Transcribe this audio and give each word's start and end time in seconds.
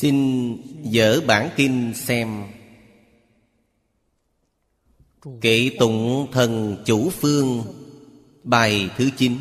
xin 0.00 0.56
dở 0.82 1.20
bản 1.26 1.50
kinh 1.56 1.92
xem. 1.94 2.44
Kệ 5.40 5.70
tụng 5.78 6.26
thần 6.32 6.82
chủ 6.86 7.10
phương, 7.10 7.62
bài 8.44 8.90
thứ 8.96 9.10
chín. 9.16 9.36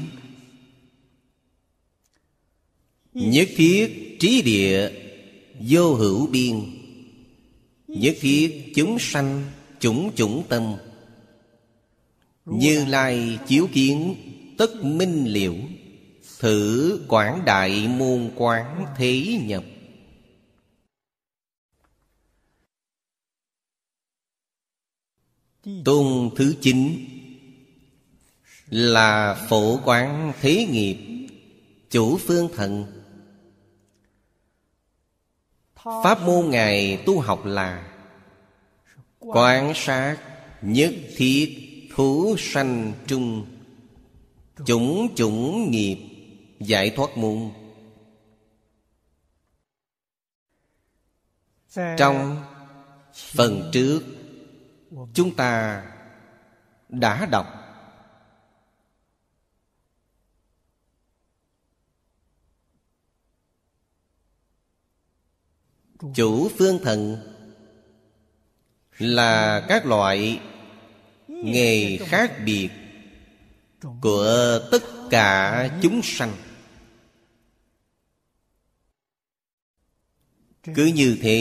Nhất 3.13 3.49
thiết 3.55 4.17
trí 4.19 4.41
địa, 4.41 4.91
vô 5.59 5.93
hữu 5.93 6.27
biên. 6.27 6.61
Nhất 7.87 8.15
thiết 8.19 8.71
chúng 8.75 8.99
sanh, 8.99 9.43
chủng 9.79 10.11
chủng 10.15 10.43
tâm. 10.49 10.73
Như 12.45 12.85
lai 12.85 13.39
chiếu 13.47 13.67
kiến, 13.73 14.15
tất 14.57 14.83
minh 14.83 15.25
liễu. 15.25 15.55
Thử 16.39 16.99
quảng 17.07 17.45
đại 17.45 17.87
môn 17.87 18.31
quán 18.35 18.85
thế 18.97 19.39
nhập. 19.45 19.63
Tôn 25.85 26.29
thứ 26.35 26.55
chín 26.61 27.05
là 28.69 29.45
phổ 29.49 29.79
quán 29.85 30.33
thế 30.41 30.67
nghiệp, 30.71 31.27
chủ 31.89 32.17
phương 32.17 32.49
thần. 32.55 32.85
Pháp 35.75 36.21
môn 36.21 36.49
ngài 36.49 37.03
tu 37.05 37.19
học 37.19 37.45
là 37.45 37.93
quan 39.19 39.73
sát 39.75 40.17
nhất 40.61 40.93
thiết 41.15 41.57
thú 41.95 42.35
sanh 42.39 42.93
trung, 43.07 43.45
chủng 44.65 45.15
chủng 45.15 45.71
nghiệp 45.71 45.97
giải 46.59 46.89
thoát 46.89 47.17
môn. 47.17 47.49
Trong 51.97 52.43
phần 53.13 53.69
trước 53.73 54.01
chúng 55.13 55.35
ta 55.35 55.83
đã 56.89 57.25
đọc. 57.25 57.47
Chủ 66.15 66.49
phương 66.57 66.79
thần 66.83 67.17
là 68.97 69.65
các 69.69 69.85
loại 69.85 70.41
nghề 71.27 71.97
khác 71.97 72.31
biệt 72.45 72.69
của 74.01 74.59
tất 74.71 74.83
cả 75.09 75.69
chúng 75.81 76.01
sanh. 76.03 76.33
Cứ 80.63 80.85
như 80.85 81.17
thế, 81.21 81.37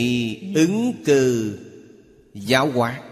ứng 0.54 1.02
cư 1.06 1.58
giáo 2.34 2.70
hóa. 2.70 3.11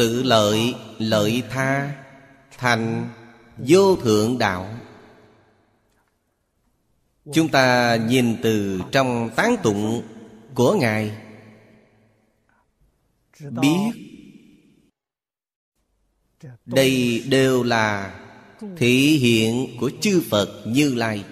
Tự 0.00 0.22
lợi 0.22 0.74
lợi 0.98 1.42
tha, 1.50 2.02
thành 2.58 3.10
vô 3.56 3.96
thượng 3.96 4.38
đạo. 4.38 4.78
Chúng 7.32 7.48
ta 7.48 7.96
nhìn 7.96 8.36
từ 8.42 8.80
trong 8.92 9.30
tán 9.36 9.56
tụng 9.62 10.02
của 10.54 10.74
ngài. 10.74 11.16
Biết 13.40 13.90
đây 16.66 17.24
đều 17.28 17.62
là 17.62 18.20
thể 18.76 18.88
hiện 19.20 19.76
của 19.80 19.90
chư 20.00 20.22
phật 20.30 20.62
như 20.66 20.94
lai. 20.94 21.24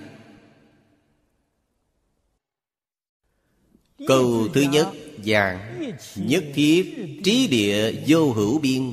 Câu 4.06 4.48
thứ 4.54 4.60
nhất 4.60 4.88
giảng 5.24 5.67
nhất 6.16 6.44
thiết 6.54 6.94
trí 7.24 7.48
địa 7.48 8.04
vô 8.06 8.32
hữu 8.32 8.58
biên. 8.58 8.92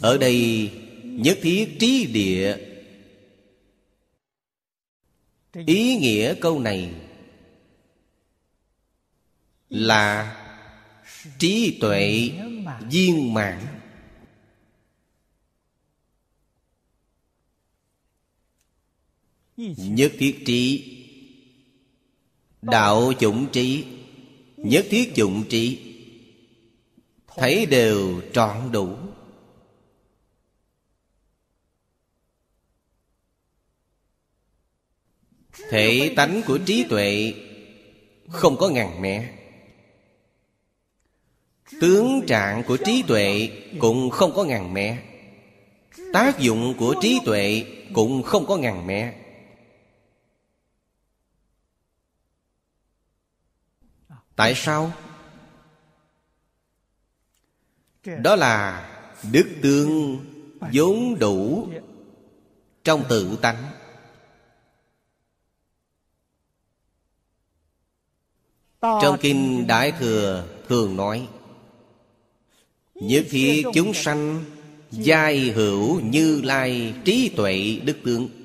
Ở 0.00 0.18
đây, 0.18 0.70
nhất 1.04 1.38
thiết 1.42 1.76
trí 1.78 2.06
địa. 2.06 2.56
Ý 5.66 5.96
nghĩa 5.96 6.34
câu 6.40 6.60
này 6.60 6.94
là 9.68 10.36
trí 11.38 11.78
tuệ 11.80 12.30
viên 12.90 13.34
mãn. 13.34 13.66
Nhất 19.76 20.12
thiết 20.18 20.42
trí, 20.46 20.96
đạo 22.62 23.12
chủng 23.20 23.46
trí 23.52 23.84
nhất 24.62 24.86
thiết 24.90 25.14
dụng 25.14 25.44
trị. 25.48 25.94
Thấy 27.36 27.66
đều 27.66 28.20
trọn 28.32 28.72
đủ. 28.72 28.96
Thể 35.70 36.12
tánh 36.16 36.42
của 36.46 36.58
trí 36.66 36.84
tuệ 36.84 37.34
không 38.28 38.56
có 38.56 38.68
ngàn 38.68 39.02
mẹ 39.02 39.32
tướng 41.80 42.22
trạng 42.26 42.62
của 42.62 42.76
trí 42.76 43.02
tuệ 43.02 43.50
cũng 43.78 44.10
không 44.10 44.32
có 44.34 44.44
ngàn 44.44 44.74
mẹ 44.74 44.98
tác 46.12 46.38
dụng 46.38 46.74
của 46.78 46.94
trí 47.00 47.20
tuệ 47.24 47.64
cũng 47.94 48.22
không 48.22 48.46
có 48.46 48.56
ngàn 48.56 48.86
mẹ 48.86 49.14
tại 54.36 54.54
sao? 54.56 54.92
Đó 58.22 58.36
là 58.36 58.88
đức 59.32 59.46
tương 59.62 60.20
vốn 60.72 61.18
đủ 61.18 61.68
trong 62.84 63.04
tự 63.08 63.38
tánh. 63.42 63.70
Trong 68.80 69.16
kinh 69.20 69.66
đại 69.66 69.92
thừa 69.92 70.48
thường 70.68 70.96
nói, 70.96 71.28
nhất 72.94 73.24
thiết 73.30 73.62
chúng 73.74 73.94
sanh 73.94 74.44
giai 74.90 75.38
hữu 75.50 76.00
như 76.00 76.40
lai 76.44 76.94
trí 77.04 77.32
tuệ 77.36 77.80
đức 77.84 77.96
tướng 78.04 78.41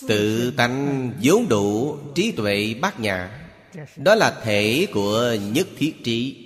Tự 0.00 0.50
tánh 0.50 1.12
vốn 1.22 1.48
đủ 1.48 1.98
trí 2.14 2.32
tuệ 2.32 2.74
bát 2.74 3.00
nhã, 3.00 3.48
Đó 3.96 4.14
là 4.14 4.40
thể 4.44 4.86
của 4.92 5.36
nhất 5.52 5.68
thiết 5.76 5.94
trí. 6.04 6.42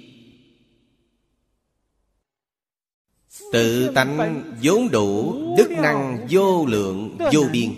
Tự 3.53 3.93
tánh 3.95 4.43
vốn 4.63 4.89
đủ 4.91 5.35
đức 5.57 5.71
năng 5.71 6.27
vô 6.31 6.67
lượng, 6.67 7.17
vô 7.33 7.45
biên. 7.53 7.75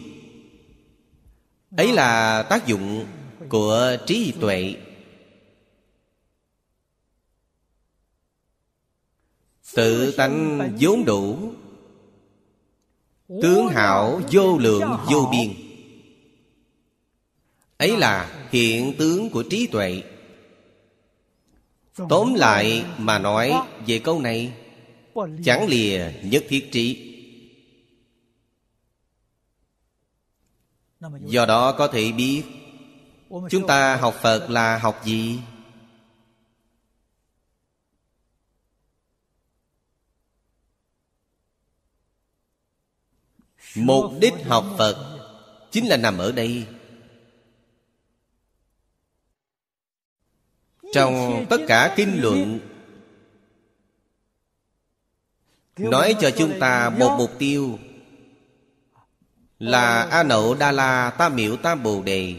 Ấy 1.76 1.92
là 1.92 2.42
tác 2.42 2.66
dụng 2.66 3.06
của 3.48 3.96
trí 4.06 4.32
tuệ. 4.40 4.74
Tự 9.74 10.12
tánh 10.12 10.70
vốn 10.80 11.04
đủ, 11.04 11.52
Tướng 13.42 13.68
hảo 13.68 14.20
vô 14.32 14.58
lượng 14.58 14.96
vô 15.10 15.28
biên 15.32 15.61
ấy 17.82 17.96
là 17.96 18.46
hiện 18.52 18.94
tướng 18.98 19.30
của 19.30 19.44
trí 19.50 19.66
tuệ. 19.66 20.02
Tóm 22.08 22.34
lại 22.34 22.84
mà 22.98 23.18
nói 23.18 23.52
về 23.86 23.98
câu 23.98 24.20
này, 24.20 24.52
chẳng 25.44 25.68
lìa 25.68 26.12
nhất 26.22 26.44
thiết 26.48 26.68
trí. 26.72 27.08
Do 31.20 31.46
đó 31.46 31.72
có 31.72 31.88
thể 31.88 32.12
biết, 32.12 32.42
chúng 33.50 33.66
ta 33.66 33.96
học 33.96 34.14
phật 34.22 34.50
là 34.50 34.78
học 34.78 35.00
gì? 35.04 35.38
Mục 43.74 44.04
đích 44.20 44.34
học 44.44 44.64
phật 44.78 45.18
chính 45.70 45.86
là 45.86 45.96
nằm 45.96 46.18
ở 46.18 46.32
đây. 46.32 46.66
Trong 50.92 51.46
tất 51.50 51.60
cả 51.68 51.94
kinh 51.96 52.20
luận, 52.20 52.58
nói 55.78 56.14
cho 56.20 56.30
chúng 56.30 56.58
ta 56.60 56.90
một 56.90 57.16
mục 57.18 57.30
tiêu 57.38 57.78
là 59.58 60.02
a 60.02 60.22
nậu 60.22 60.54
đa 60.54 60.72
la 60.72 61.10
tam 61.18 61.36
miểu 61.36 61.56
tam 61.56 61.82
bồ 61.82 62.02
đề. 62.02 62.34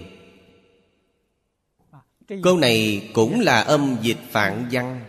Câu 2.44 2.58
này 2.58 3.10
cũng 3.14 3.40
là 3.40 3.62
âm 3.62 3.98
dịch 4.02 4.18
phạn 4.32 4.70
văn. 4.72 5.06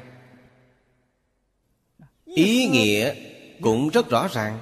Ý 2.25 2.67
nghĩa 2.69 3.15
cũng 3.63 3.89
rất 3.89 4.09
rõ 4.11 4.29
ràng. 4.33 4.59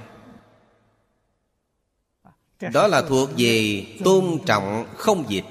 Đó 2.73 2.87
là 2.87 3.02
thuộc 3.02 3.31
về 3.37 3.87
tôn 4.05 4.38
trọng 4.46 4.87
không 4.96 5.25
dịch. 5.29 5.44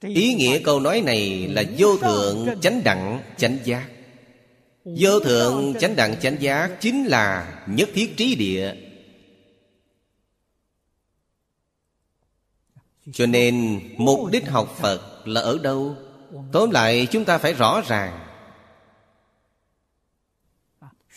Ý 0.00 0.34
nghĩa 0.34 0.58
câu 0.58 0.80
nói 0.80 1.00
này 1.00 1.48
là 1.48 1.62
vô 1.78 1.98
thượng 1.98 2.60
chánh 2.60 2.84
đẳng 2.84 3.22
chánh 3.36 3.58
giác. 3.64 3.88
Vô 4.84 5.20
thượng 5.20 5.74
chánh 5.80 5.96
đẳng 5.96 6.20
chánh 6.20 6.42
giác 6.42 6.70
chính 6.80 7.04
là 7.04 7.58
nhất 7.66 7.88
thiết 7.94 8.16
trí 8.16 8.34
địa. 8.34 8.74
Cho 13.12 13.26
nên 13.26 13.80
mục 13.96 14.30
đích 14.30 14.48
học 14.48 14.76
phật 14.78 15.26
là 15.26 15.40
ở 15.40 15.58
đâu? 15.58 15.96
Tóm 16.52 16.70
lại 16.70 17.08
chúng 17.10 17.24
ta 17.24 17.38
phải 17.38 17.52
rõ 17.52 17.80
ràng. 17.88 18.26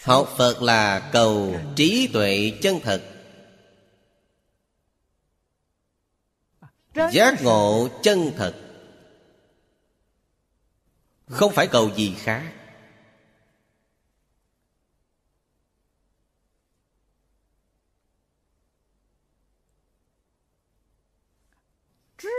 Học 0.04 0.34
phật 0.38 0.62
là 0.62 1.00
cầu 1.00 1.56
trí 1.76 2.10
tuệ 2.14 2.52
chân 2.62 2.80
thật. 2.84 3.04
Giác 7.12 7.44
ngộ 7.44 7.88
chân 8.04 8.32
thật 8.38 8.62
không 11.25 11.54
phải 11.54 11.68
cầu 11.68 11.92
gì 11.96 12.16
khác. 12.18 12.54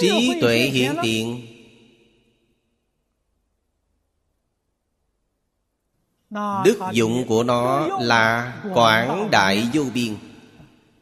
Trí 0.00 0.38
tuệ 0.40 0.58
hiện 0.58 0.94
tiện 1.02 1.46
đức 6.64 6.78
dụng 6.92 7.24
của 7.28 7.42
nó 7.42 7.88
là 8.00 8.56
quảng 8.74 9.28
đại 9.30 9.68
vô 9.72 9.84
biên. 9.94 10.16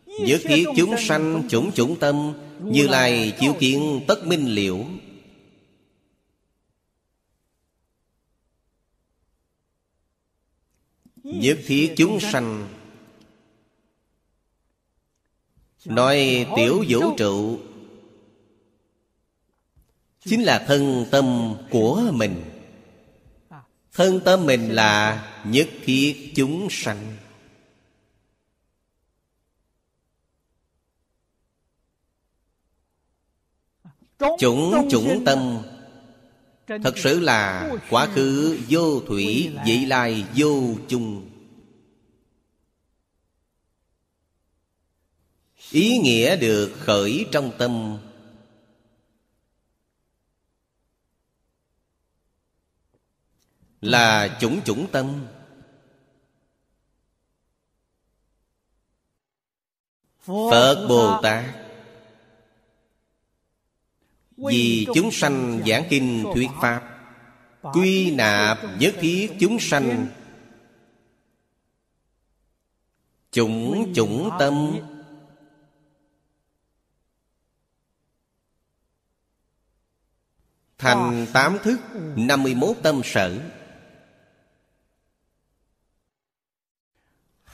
Nhất 0.07 0.41
thiết 0.45 0.65
chúng 0.77 0.95
sanh, 0.99 1.49
chủng 1.49 1.73
chủng 1.73 1.99
tâm, 1.99 2.33
như 2.61 2.89
lai 2.89 3.37
chiếu 3.41 3.55
kiến 3.61 4.05
tất 4.09 4.27
minh 4.27 4.47
liễu. 4.47 4.85
Nhất 11.33 11.59
thiết 11.67 11.95
chúng 11.97 12.21
sanh. 12.21 12.69
Nói 15.85 16.47
tiểu 16.57 16.85
vũ 16.89 17.17
trụ, 17.17 17.59
chính 20.21 20.43
là 20.43 20.65
thân 20.67 21.07
tâm 21.11 21.55
của 21.71 22.11
mình. 22.15 22.45
Thân 23.93 24.21
tâm 24.25 24.47
mình 24.47 24.69
là 24.69 25.23
nhất 25.45 25.69
thiết 25.85 26.33
chúng 26.37 26.69
sanh. 26.71 27.17
Chủng 34.39 34.89
chủng 34.91 35.23
tâm 35.25 35.59
thật 36.83 36.95
sự 36.97 37.21
là 37.21 37.71
quá 37.91 38.09
khứ 38.15 38.59
vô 38.69 39.01
thủy, 39.01 39.53
vị 39.67 39.85
lai 39.87 40.25
vô 40.37 40.75
chung. 40.89 41.29
Ý 45.71 45.99
nghĩa 45.99 46.37
được 46.37 46.73
khởi 46.81 47.27
trong 47.33 47.53
tâm. 47.59 47.99
Là 53.81 54.39
chủng 54.41 54.61
chủng 54.65 54.87
tâm. 54.93 55.27
Phật 60.27 60.87
bồ 60.89 61.21
tát 61.23 61.62
vì 64.51 64.87
chúng 64.95 65.11
sanh 65.11 65.63
giảng 65.67 65.85
kinh 65.91 66.25
thuyết 66.35 66.51
pháp, 66.61 66.83
quy 67.73 68.15
nạp 68.15 68.59
nhất 68.79 68.95
thiết 69.01 69.33
chúng 69.41 69.61
sanh. 69.61 70.07
Chủng 73.31 73.93
chủng 73.95 74.31
tâm. 74.39 74.79
Thành 80.79 81.27
tám 81.33 81.59
thức, 81.63 81.81
năm 82.17 82.43
mươi 82.43 82.55
mốt 82.55 82.77
tâm 82.83 83.01
sở. 83.05 83.39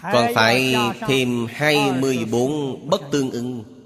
Còn 0.03 0.35
phải 0.35 0.75
thêm 1.01 1.47
24 1.51 2.91
bất 2.91 3.01
tương 3.13 3.31
ưng 3.31 3.78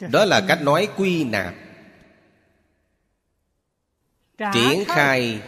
Đó 0.00 0.24
là 0.24 0.44
cách 0.48 0.62
nói 0.62 0.88
quy 0.96 1.24
nạp. 1.24 1.54
Triển 4.38 4.84
khai 4.86 5.40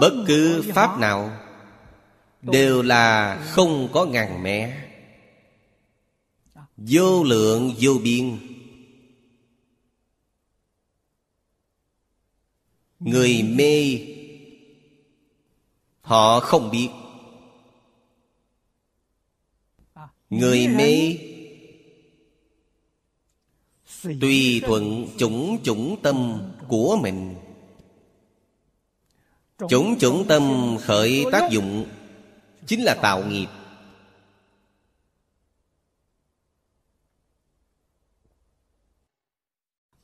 Bất 0.00 0.24
cứ 0.26 0.64
pháp 0.74 0.98
nào 0.98 1.40
Đều 2.42 2.82
là 2.82 3.36
không 3.50 3.88
có 3.92 4.04
ngàn 4.04 4.42
mé 4.42 4.84
Vô 6.76 7.24
lượng 7.24 7.74
vô 7.80 7.92
biên. 8.02 8.38
Người 13.00 13.42
mê 13.42 14.00
họ 16.00 16.40
không 16.40 16.70
biết. 16.70 16.88
Người 20.30 20.68
mê 20.68 21.18
tùy 24.20 24.62
thuận 24.66 25.08
chủng 25.16 25.58
chủng 25.62 25.96
tâm 26.02 26.42
của 26.68 26.98
mình 27.02 27.34
chủng 29.68 29.98
chủng 29.98 30.24
tâm 30.28 30.76
khởi 30.82 31.24
tác 31.32 31.50
dụng 31.50 31.86
chính 32.66 32.82
là 32.82 32.94
tạo 32.94 33.24
nghiệp. 33.24 33.46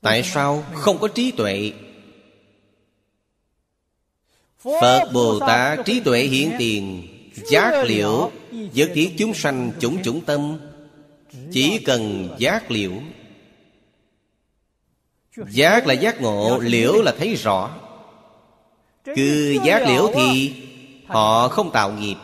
Tại 0.01 0.23
sao 0.23 0.63
không 0.73 0.97
có 0.97 1.07
trí 1.07 1.31
tuệ? 1.31 1.73
Phật 4.59 5.09
Bồ 5.13 5.39
Tát 5.39 5.79
trí 5.85 5.99
tuệ 5.99 6.23
hiển 6.23 6.51
tiền 6.59 7.07
Giác 7.51 7.83
liễu 7.85 8.31
Nhất 8.51 8.91
thiết 8.93 9.13
chúng 9.17 9.33
sanh 9.33 9.71
chủng 9.79 10.03
chủng 10.03 10.21
tâm. 10.21 10.59
Chỉ 11.51 11.79
cần 11.85 12.29
giác 12.39 12.71
liễu 12.71 12.91
Giác 15.35 15.87
là 15.87 15.93
giác 15.93 16.21
ngộ, 16.21 16.59
Liễu 16.59 17.01
là 17.01 17.15
thấy 17.17 17.35
rõ. 17.35 17.77
Cứ 19.03 19.57
giác 19.63 19.87
liễu 19.87 20.11
thì 20.13 20.53
Họ 21.07 21.47
không 21.47 21.71
tạo 21.71 21.91
nghiệp. 21.91 22.15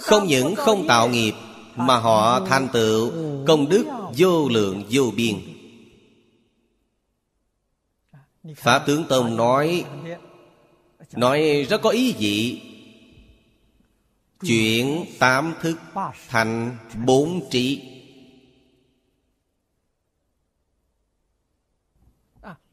Không 0.00 0.26
những 0.26 0.54
không 0.54 0.86
tạo 0.88 1.08
nghiệp, 1.08 1.34
Mà 1.76 1.96
họ 1.96 2.40
thành 2.46 2.68
tựu 2.72 3.12
Công 3.46 3.68
đức 3.68 3.84
vô 4.16 4.48
lượng, 4.48 4.84
vô 4.90 5.12
biên. 5.16 5.36
Pháp 8.56 8.84
Tướng 8.86 9.04
Tông 9.04 9.36
nói 9.36 9.84
Nói 11.12 11.66
rất 11.68 11.82
có 11.82 11.90
ý 11.90 12.12
vị. 12.12 12.60
Chuyển 14.42 15.04
tám 15.18 15.54
thức 15.60 15.78
thành 16.28 16.76
bốn 17.06 17.50
trí. 17.50 17.82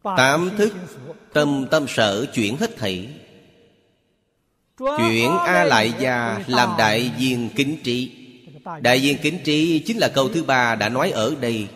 Tám 0.03 0.49
thức 0.57 0.73
tâm 1.33 1.67
tâm 1.71 1.85
sở 1.87 2.25
chuyển 2.33 2.57
hết 2.57 2.77
thảy. 2.77 3.09
Chuyển 4.77 5.31
A 5.31 5.63
Lại 5.63 5.93
Gia 5.99 6.43
làm 6.47 6.69
đại 6.77 7.11
viên 7.17 7.49
kính 7.55 7.77
trí. 7.83 8.11
Đại 8.81 8.99
viên 8.99 9.17
kính 9.17 9.39
trí 9.43 9.79
chính 9.79 9.97
là 9.97 10.11
câu 10.15 10.29
thứ 10.29 10.43
ba 10.43 10.75
đã 10.75 10.89
nói 10.89 11.11
ở 11.11 11.35
đây. 11.41 11.67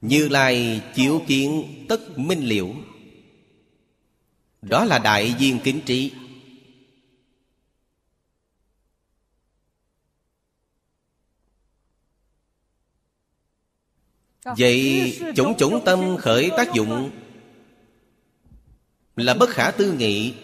Như 0.00 0.28
Lai 0.28 0.80
chiếu 0.94 1.22
kiến 1.26 1.64
tất 1.88 2.18
minh 2.18 2.40
liễu. 2.40 2.68
Đó 4.62 4.84
là 4.84 4.98
đại 4.98 5.34
viên 5.38 5.58
kính 5.58 5.80
trí. 5.80 6.12
Vậy 14.58 15.18
chủng 15.36 15.56
chủng 15.58 15.84
tâm 15.84 16.16
khởi 16.16 16.50
tác 16.56 16.72
dụng 16.74 17.10
Là 19.16 19.34
bất 19.34 19.50
khả 19.50 19.70
tư 19.70 19.92
nghị. 19.92 20.34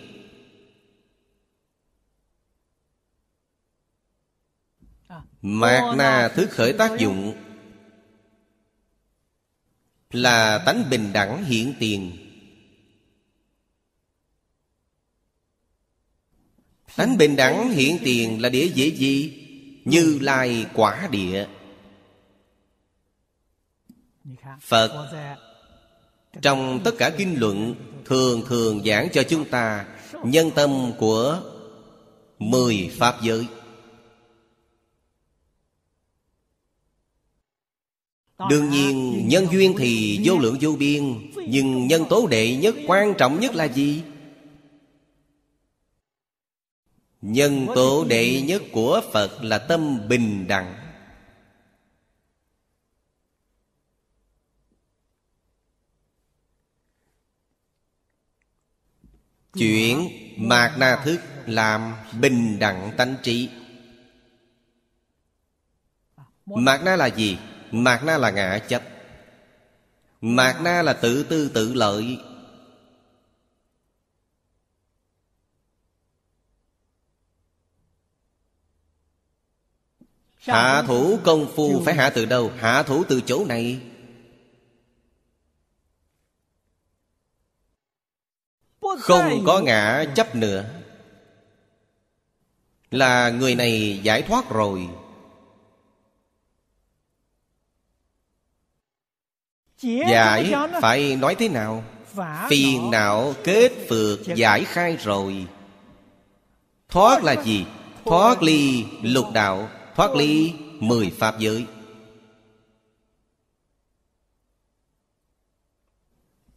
Mạt 5.43 5.97
na 5.97 6.29
thức 6.29 6.51
khởi 6.51 6.73
tác 6.73 6.99
dụng 6.99 7.35
Là 10.11 10.63
tánh 10.67 10.91
bình 10.91 11.13
đẳng 11.13 11.45
hiện 11.45 11.75
tiền. 11.79 12.13
Tánh 16.97 17.19
bình 17.19 17.37
đẳng 17.37 17.71
hiện 17.71 17.99
tiền 18.05 18.43
là 18.43 18.49
địa 18.49 18.67
dễ 18.75 18.87
gì? 18.87 19.39
Như 19.85 20.19
lai 20.23 20.67
quả 20.75 21.09
địa 21.11 21.47
Phật. 24.61 25.09
Trong 26.43 26.81
tất 26.85 26.95
cả 26.99 27.11
kinh 27.19 27.41
luận 27.41 27.75
Thường 28.05 28.43
thường 28.47 28.83
giảng 28.85 29.09
cho 29.13 29.23
chúng 29.23 29.45
ta 29.45 29.87
Nhân 30.25 30.51
tâm 30.55 30.93
của 30.99 31.41
Mười 32.39 32.91
Pháp 32.99 33.23
giới. 33.23 33.47
Đương 38.51 38.71
nhiên 38.71 39.29
nhân 39.29 39.47
duyên 39.53 39.75
thì 39.79 40.21
vô 40.25 40.39
lượng 40.39 40.57
vô 40.61 40.77
biên 40.79 41.31
Nhưng 41.49 41.87
nhân 41.87 42.05
tố 42.11 42.27
đệ 42.27 42.57
nhất 42.57 42.75
quan 42.87 43.15
trọng 43.19 43.41
nhất 43.41 43.55
là 43.55 43.65
gì? 43.65 44.03
Nhân 47.23 47.67
tố 47.75 48.05
đệ 48.05 48.43
nhất 48.43 48.63
của 48.73 49.01
Phật 49.13 49.43
là 49.43 49.59
tâm 49.59 50.09
bình 50.09 50.47
đẳng 50.49 50.82
Chuyển 59.55 60.09
mạt 60.37 60.79
na 60.79 61.03
thức 61.05 61.21
làm 61.47 61.95
bình 62.21 62.59
đẳng 62.59 62.93
tánh 62.97 63.17
trí 63.23 63.51
Mạt 66.47 66.81
na 66.85 66.97
là 66.97 67.07
gì? 67.07 67.39
Mạt 67.71 68.05
na 68.05 68.19
là 68.19 68.31
ngã 68.31 68.59
chấp 68.59 68.83
Mạt 70.21 70.57
na 70.63 70.83
là 70.83 70.93
tự 70.93 71.23
tư 71.23 71.51
tự 71.55 71.75
lợi 71.75 72.19
Hạ 80.39 80.83
thủ 80.87 81.19
công 81.25 81.53
phu 81.57 81.83
phải 81.85 81.95
hạ 81.95 82.11
từ 82.11 82.25
đâu? 82.25 82.53
Hạ 82.59 82.83
thủ 82.83 83.05
từ 83.09 83.21
chỗ 83.21 83.45
này 83.45 83.92
Không 89.01 89.45
có 89.47 89.61
ngã 89.61 90.05
chấp 90.15 90.35
nữa 90.35 90.65
Là 92.91 93.31
người 93.31 93.55
này 93.55 94.01
giải 94.03 94.23
thoát 94.23 94.51
rồi. 94.51 94.89
Giải 99.83 100.55
phải 100.81 101.17
nói 101.17 101.35
thế 101.35 101.49
nào? 101.49 101.85
Phiền 102.49 102.91
não 102.91 103.35
kết 103.45 103.73
phược 103.89 104.21
giải 104.37 104.65
khai 104.65 104.97
rồi. 104.97 105.47
Thoát 106.89 107.25
là 107.25 107.43
gì? 107.43 107.67
Thoát 108.05 108.43
ly 108.43 108.85
lục 109.03 109.27
đạo, 109.35 109.69
Thoát 109.95 110.15
ly 110.15 110.55
mười 110.79 111.11
pháp 111.19 111.39
giới. 111.39 111.67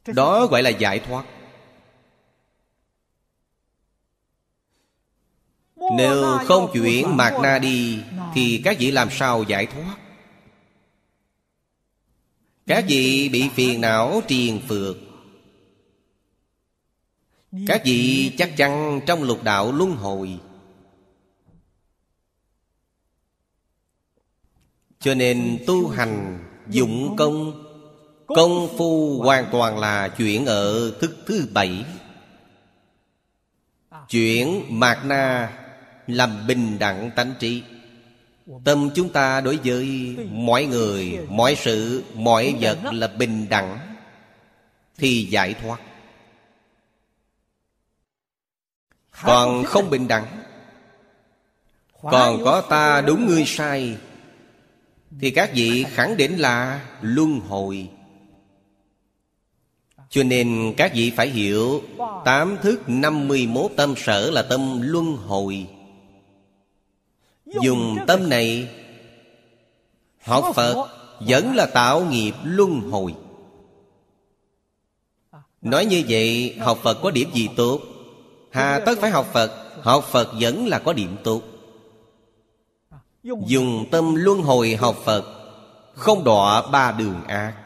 Đó 0.08 0.48
gọi 0.48 0.64
là 0.64 0.70
giải 0.70 1.00
thoát. 1.00 1.26
Nếu 5.92 6.38
không 6.46 6.70
chuyển 6.74 7.18
mạt 7.18 7.34
na 7.44 7.60
đi, 7.60 8.00
Thì 8.34 8.62
các 8.64 8.78
vị 8.80 8.92
làm 8.92 9.10
sao 9.12 9.44
giải 9.44 9.66
thoát? 9.66 9.98
Các 12.68 12.86
vị 12.88 13.30
bị 13.30 13.50
phiền 13.50 13.82
não 13.82 14.22
triền 14.28 14.62
phược. 14.68 14.98
Các 17.68 17.82
vị 17.86 18.32
chắc 18.38 18.58
chắn 18.58 19.02
trong 19.06 19.24
lục 19.24 19.44
đạo 19.44 19.72
luân 19.72 19.92
hồi. 19.92 20.40
Cho 25.00 25.14
nên 25.14 25.64
tu 25.68 25.88
hành, 25.88 26.40
dụng 26.70 27.16
công 27.18 27.66
Công 28.28 28.78
phu 28.78 29.22
hoàn 29.22 29.46
toàn 29.52 29.80
là 29.80 30.08
chuyển 30.08 30.46
ở 30.46 30.92
thức 31.02 31.16
thứ 31.28 31.48
bảy. 31.54 31.86
Chuyển 34.10 34.64
mạt 34.70 34.98
na 35.06 35.54
làm 36.08 36.48
bình 36.48 36.80
đẳng 36.80 37.12
tánh 37.16 37.34
trí. 37.40 37.64
Tâm 38.64 38.90
chúng 38.96 39.10
ta 39.10 39.42
đối 39.42 39.60
với 39.64 40.16
mọi 40.32 40.66
người, 40.66 41.20
mọi 41.30 41.56
sự, 41.56 42.04
mọi 42.14 42.56
vật 42.60 42.78
là 42.92 43.08
bình 43.08 43.46
đẳng 43.50 43.80
Thì 44.98 45.24
giải 45.24 45.54
thoát. 45.54 45.82
Còn 49.24 49.64
không 49.64 49.90
bình 49.90 50.08
đẳng 50.08 50.44
Còn 52.02 52.44
có 52.44 52.62
ta 52.62 53.02
đúng 53.02 53.28
ngươi 53.28 53.44
sai 53.46 53.98
Thì 55.20 55.32
các 55.32 55.52
vị 55.54 55.86
khẳng 55.90 56.18
định 56.18 56.38
là 56.38 56.86
luân 57.02 57.40
hồi. 57.40 57.90
Cho 60.10 60.24
nên 60.24 60.74
các 60.78 60.92
vị 60.96 61.12
phải 61.16 61.30
hiểu 61.30 61.82
Tám 62.26 62.58
thức 62.62 62.82
năm 62.88 63.28
mươi 63.28 63.48
mốt 63.48 63.72
tâm 63.78 63.94
sở 63.98 64.32
là 64.32 64.42
tâm 64.42 64.82
luân 64.82 65.18
hồi. 65.18 65.68
Dùng 67.62 67.98
tâm 68.08 68.30
này. 68.30 68.70
Học 70.24 70.46
Phật 70.56 70.88
Vẫn 71.20 71.56
là 71.56 71.66
tạo 71.66 72.06
nghiệp 72.06 72.34
luân 72.44 72.80
hồi. 72.92 73.16
Nói 75.62 75.86
như 75.86 76.04
vậy 76.08 76.56
Học 76.60 76.80
Phật 76.84 76.98
có 77.02 77.12
điểm 77.12 77.30
gì 77.34 77.50
tốt? 77.56 77.80
Hà 78.52 78.80
tất 78.86 78.98
phải 79.02 79.12
học 79.12 79.28
Phật. 79.34 79.52
Học 79.82 80.06
Phật 80.12 80.32
vẫn 80.40 80.68
là 80.68 80.80
có 80.80 80.94
điểm 80.94 81.18
tốt. 81.24 81.42
Dùng 83.24 83.86
tâm 83.92 84.16
luân 84.16 84.42
hồi 84.42 84.76
học 84.76 84.96
Phật 85.06 85.26
Không 85.96 86.24
đọa 86.24 86.62
ba 86.62 86.92
đường 86.92 87.24
ác 87.28 87.65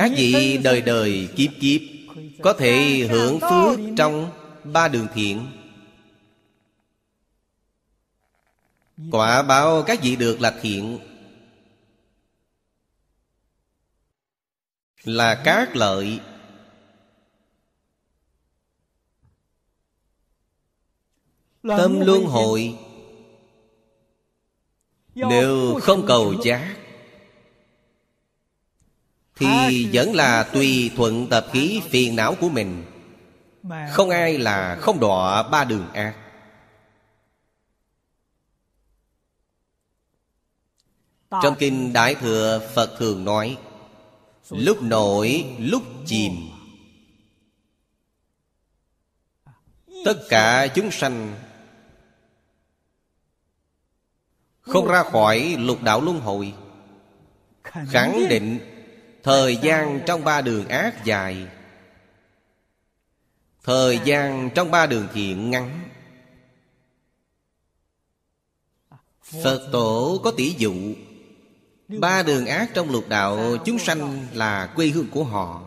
Các 0.00 0.12
vị 0.16 0.58
đời 0.64 0.80
đời 0.80 1.28
kiếp 1.36 1.50
kiếp 1.60 1.80
Có 2.42 2.52
thể 2.52 3.06
hưởng 3.10 3.40
phước 3.40 3.80
trong 3.96 4.30
ba 4.64 4.88
đường 4.88 5.06
thiện. 5.14 5.46
Quả 9.10 9.42
báo 9.42 9.82
các 9.82 10.02
vị 10.02 10.16
được 10.16 10.40
là 10.40 10.58
thiện 10.62 10.98
Là 15.04 15.42
các 15.44 15.76
lợi. 15.76 16.20
Tâm 21.62 22.00
luân 22.00 22.24
hồi. 22.24 22.78
Nếu 25.14 25.80
không 25.82 26.06
cầu 26.06 26.34
giác 26.44 26.79
thì 29.40 29.88
vẫn 29.92 30.14
là 30.14 30.42
tùy 30.42 30.90
thuận 30.96 31.26
tập 31.26 31.46
khí 31.52 31.82
phiền 31.90 32.16
não 32.16 32.34
của 32.40 32.48
mình. 32.48 32.84
Không 33.90 34.10
ai 34.10 34.38
là 34.38 34.76
không 34.80 35.00
đọa 35.00 35.42
ba 35.42 35.64
đường 35.64 35.92
ác. 35.92 36.14
Trong 41.42 41.54
Kinh 41.58 41.92
Đại 41.92 42.14
Thừa, 42.14 42.70
Phật 42.74 42.98
thường 42.98 43.24
nói, 43.24 43.58
Lúc 44.50 44.82
nổi, 44.82 45.44
lúc 45.58 45.82
chìm. 46.06 46.32
Tất 50.04 50.14
cả 50.28 50.66
chúng 50.74 50.90
sanh 50.90 51.34
Không 54.60 54.86
ra 54.86 55.02
khỏi 55.02 55.56
lục 55.58 55.82
đạo 55.82 56.00
luân 56.00 56.20
hồi, 56.20 56.54
Khẳng 57.62 58.28
định 58.28 58.58
Thời 59.22 59.56
gian 59.56 60.00
trong 60.06 60.24
ba 60.24 60.40
đường 60.40 60.68
ác 60.68 61.04
dài. 61.04 61.46
Thời 63.64 64.00
gian 64.04 64.50
trong 64.54 64.70
ba 64.70 64.86
đường 64.86 65.08
thiện 65.14 65.50
ngắn. 65.50 65.80
Phật 69.22 69.68
tổ 69.72 70.20
có 70.24 70.30
tỷ 70.30 70.54
dụ. 70.58 70.74
Ba 71.88 72.22
đường 72.22 72.46
ác 72.46 72.70
trong 72.74 72.90
lục 72.90 73.08
đạo 73.08 73.56
Chúng 73.64 73.78
sanh 73.78 74.26
là 74.34 74.66
quê 74.66 74.86
hương 74.86 75.08
của 75.10 75.24
họ. 75.24 75.62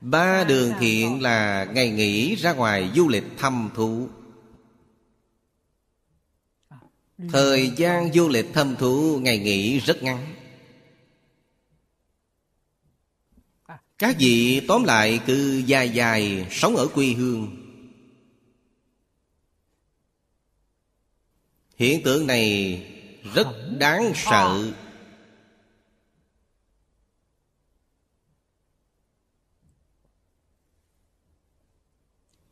Ba 0.00 0.44
đường 0.44 0.72
thiện 0.80 1.22
là 1.22 1.64
ngày 1.64 1.90
nghỉ 1.90 2.34
ra 2.34 2.52
ngoài 2.52 2.90
du 2.94 3.08
lịch 3.08 3.24
thăm 3.38 3.70
thú. 3.74 4.08
Thời 7.32 7.70
gian 7.76 8.12
du 8.12 8.28
lịch 8.28 8.46
thăm 8.54 8.76
thú 8.76 9.18
ngày 9.22 9.38
nghỉ 9.38 9.78
rất 9.78 10.02
ngắn. 10.02 10.34
Các 14.00 14.16
vị 14.18 14.62
tóm 14.68 14.84
lại 14.84 15.20
cứ 15.26 15.62
dài 15.66 15.88
dài 15.88 16.46
sống 16.50 16.76
ở 16.76 16.86
quê 16.94 17.06
hương. 17.06 17.56
Hiện 21.76 22.02
tượng 22.02 22.26
này 22.26 22.82
rất 23.34 23.46
đáng 23.78 24.12
sợ. 24.14 24.72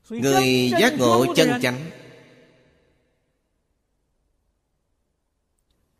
Người 0.09 0.73
giác 0.81 0.95
ngộ 0.99 1.35
chân 1.35 1.51
chánh, 1.63 1.91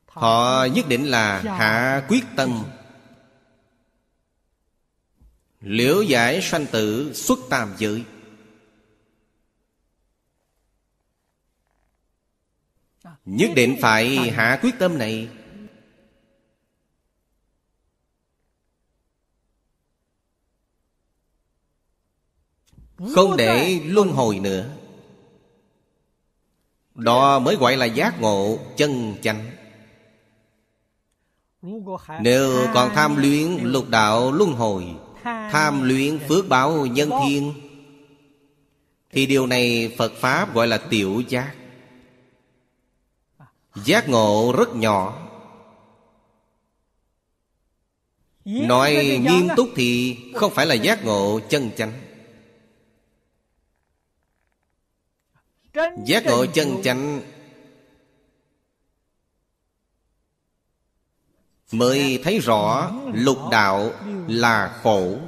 Họ 0.07 0.65
nhất 0.65 0.89
định 0.89 1.05
là 1.05 1.43
hạ 1.43 2.07
quyết 2.09 2.25
tâm. 2.37 2.65
Liễu 5.61 6.03
giải 6.03 6.43
sanh 6.43 6.67
tử 6.67 7.13
xuất 7.15 7.39
tam 7.51 7.75
giới. 7.79 8.05
Nhất 13.25 13.51
định 13.57 13.77
phải 13.81 14.17
hạ 14.31 14.59
quyết 14.63 14.75
tâm 14.79 14.99
này. 14.99 15.29
Không 23.15 23.37
để 23.37 23.81
luân 23.85 24.09
hồi 24.09 24.39
nữa. 24.39 24.71
Đó 26.95 27.39
mới 27.39 27.57
gọi 27.57 27.77
là 27.77 27.87
giác 27.87 28.21
ngộ 28.21 28.59
chân 28.77 29.15
chánh. 29.23 29.51
Nếu 32.21 32.67
còn 32.75 32.95
tham 32.95 33.17
luyện 33.17 33.59
lục 33.63 33.89
đạo 33.89 34.33
luân 34.33 34.53
hồi 34.53 34.97
Tham 35.51 35.83
luyện 35.83 36.19
phước 36.29 36.49
báo 36.49 36.87
nhân 36.87 37.11
thiên. 37.25 37.53
Thì 39.11 39.27
điều 39.27 39.47
này 39.47 39.95
Phật 39.99 40.13
Pháp 40.17 40.55
gọi 40.55 40.67
là 40.67 40.79
tiểu 40.79 41.23
giác. 41.29 41.55
Giác 43.85 44.09
ngộ 44.09 44.55
rất 44.59 44.75
nhỏ. 44.75 45.29
Nói 48.45 48.95
nghiêm 49.23 49.49
túc 49.57 49.69
thì 49.77 50.19
không 50.35 50.55
phải 50.55 50.67
là 50.67 50.75
giác 50.75 51.05
ngộ 51.05 51.41
chân 51.49 51.71
chánh. 51.77 51.93
Giác 56.05 56.25
ngộ 56.25 56.47
chân 56.47 56.83
chánh 56.85 57.21
Mới 61.73 62.21
thấy 62.25 62.39
rõ 62.39 62.91
lục 63.13 63.39
đạo 63.51 63.91
là 64.29 64.81
khổ. 64.83 65.19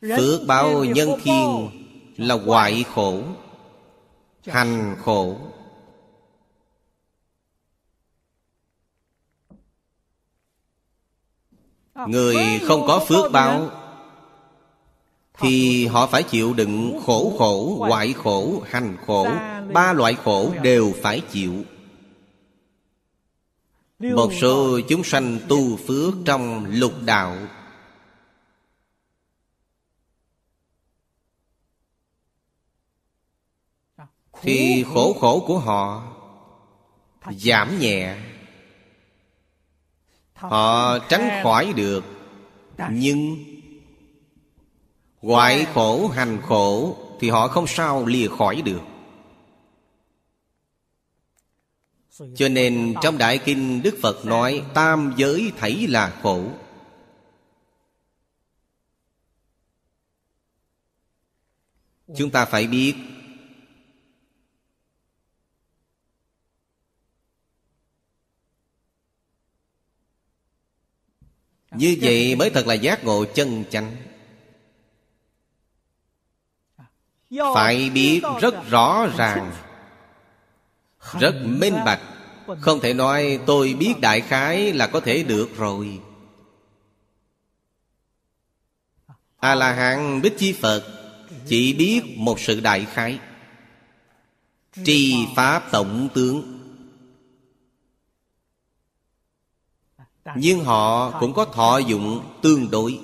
Phước 0.00 0.40
báo 0.46 0.84
nhân 0.84 1.10
thiên 1.22 1.70
là 2.16 2.34
hoại 2.34 2.84
khổ, 2.94 3.22
Hành 4.46 4.96
khổ. 5.04 5.36
Người 11.94 12.36
không 12.66 12.86
có 12.86 13.04
phước 13.08 13.32
báo 13.32 13.83
thì 15.38 15.86
họ 15.86 16.06
phải 16.06 16.22
chịu 16.22 16.54
đựng 16.54 17.00
khổ 17.06 17.36
khổ, 17.38 17.76
hoại 17.78 18.12
khổ, 18.12 18.62
hành 18.66 18.96
khổ 19.06 19.28
Ba 19.72 19.92
loại 19.92 20.14
khổ 20.14 20.52
đều 20.62 20.92
phải 21.02 21.20
chịu. 21.20 21.64
Một 23.98 24.32
số 24.40 24.80
chúng 24.88 25.04
sanh 25.04 25.38
tu 25.48 25.76
phước 25.76 26.14
trong 26.24 26.66
lục 26.68 26.92
đạo. 27.04 27.36
Thì 34.42 34.84
khổ 34.94 35.16
khổ 35.20 35.44
của 35.46 35.58
họ 35.58 36.10
Giảm 37.30 37.78
nhẹ. 37.78 38.16
Họ 40.34 40.98
tránh 40.98 41.42
khỏi 41.42 41.72
được 41.76 42.04
Nhưng 42.90 43.36
Ngoại 45.24 45.66
khổ 45.74 46.08
hành 46.08 46.42
khổ 46.42 46.96
Thì 47.20 47.30
họ 47.30 47.48
không 47.48 47.66
sao 47.66 48.06
lìa 48.06 48.28
khỏi 48.28 48.62
được. 48.62 48.80
Cho 52.36 52.48
nên 52.48 52.94
trong 53.02 53.18
Đại 53.18 53.38
Kinh 53.38 53.82
Đức 53.82 53.98
Phật 54.02 54.26
nói 54.26 54.64
Tam 54.74 55.14
giới 55.16 55.52
thảy 55.56 55.86
là 55.88 56.20
khổ. 56.22 56.44
Chúng 62.16 62.30
ta 62.30 62.44
phải 62.44 62.66
biết 62.66 62.94
Như 71.70 71.96
vậy 72.00 72.36
mới 72.36 72.50
thật 72.50 72.66
là 72.66 72.74
giác 72.74 73.04
ngộ 73.04 73.24
chân 73.34 73.64
chánh 73.70 74.03
Phải 77.54 77.90
biết 77.90 78.22
rất 78.40 78.54
rõ 78.70 79.06
ràng. 79.16 79.52
Rất 81.20 81.34
minh 81.44 81.74
bạch. 81.84 82.00
Không 82.60 82.80
thể 82.80 82.94
nói 82.94 83.38
tôi 83.46 83.74
biết 83.74 83.94
đại 84.00 84.20
khái 84.20 84.72
là 84.72 84.86
có 84.86 85.00
thể 85.00 85.22
được 85.22 85.56
rồi. 85.56 86.00
A-la-hán 89.38 90.22
Bích 90.22 90.38
Chi 90.38 90.52
Phật 90.52 90.84
Chỉ 91.46 91.72
biết 91.72 92.02
một 92.16 92.40
sự 92.40 92.60
đại 92.60 92.84
khái. 92.84 93.18
Tri 94.84 95.26
Pháp 95.36 95.72
Tổng 95.72 96.08
Tướng. 96.14 96.60
Nhưng 100.36 100.64
họ 100.64 101.10
cũng 101.20 101.34
có 101.34 101.44
thọ 101.44 101.78
dụng 101.78 102.24
tương 102.42 102.70
đối 102.70 103.00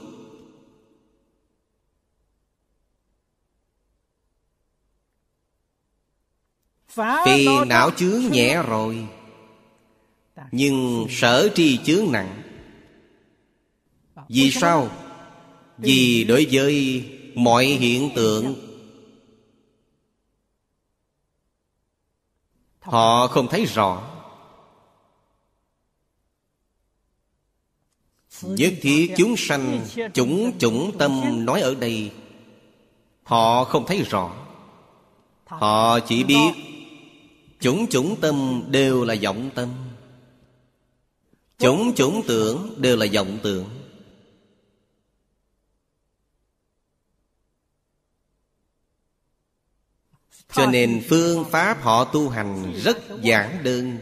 Vì 6.96 7.48
não 7.66 7.90
chướng 7.90 8.32
nhẹ 8.32 8.62
rồi 8.62 9.06
Nhưng 10.52 11.06
sở 11.10 11.48
tri 11.54 11.78
chướng 11.84 12.12
nặng. 12.12 12.42
Vì 14.28 14.50
sao? 14.50 14.88
Vì 15.78 16.24
đối 16.24 16.46
với 16.52 17.04
mọi 17.34 17.64
hiện 17.64 18.10
tượng. 18.14 18.54
Họ 22.80 23.26
không 23.26 23.48
thấy 23.48 23.64
rõ. 23.64 24.06
Nhất 28.42 28.72
thiết 28.82 29.14
chúng 29.16 29.34
sanh 29.36 29.86
Chủng 30.14 30.58
chủng 30.58 30.98
tâm 30.98 31.44
nói 31.44 31.60
ở 31.60 31.74
đây 31.74 32.10
Họ 33.22 33.64
không 33.64 33.86
thấy 33.86 34.02
rõ. 34.02 34.32
Họ 35.46 36.00
chỉ 36.00 36.24
biết 36.24 36.69
Chủng 37.60 37.86
chủng 37.90 38.20
tâm 38.20 38.62
đều 38.70 39.04
là 39.04 39.14
vọng 39.22 39.50
tâm. 39.54 39.68
Chủng 41.58 41.94
chủng 41.94 42.22
tưởng 42.26 42.74
đều 42.78 42.96
là 42.96 43.06
vọng 43.14 43.38
tưởng. 43.42 43.64
Cho 50.52 50.66
nên 50.66 51.02
phương 51.08 51.44
pháp 51.50 51.82
họ 51.82 52.04
tu 52.04 52.28
hành 52.28 52.72
rất 52.84 52.98
giản 53.22 53.64
đơn. 53.64 53.98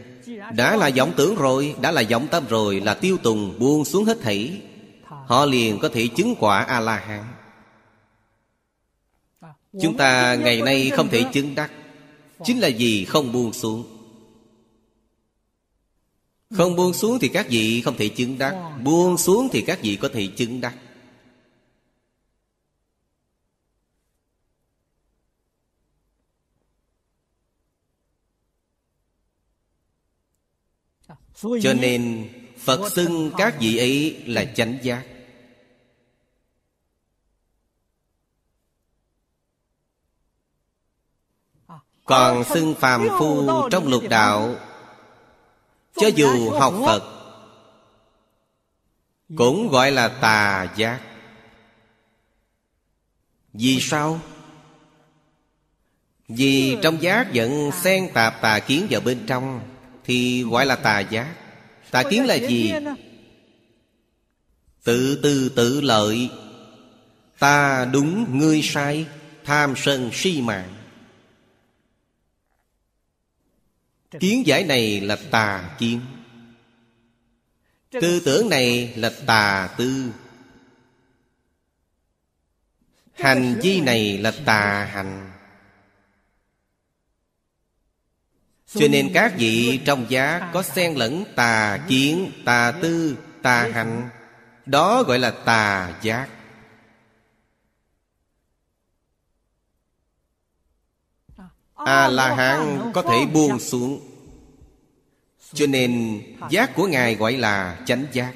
Đã 0.55 0.75
là 0.75 0.89
vọng 0.97 1.13
tưởng 1.17 1.35
rồi, 1.35 1.75
Đã 1.81 1.91
là 1.91 2.03
vọng 2.09 2.27
tâm 2.31 2.45
rồi 2.49 2.79
Là 2.79 2.93
tiêu 2.93 3.17
tùng 3.23 3.59
buông 3.59 3.85
xuống 3.85 4.05
hết 4.05 4.17
thảy. 4.21 4.61
Họ 5.03 5.45
liền 5.45 5.79
có 5.79 5.89
thể 5.89 6.07
chứng 6.07 6.35
quả 6.39 6.63
A-la-hán. 6.63 7.25
Chúng 9.81 9.97
ta 9.97 10.35
ngày 10.35 10.61
nay 10.61 10.91
không 10.95 11.07
thể 11.09 11.23
chứng 11.33 11.55
đắc. 11.55 11.71
Chính 12.43 12.59
là 12.59 12.67
gì 12.67 13.05
không 13.05 13.31
buông 13.31 13.53
xuống. 13.53 13.95
Không 16.49 16.75
buông 16.75 16.93
xuống 16.93 17.19
thì 17.19 17.27
các 17.27 17.47
vị 17.49 17.81
không 17.81 17.97
thể 17.97 18.09
chứng 18.09 18.37
đắc. 18.37 18.79
Buông 18.83 19.17
xuống 19.17 19.49
thì 19.51 19.61
các 19.61 19.79
vị 19.81 19.97
có 20.01 20.09
thể 20.13 20.27
chứng 20.27 20.61
đắc. 20.61 20.75
Cho 31.61 31.73
nên 31.73 32.29
Phật 32.57 32.91
xưng 32.91 33.31
các 33.37 33.55
vị 33.59 33.77
ấy 33.77 34.23
là 34.25 34.45
chánh 34.55 34.77
giác 34.83 35.05
Còn 42.09 42.43
xưng 42.43 42.75
phàm 42.75 43.07
phu 43.19 43.69
trong 43.71 43.87
lục 43.87 44.03
đạo, 44.09 44.55
Cho 45.95 46.07
dù 46.07 46.51
học 46.51 46.73
Phật, 46.85 47.03
Cũng 49.35 49.67
gọi 49.67 49.91
là 49.91 50.07
tà 50.07 50.67
giác 50.75 51.01
Vì 53.53 53.79
sao? 53.81 54.19
Vì 56.27 56.77
trong 56.81 57.01
giác 57.01 57.33
giận 57.33 57.71
xen 57.71 58.09
tạp 58.13 58.41
tà 58.41 58.59
kiến 58.59 58.87
vào 58.89 59.01
bên 59.01 59.25
trong, 59.27 59.61
Thì 60.03 60.43
gọi 60.43 60.65
là 60.65 60.75
tà 60.75 60.99
giác 60.99 61.35
Tà 61.91 62.03
kiến 62.03 62.25
là 62.25 62.35
gì? 62.35 62.73
Tự 64.83 65.19
tư 65.23 65.49
tự 65.55 65.81
lợi 65.81 66.29
Ta 67.39 67.85
đúng 67.85 68.39
ngươi 68.39 68.61
sai, 68.63 69.05
Tham 69.45 69.73
sân 69.77 70.09
si 70.13 70.41
mạng 70.41 70.78
Kiến 74.11 74.47
giải 74.47 74.63
này 74.63 75.01
là 75.01 75.17
tà 75.31 75.69
kiến. 75.77 76.01
Tư 77.91 78.21
tưởng 78.25 78.49
này 78.49 78.93
là 78.95 79.11
tà 79.25 79.69
tư. 79.77 80.11
Hành 83.13 83.59
vi 83.61 83.81
này 83.81 84.17
là 84.17 84.33
tà 84.45 84.85
hành. 84.93 85.31
Cho 88.67 88.87
nên 88.87 89.11
các 89.13 89.33
vị 89.37 89.79
trong 89.85 90.05
giá 90.09 90.49
có 90.53 90.63
xen 90.63 90.95
lẫn 90.95 91.23
tà 91.35 91.85
kiến, 91.87 92.31
tà 92.45 92.71
tư, 92.71 93.17
tà 93.41 93.69
hành. 93.73 94.09
Đó 94.65 95.03
gọi 95.03 95.19
là 95.19 95.31
tà 95.31 95.93
giác. 96.01 96.29
A-la-hán 101.85 102.91
có 102.93 103.01
thể 103.01 103.25
buông 103.33 103.59
xuống. 103.59 103.99
Cho 105.53 105.65
nên 105.67 106.21
giác 106.49 106.75
của 106.75 106.87
Ngài 106.87 107.15
gọi 107.15 107.37
là 107.37 107.83
chánh 107.85 108.05
giác. 108.11 108.33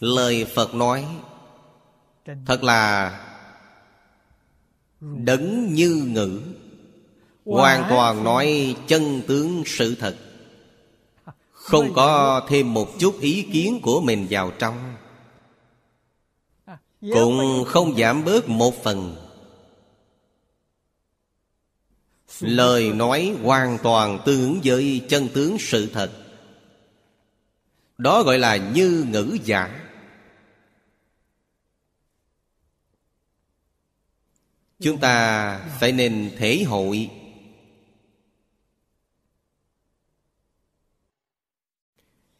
Lời 0.00 0.44
Phật 0.54 0.74
nói 0.74 1.06
Thật 2.46 2.62
là 2.62 3.10
Đấng 5.00 5.74
như 5.74 6.04
ngữ 6.06 6.42
Hoàn 7.44 7.86
toàn 7.88 8.24
nói 8.24 8.76
chân 8.86 9.22
tướng 9.28 9.62
sự 9.66 9.94
thật. 9.94 10.16
Không 11.50 11.94
có 11.94 12.42
thêm 12.48 12.74
một 12.74 12.88
chút 12.98 13.20
ý 13.20 13.48
kiến 13.52 13.80
của 13.82 14.00
mình 14.00 14.26
vào 14.30 14.50
trong 14.58 14.94
cũng 17.10 17.64
không 17.66 17.96
giảm 17.96 18.24
bớt 18.24 18.48
một 18.48 18.82
phần. 18.82 19.16
Lời 22.40 22.92
nói 22.92 23.36
hoàn 23.42 23.78
toàn 23.82 24.18
tương 24.24 24.40
ứng 24.40 24.60
với 24.64 25.04
chân 25.08 25.28
tướng 25.34 25.56
sự 25.60 25.90
thật. 25.92 26.12
Đó 27.98 28.22
gọi 28.22 28.38
là 28.38 28.56
như 28.56 29.06
ngữ 29.08 29.38
giả. 29.44 29.88
Chúng 34.80 34.98
ta 35.00 35.58
phải 35.80 35.92
nên 35.92 36.30
thể 36.38 36.62
hội. 36.62 37.10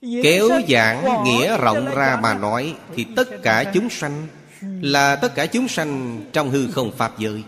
Kéo 0.00 0.48
giảng 0.68 1.24
nghĩa 1.24 1.58
rộng 1.58 1.94
ra 1.94 2.18
mà 2.22 2.34
nói 2.34 2.76
Thì 2.94 3.06
tất 3.16 3.28
cả 3.42 3.70
chúng 3.74 3.90
sanh 3.90 4.28
là 4.62 5.16
tất 5.16 5.32
cả 5.34 5.46
chúng 5.46 5.68
sanh 5.68 6.24
trong 6.32 6.50
hư 6.50 6.72
không 6.72 6.92
pháp 6.96 7.18
giới. 7.18 7.44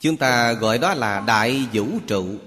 Chúng 0.00 0.16
ta 0.16 0.52
gọi 0.52 0.78
đó 0.78 0.94
là 0.94 1.20
đại 1.20 1.68
vũ 1.72 1.86
trụ. 2.06 2.38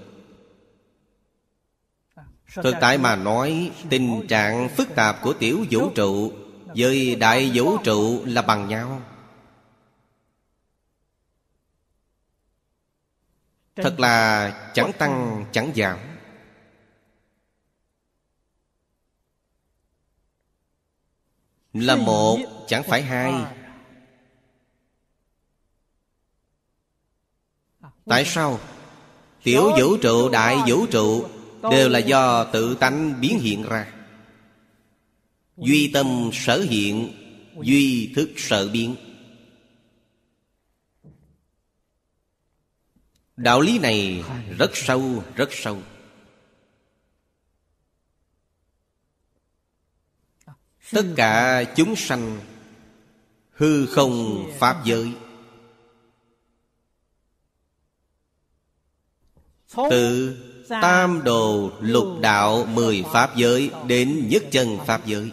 Thực 2.54 2.74
tại 2.80 2.98
mà 2.98 3.16
nói, 3.16 3.72
tình 3.90 4.26
trạng 4.28 4.68
phức 4.68 4.88
tạp 4.94 5.22
của 5.22 5.32
tiểu 5.32 5.64
vũ 5.70 5.90
trụ 5.94 6.32
với 6.66 7.14
đại 7.14 7.50
vũ 7.54 7.78
trụ 7.78 8.22
là 8.24 8.42
bằng 8.42 8.68
nhau. 8.68 9.02
Thật 13.76 14.00
là 14.00 14.50
chẳng 14.74 14.92
tăng, 14.98 15.44
chẳng 15.52 15.72
giảm. 15.76 15.98
Là 21.80 21.96
một 21.96 22.38
chẳng 22.68 22.82
phải 22.82 23.02
hai. 23.02 23.34
Tại 28.06 28.24
sao? 28.24 28.60
Tiểu 29.42 29.72
vũ 29.78 29.96
trụ, 29.96 30.28
đại 30.28 30.56
vũ 30.66 30.86
trụ 30.86 31.26
Đều 31.70 31.88
là 31.88 31.98
do 31.98 32.44
tự 32.44 32.74
tánh 32.74 33.20
biến 33.20 33.38
hiện 33.38 33.62
ra. 33.62 33.92
Duy 35.56 35.90
tâm 35.94 36.30
sở 36.32 36.60
hiện 36.60 37.12
Duy 37.62 38.12
thức 38.16 38.30
sở 38.36 38.68
biến. 38.68 38.96
Đạo 43.36 43.60
lý 43.60 43.78
này 43.78 44.24
rất 44.58 44.70
sâu, 44.74 45.22
rất 45.34 45.48
sâu. 45.52 45.78
Tất 50.92 51.06
cả 51.16 51.64
chúng 51.76 51.96
sanh 51.96 52.40
hư 53.50 53.86
không 53.86 54.46
pháp 54.58 54.84
giới. 54.84 55.12
Từ 59.90 60.36
tam 60.68 61.22
đồ 61.24 61.70
lục 61.80 62.06
đạo 62.20 62.66
mười 62.66 63.04
pháp 63.12 63.36
giới 63.36 63.70
đến 63.86 64.28
nhất 64.28 64.42
chân 64.50 64.78
pháp 64.86 65.06
giới. 65.06 65.30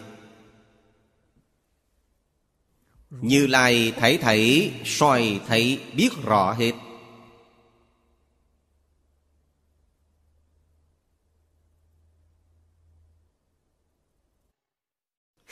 Như 3.10 3.46
lai 3.46 3.92
thấy 3.96 4.18
thấy, 4.18 4.72
soi 4.84 5.40
thấy, 5.46 5.80
biết 5.96 6.10
rõ 6.24 6.52
hết. 6.52 6.72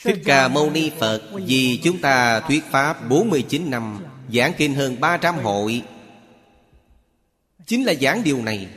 Thích 0.05 0.23
Ca 0.25 0.49
Mâu 0.49 0.71
Ni 0.71 0.91
Phật, 0.99 1.23
Vì 1.33 1.81
chúng 1.85 2.01
ta 2.01 2.41
thuyết 2.41 2.65
Pháp 2.71 3.09
49 3.09 3.71
năm, 3.71 4.05
Giảng 4.33 4.53
kinh 4.57 4.75
hơn 4.75 5.01
300 5.01 5.39
hội. 5.39 5.83
Chính 7.67 7.85
là 7.85 7.95
giảng 7.95 8.25
điều 8.25 8.43
này. 8.43 8.69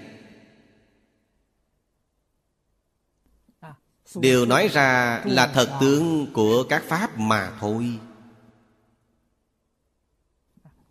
Điều 4.15 4.45
nói 4.45 4.67
ra 4.67 5.21
là 5.25 5.47
thật 5.47 5.77
tướng 5.81 6.33
của 6.33 6.63
các 6.63 6.83
Pháp 6.87 7.19
mà 7.19 7.51
thôi. 7.59 7.99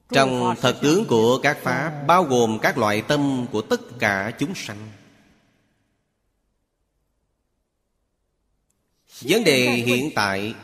Trong 0.08 0.54
thật 0.60 0.76
tướng 0.82 1.04
của 1.04 1.38
các 1.42 1.58
Pháp, 1.62 2.04
Bao 2.06 2.24
gồm 2.24 2.58
các 2.62 2.78
loại 2.78 3.02
tâm 3.02 3.46
của 3.52 3.62
tất 3.62 3.80
cả 3.98 4.32
chúng 4.38 4.54
sanh. 4.54 4.90
Vấn 9.20 9.44
đề 9.44 9.70
hiện 9.70 10.10
tại, 10.14 10.54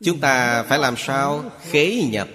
chúng 0.00 0.20
ta 0.20 0.62
phải 0.62 0.78
làm 0.78 0.94
sao 0.96 1.50
khế 1.60 2.02
nhập? 2.12 2.28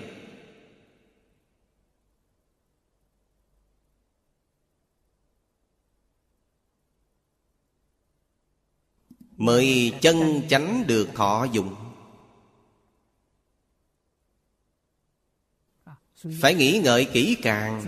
Mới 9.37 9.93
chân 10.01 10.41
chánh 10.49 10.87
được 10.87 11.09
thọ 11.15 11.47
dụng. 11.51 11.75
Phải 16.41 16.55
nghĩ 16.55 16.81
ngợi 16.83 17.05
kỹ 17.05 17.37
càng, 17.41 17.83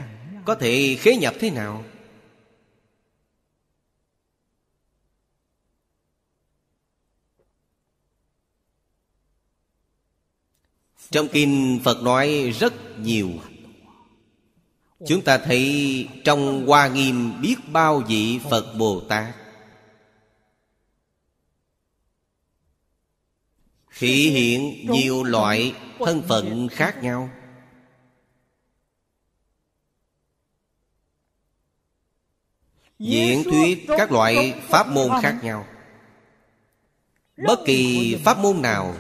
có 0.46 0.56
thể 0.56 0.98
khế 1.02 1.16
nhập 1.16 1.34
thế 1.40 1.50
nào? 1.50 1.84
Trong 11.12 11.28
kinh 11.28 11.80
Phật 11.84 12.02
nói 12.04 12.54
rất 12.60 12.74
nhiều. 13.00 13.30
Chúng 15.08 15.22
ta 15.22 15.38
thấy 15.38 16.08
trong 16.24 16.68
Hoa 16.68 16.88
Nghiêm 16.88 17.42
biết 17.42 17.56
bao 17.68 18.00
vị 18.08 18.40
Phật 18.50 18.74
Bồ 18.78 19.02
Tát. 19.10 19.36
Thị 23.98 24.30
hiện 24.30 24.92
nhiều 24.92 25.24
loại 25.24 25.76
thân 26.00 26.22
phận 26.28 26.68
khác 26.68 27.04
nhau. 27.04 27.30
Diễn 33.00 33.44
thuyết 33.44 33.86
các 33.88 34.12
loại 34.12 34.62
pháp 34.70 34.88
môn 34.88 35.12
khác 35.22 35.40
nhau. 35.44 35.68
Bất 37.48 37.60
kỳ 37.66 38.16
pháp 38.24 38.38
môn 38.38 38.62
nào 38.62 38.96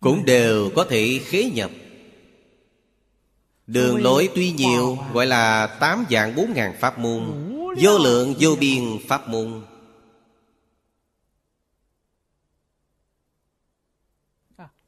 Cũng 0.00 0.24
đều 0.24 0.70
có 0.76 0.84
thể 0.84 1.20
khế 1.24 1.50
nhập. 1.50 1.70
Đường 3.66 4.02
lối 4.02 4.28
tuy 4.34 4.52
nhiều 4.52 4.98
Gọi 5.12 5.26
là 5.26 5.66
tám 5.66 6.04
dạng 6.10 6.36
bốn 6.36 6.52
ngàn 6.54 6.76
pháp 6.80 6.98
môn 6.98 7.24
Vô 7.80 7.98
lượng 7.98 8.34
vô 8.40 8.56
biên 8.60 8.98
pháp 9.08 9.28
môn. 9.28 9.62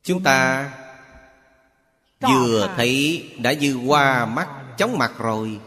Chúng 0.02 0.22
ta 0.22 0.70
Vừa 2.20 2.74
thấy 2.76 3.24
đã 3.38 3.52
như 3.52 3.74
qua 3.86 4.26
mắt 4.26 4.48
chóng 4.78 4.98
mặt 4.98 5.12
rồi. 5.18 5.60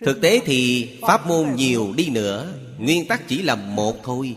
Thực 0.00 0.20
tế 0.20 0.40
thì 0.44 0.90
pháp 1.02 1.26
môn 1.26 1.54
nhiều 1.54 1.92
đi 1.96 2.10
nữa 2.10 2.54
Nguyên 2.78 3.08
tắc 3.08 3.28
chỉ 3.28 3.42
là 3.42 3.54
một 3.54 3.96
thôi 4.02 4.36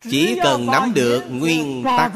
Chỉ 0.00 0.38
cần 0.42 0.66
nắm 0.66 0.94
được 0.94 1.24
nguyên 1.30 1.84
tắc. 1.84 2.12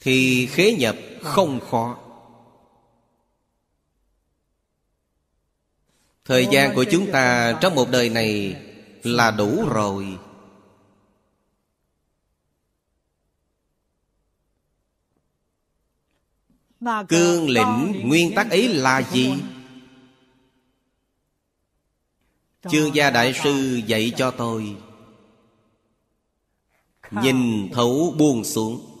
Thì 0.00 0.46
khế 0.46 0.74
nhập 0.74 0.96
không 1.22 1.60
khó. 1.70 1.98
Thời 6.24 6.46
gian 6.50 6.74
của 6.74 6.84
chúng 6.90 7.12
ta 7.12 7.58
trong 7.60 7.74
một 7.74 7.90
đời 7.90 8.08
này 8.08 8.62
là 9.02 9.30
đủ 9.30 9.68
rồi. 9.68 10.18
Cương 17.08 17.50
lĩnh 17.50 18.02
nguyên 18.04 18.34
tắc 18.34 18.50
ấy 18.50 18.68
là 18.68 19.02
gì? 19.02 19.34
Chương 22.70 22.94
gia 22.94 23.10
đại 23.10 23.34
sư 23.44 23.80
dạy 23.86 24.12
cho 24.16 24.30
tôi. 24.30 24.76
Nhìn 27.10 27.70
thấu 27.72 28.14
buông 28.18 28.44
xuống. 28.44 28.92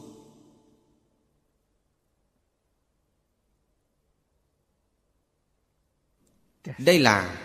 Đây 6.78 6.98
là 6.98 7.42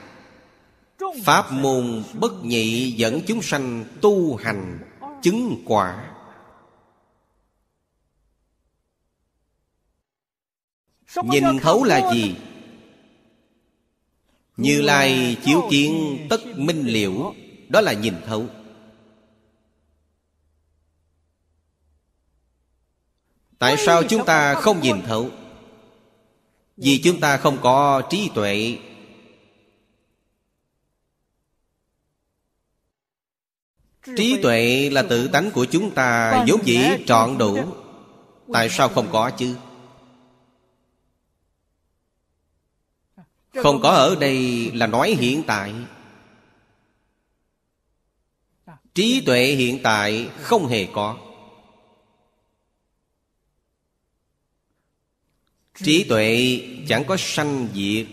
Pháp 1.23 1.51
môn 1.51 2.03
bất 2.13 2.31
nhị 2.43 2.91
dẫn 2.91 3.21
chúng 3.27 3.41
sanh 3.41 3.85
tu 4.01 4.35
hành 4.35 4.79
chứng 5.21 5.63
quả. 5.65 6.15
Nhìn 11.23 11.43
thấu 11.61 11.83
là 11.83 12.11
gì? 12.13 12.35
Như 14.61 14.81
Lai 14.81 15.37
chiếu 15.45 15.67
kiến 15.69 16.17
tất 16.29 16.41
minh 16.55 16.83
liễu, 16.85 17.33
Đó 17.69 17.81
là 17.81 17.93
nhìn 17.93 18.13
thấu 18.25 18.45
Tại 23.59 23.77
sao 23.77 24.03
chúng 24.03 24.25
ta 24.25 24.53
không 24.53 24.81
nhìn 24.81 25.01
thấu? 25.01 25.29
Vì 26.77 27.01
chúng 27.03 27.19
ta 27.19 27.37
không 27.37 27.57
có 27.61 28.01
trí 28.09 28.29
tuệ 28.35 28.77
Trí 34.17 34.41
tuệ 34.41 34.89
là 34.89 35.03
tự 35.03 35.27
tánh 35.27 35.51
của 35.51 35.65
chúng 35.65 35.91
ta, 35.91 36.43
vốn 36.47 36.65
dĩ 36.65 36.79
trọn 37.05 37.37
đủ 37.37 37.57
Tại 38.53 38.69
sao 38.69 38.89
không 38.89 39.07
có 39.11 39.29
chứ? 39.29 39.55
Không 43.53 43.81
có 43.81 43.89
ở 43.89 44.15
đây 44.15 44.71
là 44.71 44.87
nói 44.87 45.09
hiện 45.19 45.43
tại. 45.47 45.73
Trí 48.93 49.23
tuệ 49.25 49.45
hiện 49.45 49.79
tại 49.83 50.29
không 50.37 50.67
hề 50.67 50.87
có. 50.93 51.17
Trí 55.75 56.03
tuệ 56.09 56.59
chẳng 56.87 57.03
có 57.07 57.17
sanh 57.19 57.67
diệt. 57.73 58.07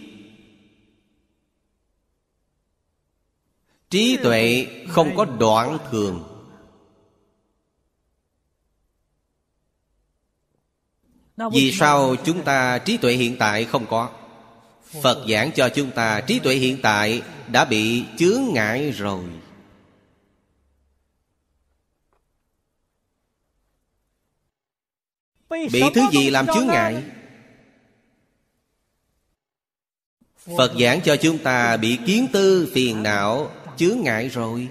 Trí 3.90 4.16
tuệ 4.22 4.66
không 4.88 5.16
có 5.16 5.24
đoạn 5.24 5.78
thường. 5.90 6.24
Vì 11.52 11.72
sao 11.72 12.16
chúng 12.24 12.44
ta 12.44 12.78
trí 12.78 12.96
tuệ 12.96 13.12
hiện 13.12 13.36
tại 13.38 13.64
không 13.64 13.86
có? 13.86 14.10
Phật 14.88 15.24
giảng 15.28 15.50
cho 15.52 15.68
chúng 15.68 15.90
ta, 15.90 16.20
trí 16.20 16.38
tuệ 16.38 16.54
hiện 16.54 16.78
tại 16.82 17.22
đã 17.52 17.64
bị 17.64 18.04
chướng 18.18 18.42
ngại 18.52 18.90
rồi. 18.90 19.24
Bị 25.50 25.82
thứ 25.94 26.02
gì 26.12 26.30
làm 26.30 26.46
chướng 26.46 26.66
ngại? 26.66 27.02
Phật 30.56 30.72
giảng 30.80 31.00
cho 31.00 31.16
chúng 31.16 31.38
ta 31.38 31.76
bị 31.76 31.98
kiến 32.06 32.26
tư 32.32 32.70
phiền 32.74 33.02
não, 33.02 33.50
chướng 33.76 34.00
ngại 34.00 34.28
rồi. 34.28 34.68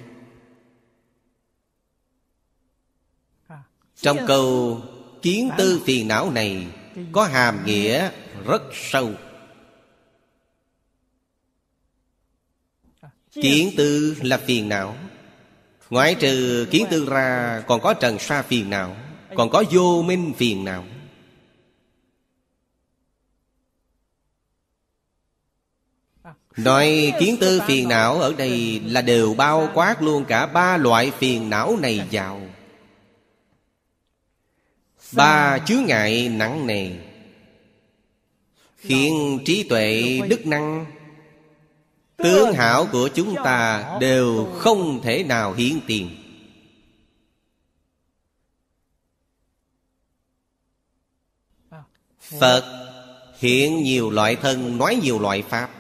Trong 3.96 4.18
câu 4.28 4.82
kiến 5.22 5.50
tư 5.58 5.82
phiền 5.86 6.08
não 6.08 6.32
này 6.32 6.68
Có 7.12 7.24
hàm 7.24 7.66
nghĩa 7.66 8.12
rất 8.46 8.62
sâu. 8.74 9.12
Kiến 13.42 13.72
tư 13.78 14.16
là 14.22 14.38
phiền 14.38 14.70
não. 14.70 14.96
Ngoại 15.90 16.16
trừ 16.16 16.68
kiến 16.72 16.86
tư 16.90 17.06
ra, 17.10 17.64
Còn 17.68 17.82
có 17.82 17.94
trần 17.94 18.20
sa 18.20 18.42
phiền 18.42 18.70
não, 18.70 18.96
Còn 19.36 19.50
có 19.50 19.64
vô 19.72 20.04
minh 20.08 20.34
phiền 20.38 20.66
não. 20.66 20.84
Nói 26.58 27.14
kiến 27.20 27.38
tư 27.40 27.62
phiền 27.68 27.90
não 27.90 28.20
ở 28.20 28.34
đây 28.34 28.82
Là 28.86 29.02
đều 29.02 29.34
bao 29.34 29.70
quát 29.74 30.02
luôn 30.02 30.26
cả 30.26 30.46
ba 30.46 30.78
loại 30.78 31.12
phiền 31.12 31.50
não 31.50 31.78
này 31.82 32.02
vào. 32.12 32.42
Ba 35.12 35.60
chứa 35.60 35.78
ngại 35.78 36.30
nặng 36.30 36.68
nề. 36.68 36.92
Khiến 38.78 39.40
trí 39.46 39.64
tuệ, 39.64 40.20
đức 40.30 40.46
năng 40.46 40.86
Tướng 42.18 42.54
hảo 42.54 42.88
của 42.92 43.10
chúng 43.16 43.36
ta 43.44 43.98
đều 44.02 44.46
không 44.56 45.02
thể 45.04 45.24
nào 45.24 45.54
hiển 45.54 45.80
tiền. 45.88 46.10
Phật 52.20 52.88
hiện 53.38 53.84
nhiều 53.84 54.10
loại 54.10 54.36
thân 54.36 54.78
nói 54.78 55.00
nhiều 55.04 55.20
loại 55.20 55.42
Pháp. 55.42 55.72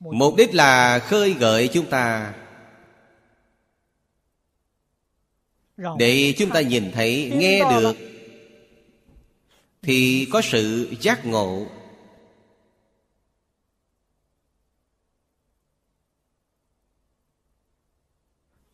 Mục 0.00 0.34
đích 0.36 0.54
là 0.54 0.98
khơi 0.98 1.34
gợi 1.34 1.68
chúng 1.72 1.86
ta. 1.86 2.34
Để 5.98 6.34
chúng 6.38 6.50
ta 6.50 6.60
nhìn 6.60 6.92
thấy, 6.92 7.32
nghe 7.34 7.60
được 7.70 7.96
Thì 9.82 10.28
có 10.32 10.40
sự 10.42 10.94
giác 11.00 11.26
ngộ. 11.26 11.66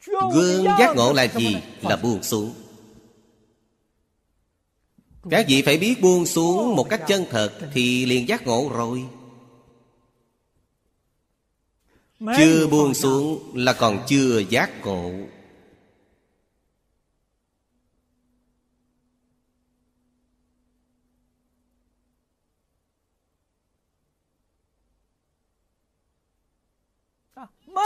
Gương 0.07 0.65
giác 0.65 0.97
ngộ 0.97 1.13
là 1.13 1.27
gì? 1.27 1.57
Là 1.83 1.97
buông 1.97 2.23
xuống? 2.23 2.55
Các 5.31 5.47
vị 5.49 5.63
phải 5.63 5.79
biết 5.79 6.01
buông 6.01 6.27
xuống 6.27 6.77
một 6.77 6.89
cách 6.91 7.01
chân 7.07 7.25
thật 7.31 7.53
Thì 7.75 8.07
liền 8.07 8.29
giác 8.29 8.47
ngộ 8.47 8.71
rồi. 8.75 9.05
Chưa 12.37 12.67
buông 12.67 12.95
xuống 12.95 13.53
là 13.55 13.73
còn 13.73 13.99
chưa 14.09 14.43
giác 14.51 14.71
ngộ 14.85 15.11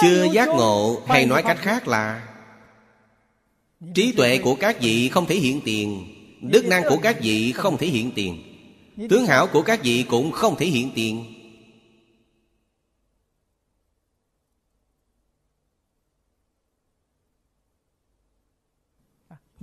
chưa 0.02 0.26
giác 0.32 0.48
ngộ 0.48 1.02
hay 1.06 1.26
nói 1.26 1.42
cách 1.42 1.58
khác 1.60 1.88
là 1.88 2.28
trí 3.94 4.12
tuệ 4.12 4.38
của 4.38 4.54
các 4.54 4.80
vị 4.80 5.08
không 5.08 5.26
thể 5.26 5.34
hiện 5.34 5.60
tiền 5.64 6.14
đức 6.40 6.64
năng 6.64 6.82
của 6.88 6.96
các 7.02 7.20
vị 7.20 7.52
không. 7.52 7.78
thể 7.78 7.86
hiện 7.86 8.12
tiền 8.14 8.42
tướng 9.08 9.26
hảo 9.26 9.46
của 9.52 9.62
các 9.62 9.80
vị 9.82 10.04
cũng 10.08 10.32
không 10.32 10.56
thể 10.56 10.66
hiện 10.66 10.90
tiền. 10.94 11.24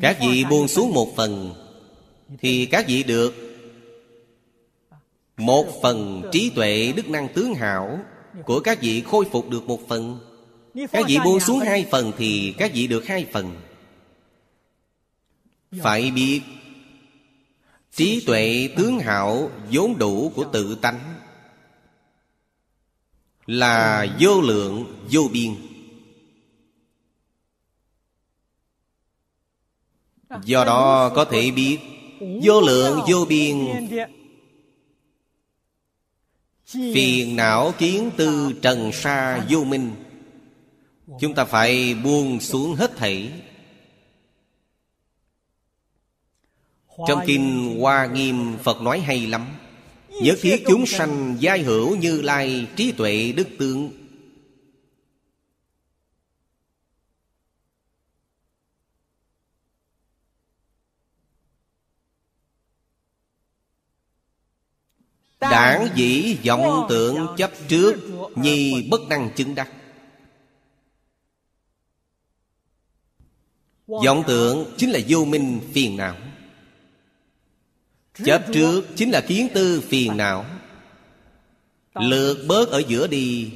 Các 0.01 0.17
vị 0.21 0.45
buông 0.49 0.67
xuống 0.67 0.93
một 0.93 1.15
phần 1.15 1.53
thì 2.39 2.65
các 2.65 2.85
vị 2.87 3.03
được 3.03 3.33
một 5.37 5.65
phần 5.81 6.29
trí 6.31 6.51
tuệ 6.55 6.93
đức 6.95 7.09
năng 7.09 7.27
tướng 7.33 7.53
hảo. 7.53 7.99
Của 8.45 8.59
các 8.59 8.81
vị 8.81 9.01
khôi 9.01 9.25
phục 9.31 9.49
được 9.49 9.67
một 9.67 9.87
phần. 9.87 10.19
Các 10.91 11.05
vị 11.07 11.17
buông 11.25 11.39
xuống 11.39 11.59
hai 11.59 11.87
phần 11.91 12.11
Thì 12.17 12.53
các 12.57 12.71
vị 12.73 12.87
được 12.87 13.05
hai 13.05 13.27
phần. 13.33 13.55
Phải 15.81 16.11
biết 16.11 16.41
Trí 17.91 18.23
tuệ 18.25 18.69
tướng 18.77 18.99
hảo 18.99 19.51
vốn 19.71 19.97
đủ 19.97 20.31
của 20.35 20.45
tự 20.53 20.75
tánh 20.75 20.99
Là 23.45 24.05
vô 24.19 24.41
lượng 24.41 24.85
vô 25.11 25.29
biên. 25.33 25.55
Do 30.43 30.65
đó 30.65 31.09
có 31.15 31.25
thể 31.25 31.51
biết 31.51 31.79
Vô 32.43 32.61
lượng 32.61 32.99
vô 33.07 33.25
biên 33.29 33.67
Phiền 36.73 37.35
não 37.35 37.73
kiến 37.77 38.11
tư 38.17 38.53
trần 38.61 38.91
sa 38.91 39.45
vô 39.49 39.63
minh. 39.63 39.91
Chúng 41.19 41.33
ta 41.33 41.45
phải 41.45 41.93
buông 41.93 42.39
xuống 42.39 42.75
hết 42.75 42.97
thảy. 42.97 43.31
Trong 47.07 47.19
Kinh 47.25 47.77
Hoa 47.79 48.05
Nghiêm, 48.05 48.57
Phật 48.63 48.81
nói 48.81 48.99
hay 48.99 49.27
lắm. 49.27 49.47
Nhất 50.21 50.37
thiết 50.41 50.63
chúng 50.67 50.85
sanh 50.85 51.37
giai 51.39 51.59
hữu 51.59 51.95
như 51.95 52.21
lai 52.21 52.67
trí 52.75 52.91
tuệ 52.91 53.31
đức 53.31 53.47
tướng. 53.59 54.00
Đảng 65.41 65.87
dĩ 65.95 66.37
vọng 66.45 66.85
tượng 66.89 67.27
chấp 67.37 67.51
trước, 67.67 67.95
Nhi 68.35 68.87
bất 68.91 69.01
năng 69.09 69.29
chứng 69.35 69.55
đắc. 69.55 69.69
Vọng 73.87 74.23
tượng 74.27 74.73
chính 74.77 74.89
là 74.89 74.99
vô 75.07 75.25
minh 75.25 75.59
phiền 75.73 75.97
não. 75.97 76.15
Chấp 78.25 78.43
trước 78.53 78.85
chính 78.95 79.11
là 79.11 79.21
kiến 79.21 79.47
tư 79.53 79.83
phiền 79.89 80.17
não. 80.17 80.45
Lượt 81.93 82.45
bớt 82.47 82.69
ở 82.69 82.81
giữa 82.87 83.07
đi, 83.07 83.51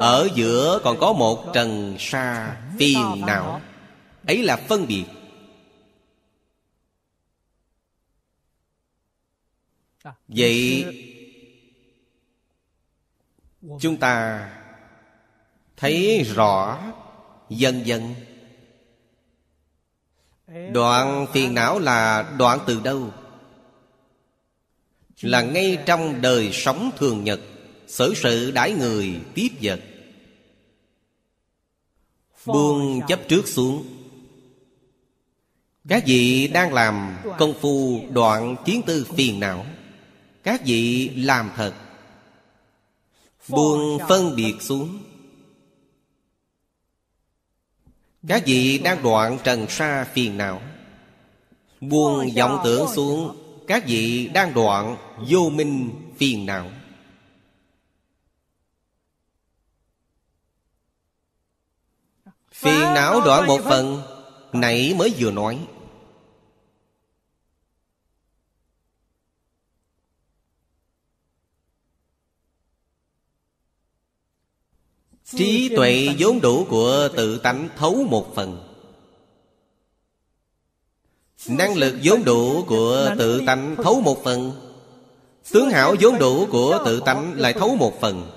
Ở 0.00 0.28
giữa 0.34 0.80
còn 0.84 0.98
có 1.00 1.12
một 1.12 1.44
trần 1.54 1.96
sa 1.98 2.56
phiền 2.78 3.22
não. 3.26 3.60
Ấy 4.26 4.42
là 4.42 4.56
phân 4.56 4.86
biệt. 4.86 5.04
Vậy 10.28 10.86
Chúng 13.80 13.96
ta 13.96 14.46
Thấy 15.76 16.22
rõ 16.34 16.78
Dần 17.48 17.86
dần. 17.86 18.14
Đoạn 20.72 21.26
phiền 21.32 21.54
não 21.54 21.78
là 21.78 22.30
đoạn 22.38 22.58
từ 22.66 22.80
đâu? 22.80 23.10
Là 25.20 25.42
ngay 25.42 25.78
trong 25.86 26.22
đời 26.22 26.50
sống 26.52 26.90
thường 26.96 27.24
nhật 27.24 27.40
Sở 27.86 28.12
sự 28.16 28.50
đãi 28.50 28.72
người 28.72 29.20
tiếp 29.34 29.48
vật. 29.62 29.80
Buông 32.46 33.00
chấp 33.08 33.20
trước 33.28 33.48
xuống. 33.48 33.86
Các 35.88 36.02
vị 36.06 36.48
đang 36.48 36.72
làm 36.72 37.16
công 37.38 37.54
phu 37.60 38.00
đoạn 38.12 38.56
kiến 38.64 38.82
tư 38.86 39.06
phiền 39.16 39.40
não 39.40 39.66
Các 40.42 40.60
vị 40.64 41.08
làm 41.16 41.50
thật. 41.56 41.74
Buông 43.48 43.98
phân 44.08 44.36
biệt 44.36 44.54
xuống. 44.60 45.02
Các 48.28 48.42
vị 48.46 48.78
đang 48.78 49.02
đoạn 49.02 49.38
trần 49.44 49.66
sa 49.68 50.04
phiền 50.14 50.36
não. 50.36 50.62
Buông 51.80 52.28
vọng 52.36 52.60
tưởng 52.64 52.88
xuống. 52.94 53.36
Các 53.66 53.84
vị 53.86 54.30
đang 54.34 54.54
đoạn 54.54 54.96
vô 55.28 55.50
minh 55.50 55.90
phiền 56.18 56.46
não. 56.46 56.70
Phiền 62.52 62.80
não 62.94 63.20
đoạn 63.20 63.46
một 63.46 63.60
phần 63.64 64.02
Nãy 64.52 64.94
mới 64.98 65.14
vừa 65.18 65.30
nói 65.30 65.58
Trí 75.36 75.68
tuệ 75.76 76.08
vốn 76.18 76.40
đủ 76.40 76.66
của 76.68 77.08
tự 77.16 77.38
tánh 77.38 77.68
thấu 77.76 78.06
một 78.10 78.34
phần. 78.34 78.66
Năng 81.48 81.76
lực 81.76 81.96
vốn 82.04 82.24
đủ 82.24 82.64
của 82.64 83.14
tự 83.18 83.42
tánh 83.46 83.76
thấu 83.76 84.00
một 84.00 84.24
phần. 84.24 84.52
Tướng 85.50 85.70
hảo 85.70 85.94
vốn 86.00 86.18
đủ 86.18 86.46
của 86.50 86.82
tự 86.84 87.00
tánh 87.00 87.32
lại 87.34 87.52
thấu 87.52 87.76
một 87.76 88.00
phần. 88.00 88.30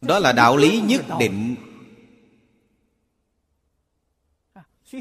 Đó 0.00 0.18
là 0.18 0.32
đạo 0.32 0.56
lý 0.56 0.80
nhất 0.80 1.04
định. 1.18 1.56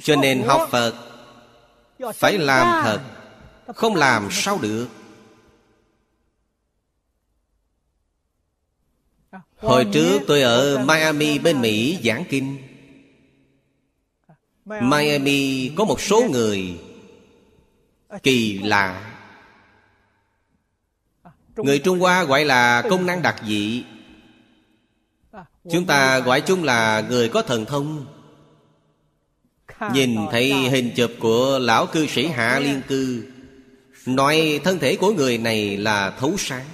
Cho 0.02 0.16
nên 0.16 0.42
học 0.42 0.68
Phật 0.72 0.94
Phải 2.14 2.38
làm 2.38 2.84
thật 2.84 3.02
Không 3.76 3.96
làm 3.96 4.28
sao 4.32 4.60
được 4.62 4.88
Hồi 9.66 9.86
trước 9.94 10.22
tôi 10.28 10.42
ở 10.42 10.86
Miami 10.86 11.40
bên 11.40 11.62
Mỹ 11.62 12.00
giảng 12.04 12.24
kinh. 12.30 12.58
Miami 14.66 15.72
có 15.76 15.86
một 15.86 16.02
số 16.02 16.24
người 16.32 16.80
Kỳ 18.24 18.60
lạ. 18.60 19.12
Người 21.56 21.80
Trung 21.80 22.00
Hoa 22.00 22.24
gọi 22.24 22.46
là 22.46 22.82
công 22.90 23.06
năng 23.06 23.22
đặc 23.22 23.36
dị. 23.48 23.84
Chúng 25.72 25.86
ta 25.86 26.20
gọi 26.20 26.42
chung 26.42 26.64
là 26.64 27.04
người 27.10 27.30
có 27.30 27.42
thần 27.42 27.66
thông. 27.66 28.06
Nhìn 29.94 30.16
thấy 30.32 30.54
hình 30.54 30.92
chụp 30.96 31.12
của 31.20 31.60
lão 31.60 31.86
cư 31.86 32.08
sĩ 32.08 32.28
Hạ 32.28 32.60
Liên 32.60 32.82
Cư, 32.88 33.24
Nói 34.06 34.60
thân 34.64 34.80
thể 34.80 34.96
của 34.96 35.12
người 35.12 35.38
này 35.38 35.78
là 35.78 36.10
thấu 36.20 36.36
sáng. 36.38 36.66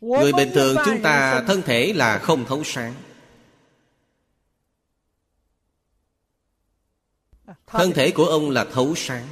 Người 0.00 0.32
bình 0.32 0.50
thường 0.54 0.76
chúng 0.84 1.02
ta 1.02 1.44
thân 1.46 1.62
thể 1.62 1.92
là 1.92 2.18
không 2.18 2.44
thấu 2.44 2.64
sáng. 2.64 2.94
Thân 7.66 7.92
thể 7.94 8.10
của 8.10 8.24
ông 8.24 8.50
là 8.50 8.64
thấu 8.64 8.94
sáng. 8.96 9.28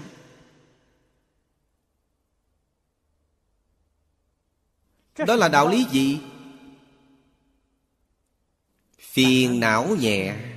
Đó 5.26 5.36
là 5.36 5.48
đạo 5.48 5.68
lý 5.68 5.86
gì? 5.90 6.20
Phiền 8.98 9.60
não 9.60 9.96
nhẹ 10.00 10.47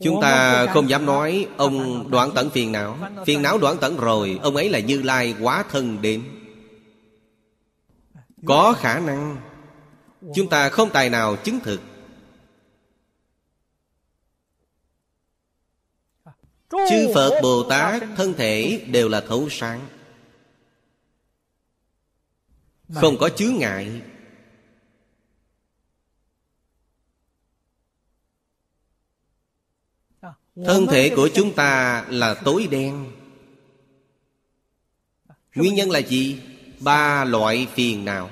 Chúng 0.00 0.20
ta 0.22 0.66
không 0.66 0.88
dám 0.88 1.06
nói 1.06 1.46
Ông 1.56 2.10
đoạn 2.10 2.30
tận 2.34 2.50
phiền 2.50 2.72
não. 2.72 2.98
Phiền 3.26 3.42
não 3.42 3.58
đoạn 3.58 3.76
tận 3.80 3.96
rồi, 3.96 4.38
Ông 4.42 4.56
ấy 4.56 4.68
là 4.68 4.78
Như 4.78 5.02
Lai 5.02 5.34
quá 5.40 5.64
thân 5.70 6.02
đến. 6.02 6.22
Có 8.46 8.74
khả 8.78 9.00
năng 9.00 9.36
Chúng 10.34 10.48
ta 10.48 10.68
không 10.68 10.90
tài 10.90 11.10
nào 11.10 11.36
chứng 11.36 11.60
thực. 11.60 11.80
Chư 16.70 17.10
Phật 17.14 17.40
Bồ 17.42 17.62
Tát 17.62 18.02
thân 18.16 18.34
thể 18.34 18.84
đều 18.90 19.08
là 19.08 19.20
thấu 19.20 19.48
sáng. 19.50 19.80
Không 22.94 23.18
có 23.18 23.28
chướng 23.28 23.54
ngại. 23.58 24.02
Thân 30.66 30.86
thể 30.86 31.12
của 31.16 31.28
chúng 31.34 31.54
ta 31.54 32.04
là 32.08 32.34
tối 32.34 32.68
đen. 32.70 33.12
Nguyên 35.54 35.74
nhân 35.74 35.90
là 35.90 35.98
gì? 35.98 36.40
Ba 36.80 37.24
loại 37.24 37.66
phiền 37.74 38.04
não. 38.04 38.30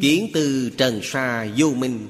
Kiến 0.00 0.30
từ 0.34 0.70
trần 0.76 1.00
sa 1.02 1.48
vô 1.56 1.70
minh. 1.70 2.08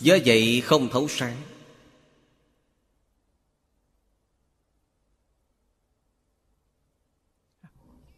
Do 0.00 0.16
vậy 0.24 0.60
không 0.60 0.88
thấu 0.88 1.08
sáng. 1.08 1.36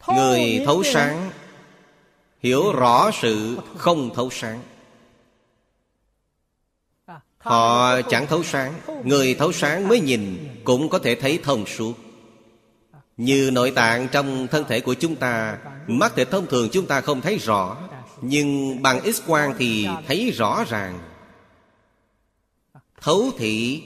Người 0.08 0.62
thấu 0.66 0.82
sáng 0.84 1.30
Hiểu 2.42 2.72
rõ 2.72 3.10
sự 3.20 3.58
không 3.76 4.14
thấu 4.14 4.30
sáng 4.30 4.62
Họ 7.38 8.02
chẳng 8.02 8.26
thấu 8.26 8.42
sáng, 8.42 8.74
Người 9.04 9.34
thấu 9.34 9.52
sáng 9.52 9.88
mới 9.88 10.00
nhìn, 10.00 10.48
Cũng 10.64 10.88
có 10.88 10.98
thể 10.98 11.14
thấy 11.14 11.38
thông 11.42 11.66
suốt. 11.66 11.94
Như 13.16 13.50
nội 13.52 13.70
tạng 13.70 14.08
trong 14.12 14.46
thân 14.46 14.64
thể 14.68 14.80
của 14.80 14.94
chúng 14.94 15.16
ta, 15.16 15.58
Mắt 15.86 16.12
thể 16.16 16.24
thông 16.24 16.46
thường 16.46 16.68
chúng 16.72 16.86
ta 16.86 17.00
không 17.00 17.20
thấy 17.20 17.38
rõ, 17.38 17.76
Nhưng 18.20 18.82
bằng 18.82 19.00
x-quang 19.00 19.54
thì 19.58 19.88
thấy 20.06 20.30
rõ 20.30 20.64
ràng. 20.68 20.98
Thấu 23.00 23.30
thị. 23.38 23.82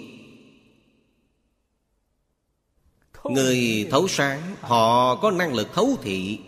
Người 3.25 3.89
thấu 3.91 4.09
sáng, 4.09 4.57
Họ 4.61 5.17
có 5.17 5.31
năng 5.31 5.55
lực 5.55 5.69
thấu 5.75 5.97
thị. 6.03 6.39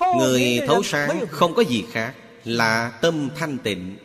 Người 0.00 0.60
thấu 0.66 0.82
sáng 0.82 1.26
không 1.30 1.54
có 1.54 1.62
gì 1.62 1.84
khác 1.90 2.14
Là 2.44 2.98
tâm 3.02 3.28
thanh 3.36 3.58
tịnh. 3.58 3.96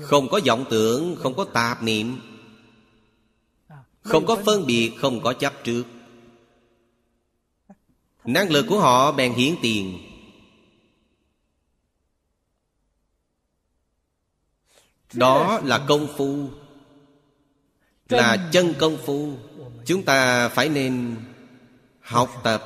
Không 0.00 0.28
có 0.28 0.40
vọng 0.46 0.64
tưởng 0.70 1.16
Không 1.16 1.34
có 1.34 1.44
tạp 1.44 1.82
niệm. 1.82 2.20
Không 4.02 4.26
có 4.26 4.36
phân 4.46 4.66
biệt 4.66 4.92
Không 4.98 5.20
có 5.20 5.32
chấp 5.32 5.52
trước. 5.64 5.84
Năng 8.24 8.50
lực 8.50 8.66
của 8.68 8.80
họ 8.80 9.12
bèn 9.12 9.32
hiển 9.32 9.54
tiền. 9.62 9.98
Đó 15.12 15.60
là 15.64 15.84
công 15.88 16.08
phu 16.16 16.48
Là 18.08 18.50
chân 18.52 18.74
công 18.78 18.98
phu 19.06 19.36
Chúng 19.92 20.04
ta 20.04 20.48
phải 20.48 20.68
nên 20.68 21.16
học 22.00 22.40
tập. 22.44 22.64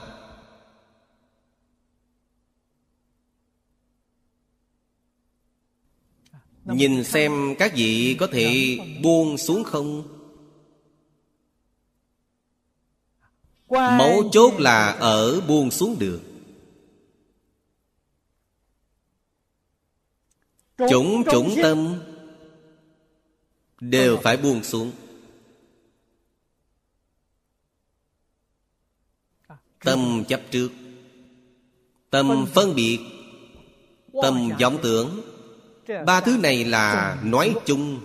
Nhìn 6.65 7.05
xem 7.05 7.55
các 7.59 7.73
vị 7.77 8.17
có 8.21 8.27
thể 8.27 8.79
buông 9.03 9.39
xuống 9.39 9.65
không? 9.65 10.03
Mấu 13.69 14.29
chốt 14.33 14.61
là 14.61 14.91
ở 14.91 15.41
buông 15.41 15.71
xuống 15.71 15.97
được. 15.99 16.21
Chủng 20.91 21.25
chủng 21.33 21.55
tâm 21.63 22.01
Đều 23.81 24.17
phải 24.17 24.37
buông 24.37 24.65
xuống. 24.65 24.93
Tâm 29.87 30.25
chấp 30.29 30.41
trước. 30.51 30.71
Tâm 32.11 32.47
phân 32.55 32.75
biệt 32.75 32.99
Tâm 34.23 34.49
vọng 34.61 34.79
tưởng. 34.83 35.21
Ba 36.07 36.21
thứ 36.21 36.39
này 36.43 36.65
là 36.65 37.19
nói 37.25 37.55
chung. 37.67 38.01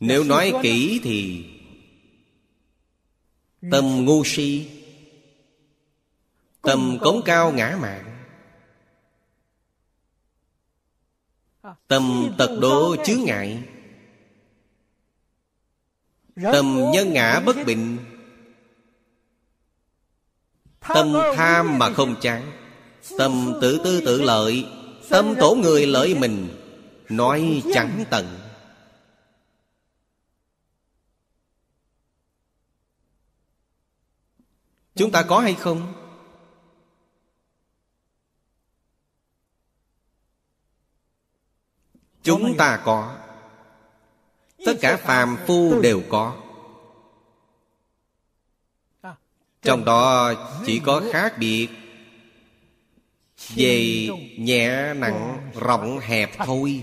Nếu 0.00 0.24
nói 0.24 0.52
kỹ 0.62 1.00
thì 1.02 1.46
Tâm 3.70 4.04
ngu 4.04 4.22
si. 4.24 4.70
Tâm 6.62 6.98
cống 7.00 7.22
cao 7.24 7.52
ngã 7.52 7.78
mạng. 7.80 8.10
Tâm 11.88 12.34
tật 12.38 12.58
độ 12.60 12.96
chướng 13.04 13.20
ngại 13.24 13.73
Tâm 16.42 16.90
nhân 16.92 17.12
ngã 17.12 17.40
bất 17.40 17.56
bình. 17.66 17.98
Tâm 20.80 21.12
tham 21.36 21.78
mà 21.78 21.92
không 21.92 22.16
chán. 22.20 22.52
Tâm 23.18 23.58
tự 23.60 23.80
tư 23.84 24.02
tự 24.04 24.22
lợi. 24.22 24.66
Tâm 25.08 25.34
tổ 25.40 25.54
người 25.54 25.86
lợi 25.86 26.14
mình. 26.14 26.48
Nói 27.08 27.62
chẳng 27.74 28.04
tận. 28.10 28.38
Chúng 34.94 35.10
ta 35.10 35.22
có 35.22 35.40
hay 35.40 35.54
không? 35.54 35.92
Chúng 42.22 42.56
ta 42.58 42.82
có 42.84 43.23
Tất 44.64 44.74
cả 44.80 44.96
phàm 44.96 45.36
phu 45.46 45.80
đều 45.80 46.02
có. 46.08 46.36
Trong 49.62 49.84
đó 49.84 50.34
chỉ 50.66 50.78
có 50.78 51.02
khác 51.12 51.38
biệt. 51.38 51.68
Về 53.56 54.08
nhẹ 54.38 54.94
nặng 54.94 55.50
rộng 55.60 55.98
hẹp 55.98 56.38
thôi. 56.38 56.82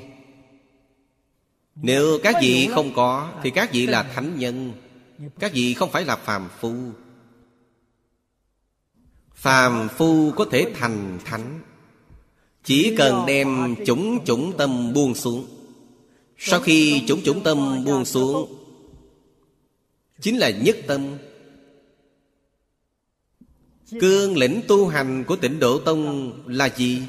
Nếu 1.75 2.19
các 2.23 2.35
vị 2.41 2.69
không 2.71 2.93
có, 2.95 3.33
Thì 3.43 3.49
các 3.49 3.71
vị 3.73 3.87
là 3.87 4.03
thánh 4.03 4.39
nhân. 4.39 4.73
Các 5.39 5.51
vị 5.53 5.73
không 5.73 5.91
phải 5.91 6.05
là 6.05 6.15
phàm 6.15 6.49
phu. 6.59 6.73
Phàm 9.33 9.87
phu 9.89 10.31
có 10.31 10.45
thể 10.51 10.71
thành 10.75 11.19
thánh. 11.25 11.61
Chỉ 12.63 12.95
cần 12.97 13.25
đem 13.27 13.75
chủng 13.85 14.25
chủng 14.25 14.57
tâm 14.57 14.93
buông 14.93 15.15
xuống. 15.15 15.60
Sau 16.43 16.59
khi 16.59 17.03
chủng 17.07 17.21
chủng 17.23 17.43
tâm 17.43 17.85
buông 17.85 18.05
xuống, 18.05 18.61
Chính 20.21 20.37
là 20.37 20.49
nhất 20.49 20.77
tâm. 20.87 21.17
Cương 24.01 24.37
lĩnh 24.37 24.61
tu 24.67 24.87
hành 24.87 25.23
của 25.27 25.35
tịnh 25.35 25.59
Độ 25.59 25.79
Tông 25.79 26.33
là 26.47 26.69
gì? 26.75 27.07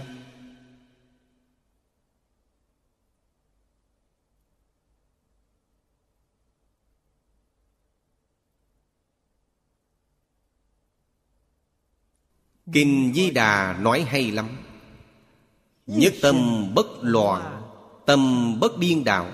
Kinh 12.72 13.12
Di 13.14 13.30
Đà 13.30 13.78
nói 13.80 14.02
hay 14.02 14.30
lắm. 14.30 14.48
Nhất 15.86 16.14
tâm 16.22 16.36
bất 16.74 16.86
loạn. 17.02 17.51
Tâm 18.06 18.54
bất 18.60 18.78
điên 18.78 19.04
đảo. 19.04 19.30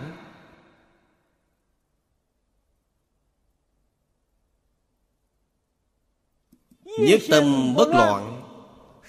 Nhất 6.84 7.20
tâm 7.30 7.74
bất 7.74 7.88
loạn 7.88 8.42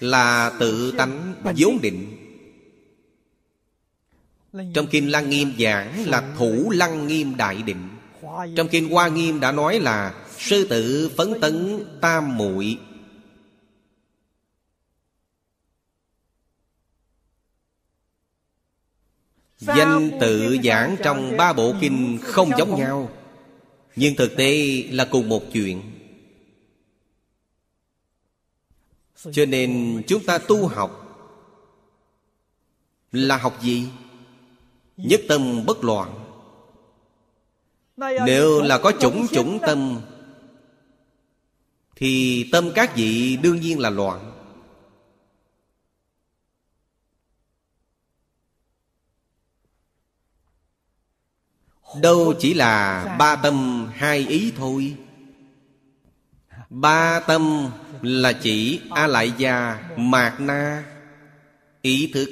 Là 0.00 0.52
tự 0.60 0.92
tánh 0.98 1.34
vốn 1.56 1.80
định. 1.82 2.16
Trong 4.74 4.86
Kinh 4.90 5.10
Lăng 5.10 5.30
Nghiêm 5.30 5.52
giảng 5.58 6.08
là 6.08 6.34
thủ 6.38 6.70
Lăng 6.70 7.06
Nghiêm 7.06 7.36
Đại 7.36 7.62
Định. 7.62 7.88
Trong 8.56 8.68
Kinh 8.68 8.90
Hoa 8.90 9.08
Nghiêm 9.08 9.40
đã 9.40 9.52
nói 9.52 9.80
là 9.80 10.14
Sư 10.38 10.66
tử 10.70 11.10
phấn 11.16 11.40
tấn 11.40 11.84
tam 12.00 12.36
muội. 12.36 12.78
Danh 19.60 20.10
tự 20.20 20.56
giảng 20.64 20.96
trong 21.02 21.36
ba 21.36 21.52
bộ 21.52 21.74
kinh 21.80 22.18
không 22.22 22.50
giống 22.58 22.78
nhau. 22.78 23.10
Nhưng 23.96 24.16
thực 24.16 24.36
tế 24.36 24.82
là 24.90 25.04
cùng 25.04 25.28
một 25.28 25.42
chuyện. 25.52 25.82
Cho 29.32 29.44
nên 29.44 30.02
chúng 30.06 30.24
ta 30.24 30.38
tu 30.38 30.66
học 30.66 31.06
Là 33.12 33.36
học 33.36 33.62
gì? 33.62 33.88
Nhất 34.96 35.20
tâm 35.28 35.66
bất 35.66 35.84
loạn. 35.84 36.14
Nếu 38.26 38.62
là 38.62 38.78
có 38.78 38.92
chủng 39.00 39.26
chủng 39.28 39.58
tâm 39.66 40.00
Thì 41.96 42.44
tâm 42.52 42.70
các 42.74 42.96
vị 42.96 43.38
đương 43.42 43.60
nhiên 43.60 43.78
là 43.78 43.90
loạn 43.90 44.39
Đâu 52.02 52.34
chỉ 52.38 52.54
là 52.54 53.04
ba 53.18 53.36
tâm 53.36 53.88
hai 53.94 54.18
ý 54.18 54.52
thôi. 54.56 54.96
Ba 56.70 57.20
tâm 57.20 57.70
là 58.02 58.32
chỉ 58.32 58.80
A 58.90 59.06
Lại 59.06 59.32
Gia 59.38 59.78
Mạc 59.96 60.40
Na 60.40 60.84
Ý 61.82 62.10
thức. 62.14 62.30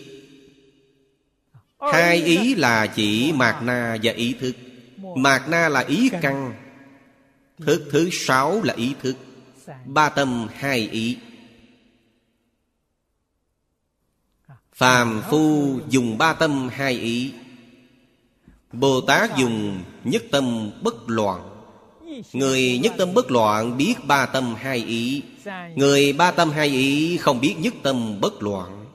Hai 1.93 2.23
ý 2.23 2.55
là 2.55 2.87
chỉ 2.87 3.33
mạt 3.33 3.63
na 3.63 3.97
và 4.03 4.13
ý 4.13 4.35
thức. 4.41 4.57
Mạt 5.17 5.49
na 5.49 5.69
là 5.69 5.81
ý 5.81 6.11
căn, 6.23 6.55
Thức 7.59 7.89
thứ 7.91 8.09
sáu 8.13 8.63
là 8.63 8.75
ý 8.75 8.95
thức. 9.03 9.17
Ba 9.85 10.09
tâm 10.09 10.49
hai 10.55 10.89
ý. 10.89 11.17
Phàm 14.75 15.23
phu 15.31 15.79
dùng 15.89 16.19
ba 16.19 16.33
tâm 16.33 16.69
hai 16.73 16.93
ý. 16.93 17.33
Bồ 18.73 19.01
Tát 19.01 19.37
dùng 19.37 19.83
nhất 20.05 20.23
tâm 20.31 20.71
bất 20.83 20.95
loạn. 21.09 21.55
Người 22.33 22.79
nhất 22.79 22.93
tâm 22.99 23.15
bất 23.15 23.31
loạn 23.31 23.77
biết 23.77 23.95
ba 24.07 24.27
tâm 24.27 24.55
hai 24.55 24.79
ý. 24.79 25.23
Người 25.77 26.13
ba 26.13 26.31
tâm 26.31 26.51
hai 26.51 26.69
ý 26.69 27.17
không 27.17 27.41
biết 27.41 27.55
nhất 27.59 27.75
tâm 27.83 28.21
bất 28.21 28.43
loạn. 28.43 28.87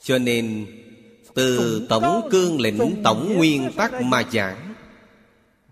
Cho 0.00 0.18
nên, 0.18 0.66
Từ 1.34 1.86
tổng 1.88 2.28
cương 2.30 2.60
lĩnh 2.60 3.00
tổng 3.04 3.34
nguyên 3.36 3.70
tắc 3.76 4.02
mà 4.02 4.22
giảng, 4.32 4.74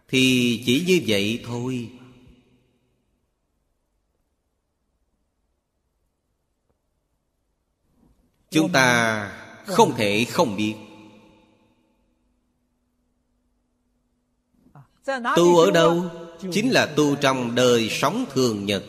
Thì 0.09 0.63
chỉ 0.67 0.85
như 0.87 1.01
vậy 1.07 1.43
thôi. 1.47 1.91
Chúng 8.55 8.73
ta 8.73 9.31
không 9.67 9.95
thể 9.97 10.25
không 10.31 10.57
biết. 10.57 10.75
Tu 15.37 15.59
ở 15.59 15.71
đâu? 15.71 16.11
Chính 16.53 16.71
là 16.71 16.87
tu 16.87 17.17
trong 17.17 17.55
đời 17.55 17.89
sống 17.91 18.25
thường 18.33 18.67
nhật. 18.67 18.85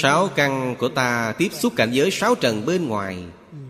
Sáu 0.00 0.28
căn 0.28 0.76
của 0.78 0.88
ta 0.88 1.34
tiếp 1.38 1.48
xúc 1.52 1.72
cảnh 1.76 1.90
giới 1.92 2.10
sáu 2.10 2.34
trần 2.34 2.66
bên 2.66 2.88
ngoài. 2.88 3.24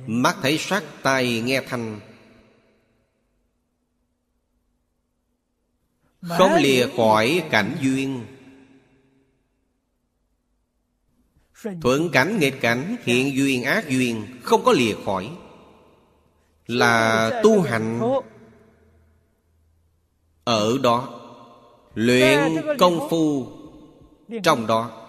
Mắt 0.06 0.36
thấy 0.42 0.58
sắc, 0.58 0.84
tai 1.02 1.40
nghe 1.40 1.62
thanh. 1.68 2.00
Không 6.22 6.54
lìa 6.54 6.86
khỏi 6.96 7.42
cảnh 7.50 7.76
duyên. 7.80 8.26
Thuận 11.80 12.10
cảnh 12.10 12.38
nghịch 12.38 12.60
cảnh, 12.60 12.96
Hiện 13.02 13.36
duyên 13.36 13.64
ác 13.64 13.88
duyên, 13.88 14.26
Không 14.42 14.64
có 14.64 14.72
lìa 14.72 14.94
khỏi. 15.04 15.30
Là 16.66 17.30
tu 17.42 17.62
hành 17.62 18.00
Ở 20.44 20.78
đó, 20.82 21.20
Luyện 21.94 22.38
công 22.78 23.08
phu 23.10 23.46
Trong 24.42 24.66
đó. 24.66 25.08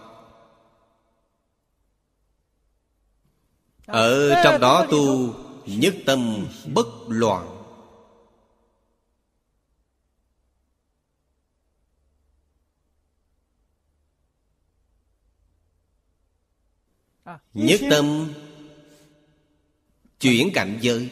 Ở 3.85 4.41
trong 4.43 4.61
đó 4.61 4.85
tu 4.91 5.33
Nhất 5.65 5.95
tâm 6.05 6.47
bất 6.73 6.87
loạn. 7.07 7.52
Nhất 17.53 17.81
tâm 17.89 18.33
Chuyển 20.19 20.49
cảnh 20.53 20.79
giới. 20.81 21.09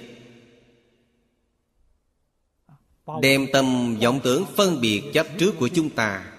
Đem 3.22 3.47
tâm 3.53 3.97
vọng 4.01 4.19
tưởng 4.24 4.45
phân 4.55 4.82
biệt 4.82 5.03
chấp 5.13 5.28
trước 5.38 5.55
của 5.59 5.67
chúng 5.67 5.89
ta. 5.89 6.34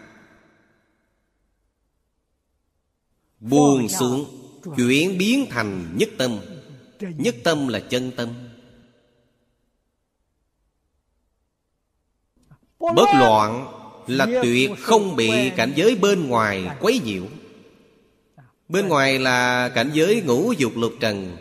Buông 3.41 3.89
xuống 3.89 4.39
Chuyển 4.77 5.19
biến 5.19 5.47
thành 5.51 5.95
nhất 5.97 6.09
tâm. 6.19 6.39
Nhất 7.01 7.35
tâm 7.45 7.69
là 7.69 7.81
chân 7.81 8.11
tâm. 8.17 8.29
Bất 12.79 13.09
loạn 13.19 13.67
là 14.07 14.27
tuyệt 14.43 14.71
không 14.79 15.17
bị 15.17 15.51
cảnh 15.57 15.73
giới 15.77 15.97
bên 15.97 16.29
ngoài 16.29 16.69
quấy 16.81 17.01
nhiễu 17.05 17.27
Bên 18.69 18.89
ngoài 18.89 19.19
là 19.19 19.69
cảnh 19.69 19.91
giới 19.95 20.23
ngũ 20.23 20.53
dục 20.53 20.73
lục 20.77 20.93
trần. 21.01 21.37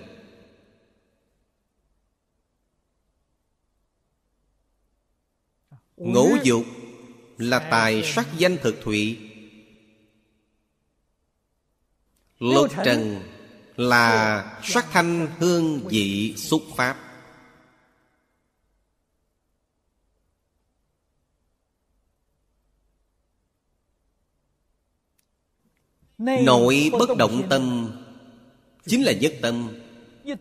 Ngũ 5.98 6.36
dục 6.44 6.66
là 7.38 7.60
tài 7.60 8.04
sắc 8.04 8.28
danh 8.38 8.58
thực 8.64 8.76
thụy. 8.84 9.20
Lục 12.40 12.72
trần 12.86 13.22
là 13.76 14.60
sắc 14.64 14.86
thanh 14.92 15.28
hương 15.40 15.88
vị 15.88 16.34
xúc 16.38 16.64
pháp 16.78 17.11
Nội 26.22 26.90
bất 27.00 27.18
động 27.18 27.44
tâm 27.50 27.92
Chính 28.86 29.04
là 29.04 29.12
nhất 29.12 29.34
tâm. 29.42 29.70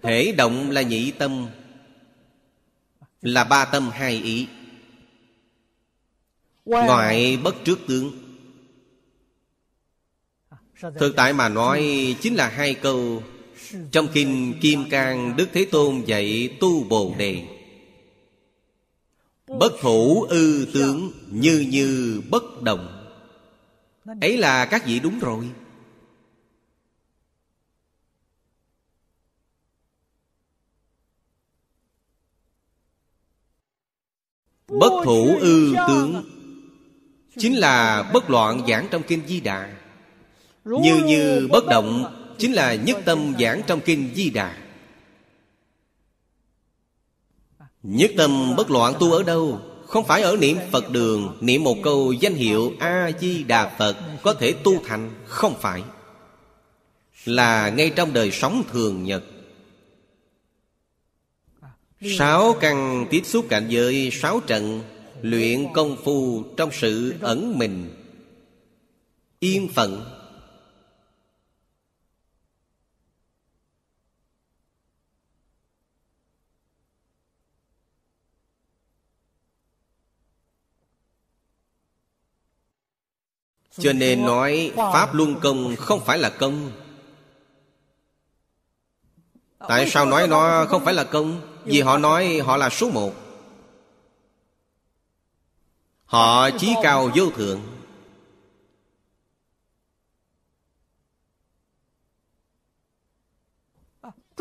Thể 0.02 0.32
động 0.32 0.70
là 0.70 0.82
nhị 0.82 1.10
tâm 1.10 1.46
Là 3.22 3.44
ba 3.44 3.64
tâm 3.64 3.90
hai 3.92 4.14
ý. 4.22 4.46
Ngoại 6.64 7.36
bất 7.36 7.54
trước 7.64 7.78
tướng. 7.88 8.12
Thực 10.80 11.16
tại 11.16 11.32
mà 11.32 11.48
nói 11.48 11.86
Chính 12.20 12.34
là 12.34 12.48
hai 12.48 12.74
câu. 12.74 13.22
Trong 13.90 14.08
kinh 14.14 14.54
Kim 14.60 14.90
Cang 14.90 15.36
Đức 15.36 15.48
Thế 15.52 15.64
Tôn 15.64 16.02
dạy 16.06 16.56
tu 16.60 16.84
Bồ 16.84 17.14
Đề. 17.18 17.42
Bất 19.46 19.72
thủ 19.80 20.22
ư 20.22 20.66
tướng 20.74 21.12
Như 21.26 21.66
như 21.70 22.20
bất 22.30 22.62
động. 22.62 22.96
Ấy 24.20 24.36
là 24.36 24.66
các 24.66 24.86
vị 24.86 25.00
đúng 25.00 25.18
rồi 25.18 25.50
Bất 34.70 34.92
thủ 35.04 35.36
ư 35.40 35.74
tướng. 35.88 36.24
Chính 37.38 37.54
là 37.54 38.02
bất 38.12 38.30
loạn 38.30 38.62
giảng 38.68 38.88
trong 38.90 39.02
Kinh 39.02 39.20
Di 39.26 39.40
Đà. 39.40 39.72
Như 40.64 40.96
như 41.04 41.48
bất 41.50 41.66
động 41.66 42.16
Chính 42.38 42.52
là 42.52 42.74
nhất 42.74 42.98
tâm 43.04 43.34
giảng 43.40 43.62
trong 43.66 43.80
Kinh 43.80 44.10
Di 44.14 44.30
Đà. 44.30 44.56
Nhất 47.82 48.10
tâm 48.16 48.56
bất 48.56 48.70
loạn 48.70 48.94
tu 49.00 49.12
ở 49.12 49.22
đâu? 49.22 49.60
Không 49.86 50.06
phải 50.06 50.22
ở 50.22 50.36
niệm 50.36 50.56
Phật 50.70 50.90
đường 50.90 51.36
Niệm 51.40 51.64
một 51.64 51.76
câu 51.82 52.12
danh 52.12 52.34
hiệu 52.34 52.72
A-di-đà 52.78 53.74
Phật 53.78 53.96
Có 54.22 54.34
thể 54.34 54.52
tu 54.52 54.82
thành? 54.86 55.10
Không 55.26 55.54
phải. 55.60 55.82
Là 57.24 57.68
ngay 57.68 57.90
trong 57.90 58.12
đời 58.12 58.30
sống 58.30 58.62
thường 58.72 59.04
nhật 59.04 59.24
Sáu 62.00 62.54
căn 62.60 63.06
tiếp 63.10 63.22
xúc 63.24 63.46
cảnh 63.48 63.66
giới 63.68 64.10
sáu 64.12 64.40
trận 64.40 64.82
Luyện 65.22 65.66
công 65.74 65.96
phu 66.04 66.44
trong 66.56 66.70
sự 66.72 67.14
ẩn 67.20 67.58
mình. 67.58 67.94
Yên 69.38 69.68
phận. 69.74 70.04
Cho 83.78 83.92
nên 83.92 84.24
nói 84.24 84.72
Pháp 84.76 85.14
Luân 85.14 85.34
Công 85.40 85.76
không 85.76 86.00
phải 86.06 86.18
là 86.18 86.30
công. 86.30 86.72
Tại 89.68 89.90
sao 89.90 90.06
nói 90.06 90.28
nó 90.28 90.66
không 90.68 90.84
phải 90.84 90.94
là 90.94 91.04
công 91.04 91.59
vì 91.64 91.80
họ 91.80 91.98
nói 91.98 92.40
họ 92.44 92.56
là 92.56 92.70
số 92.70 92.90
một. 92.90 93.12
Họ 96.04 96.50
chí 96.50 96.74
cao 96.82 97.10
vô 97.14 97.30
thượng. 97.30 97.60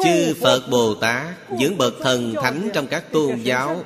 Chư 0.04 0.36
Phật 0.42 0.68
Bồ 0.72 0.96
Tát, 0.96 1.52
Những 1.52 1.78
bậc 1.78 1.94
thần 2.00 2.34
thánh 2.42 2.70
trong 2.74 2.88
các 2.88 3.12
tôn 3.12 3.36
giáo 3.36 3.84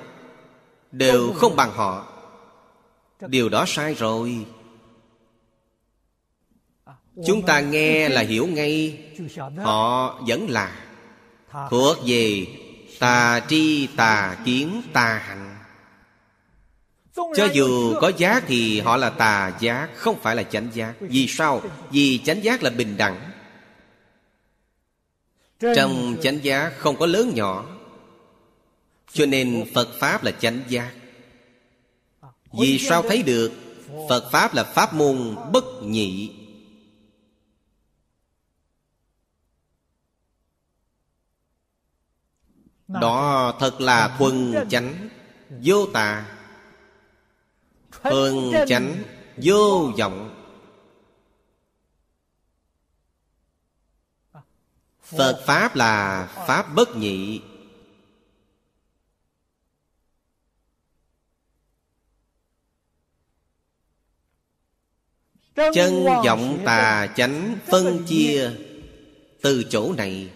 Đều 0.92 1.34
không 1.34 1.56
bằng 1.56 1.72
họ. 1.72 2.08
Điều 3.28 3.50
đó 3.50 3.64
sai 3.68 3.94
rồi. 3.94 4.46
Chúng 7.26 7.46
ta 7.46 7.60
nghe 7.60 8.10
là 8.10 8.22
hiểu 8.22 8.48
ngay, 8.48 9.04
Họ 9.58 10.20
vẫn 10.28 10.50
là 10.50 10.86
Thuộc 11.70 11.98
về 12.06 12.48
tà 13.00 13.42
tri, 13.50 13.88
tà 13.88 14.38
kiến, 14.46 14.82
tà 14.94 15.22
hạnh. 15.28 15.50
Cho 17.16 17.48
dù 17.54 17.96
có 18.02 18.12
giác 18.18 18.44
thì 18.48 18.80
họ 18.80 18.98
là 18.98 19.10
tà 19.10 19.52
giác 19.60 19.90
Không 19.96 20.20
phải 20.22 20.36
là 20.36 20.44
chánh 20.44 20.70
giác 20.74 20.94
Vì 21.00 21.28
sao? 21.28 21.62
Vì 21.92 22.18
chánh 22.18 22.44
giác 22.44 22.64
là 22.64 22.70
bình 22.70 22.98
đẳng. 22.98 23.32
Trong 25.60 26.18
chánh 26.22 26.44
giác 26.44 26.74
không 26.78 26.98
có 26.98 27.06
lớn 27.06 27.32
nhỏ, 27.36 27.66
Cho 29.12 29.26
nên 29.26 29.66
Phật 29.74 29.90
Pháp 30.00 30.24
là 30.24 30.32
chánh 30.32 30.60
giác. 30.68 30.92
Vì 32.60 32.80
sao 32.80 33.02
thấy 33.02 33.24
được? 33.24 33.52
Phật 34.10 34.32
Pháp 34.32 34.54
là 34.54 34.64
Pháp 34.64 34.94
môn 34.94 35.36
bất 35.52 35.64
nhị. 35.84 36.32
Đó 42.88 43.54
thật 43.60 43.82
là 43.82 44.16
thuần 44.18 44.54
chánh 44.70 45.10
Vô 45.50 45.86
tà. 45.94 46.26
Thuần 48.04 48.36
chánh 48.68 49.04
Vô 49.38 49.92
vọng. 49.98 50.40
Phật 55.02 55.44
Pháp 55.46 55.76
là 55.76 56.26
Pháp 56.48 56.76
bất 56.76 56.96
nhị. 56.96 57.42
Chân 65.56 66.04
vọng 66.26 66.60
tà 66.66 67.08
chánh 67.16 67.58
phân 67.68 68.04
chia 68.06 68.52
Từ 69.42 69.64
chỗ 69.70 69.94
này 69.94 70.32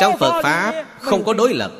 Trong 0.00 0.18
Phật 0.18 0.42
Pháp 0.42 0.84
không 1.00 1.24
có 1.24 1.32
đối 1.32 1.54
lập. 1.54 1.72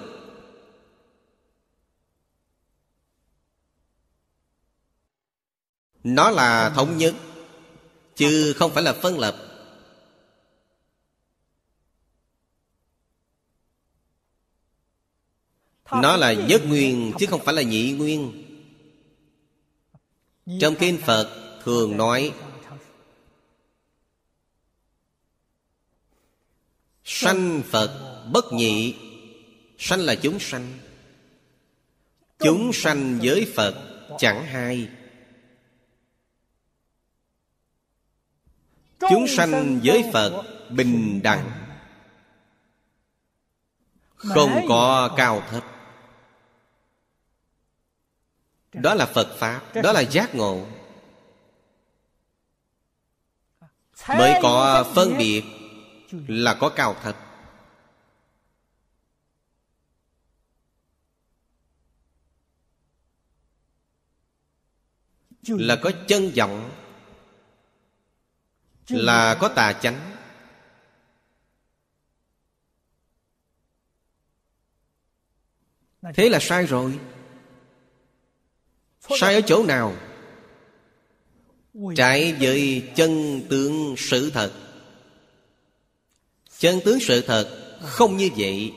Nó 6.05 6.31
là 6.31 6.71
thống 6.71 6.99
nhất 6.99 7.15
Chứ 8.17 8.55
không 8.57 8.75
phải 8.75 8.83
là 8.83 8.93
phân 8.93 9.19
lập. 9.19 9.37
Nó 15.91 16.17
là 16.17 16.33
nhất 16.33 16.63
nguyên 16.67 17.13
chứ 17.19 17.27
không 17.27 17.45
phải 17.45 17.55
là 17.55 17.63
nhị 17.63 17.93
nguyên. 17.93 18.45
Trong 20.61 20.75
kinh 20.79 20.99
Phật 20.99 21.59
thường 21.65 21.97
nói 21.97 22.33
Sanh 27.05 27.63
Phật 27.71 28.25
bất 28.33 28.53
nhị. 28.53 28.97
Sanh 29.79 30.01
là 30.01 30.15
chúng 30.15 30.41
sanh. 30.41 30.79
Chúng 32.39 32.73
sanh 32.73 33.19
với 33.23 33.53
Phật 33.55 33.75
chẳng 34.19 34.45
hai. 34.47 34.89
Chúng 38.99 39.27
sanh 39.29 39.81
với 39.85 40.11
Phật 40.13 40.43
bình 40.71 41.21
đẳng. 41.23 41.51
Không 44.17 44.69
có 44.69 45.15
cao 45.17 45.43
thấp. 45.51 45.65
Đó 48.73 48.95
là 48.95 49.07
Phật 49.07 49.37
Pháp 49.39 49.75
Đó 49.83 49.93
là 49.93 50.01
giác 50.01 50.35
ngộ. 50.35 50.67
Mới 54.09 54.33
có 54.43 54.93
phân 54.95 55.19
biệt 55.19 55.45
là 56.29 56.55
có 56.61 56.69
cao 56.69 56.97
thấp 57.03 57.17
Là 65.49 65.77
có 65.83 65.91
chân 66.09 66.31
vọng, 66.37 66.71
Là 68.89 69.37
có 69.41 69.49
tà 69.49 69.73
chánh. 69.73 70.11
Thế 76.15 76.29
là 76.29 76.39
sai 76.41 76.67
rồi. 76.67 76.99
Sai 79.01 79.35
ở 79.35 79.41
chỗ 79.41 79.65
nào? 79.67 79.97
Trái 81.97 82.33
với 82.33 82.93
chân 82.97 83.43
tướng 83.51 83.95
sự 83.99 84.31
thật. 84.31 84.64
Chân 86.65 86.81
tướng 86.85 87.01
sự 87.01 87.21
thật 87.21 87.77
không 87.83 88.17
như 88.17 88.31
vậy. 88.37 88.75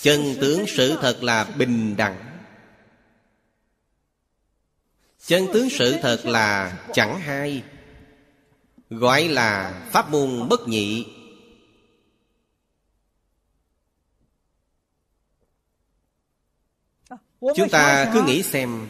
Chân 0.00 0.34
tướng 0.40 0.64
sự 0.66 0.98
thật 1.00 1.22
là 1.22 1.44
bình 1.44 1.96
đẳng. 1.96 2.38
Chân 5.18 5.46
tướng 5.52 5.70
sự 5.70 5.96
thật 6.02 6.20
là 6.24 6.78
chẳng 6.92 7.20
hai. 7.20 7.62
Gọi 8.90 9.28
là 9.28 9.82
pháp 9.92 10.10
môn 10.10 10.48
bất 10.48 10.68
nhị. 10.68 11.06
Chúng 17.40 17.68
ta 17.70 18.10
cứ 18.14 18.22
nghĩ 18.22 18.42
xem. 18.42 18.88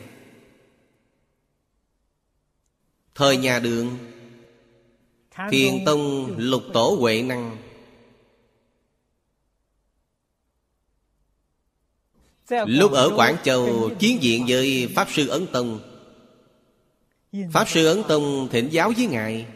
Thời 3.14 3.36
nhà 3.36 3.58
đường 3.58 4.15
Thiền 5.50 5.84
Tông 5.84 6.34
lục 6.36 6.62
tổ 6.72 6.96
Huệ 7.00 7.22
Năng. 7.22 7.56
Lúc 12.50 12.92
ở 12.92 13.10
Quảng 13.16 13.36
Châu 13.44 13.90
Chiến 13.98 14.22
diện 14.22 14.44
với 14.48 14.92
Pháp 14.94 15.08
Sư 15.10 15.28
Ấn 15.28 15.46
Tông. 15.46 15.80
Pháp 17.52 17.68
Sư 17.68 17.86
Ấn 17.86 18.02
Tông 18.08 18.48
thỉnh 18.50 18.68
giáo 18.70 18.92
với 18.96 19.06
Ngài. 19.06 19.46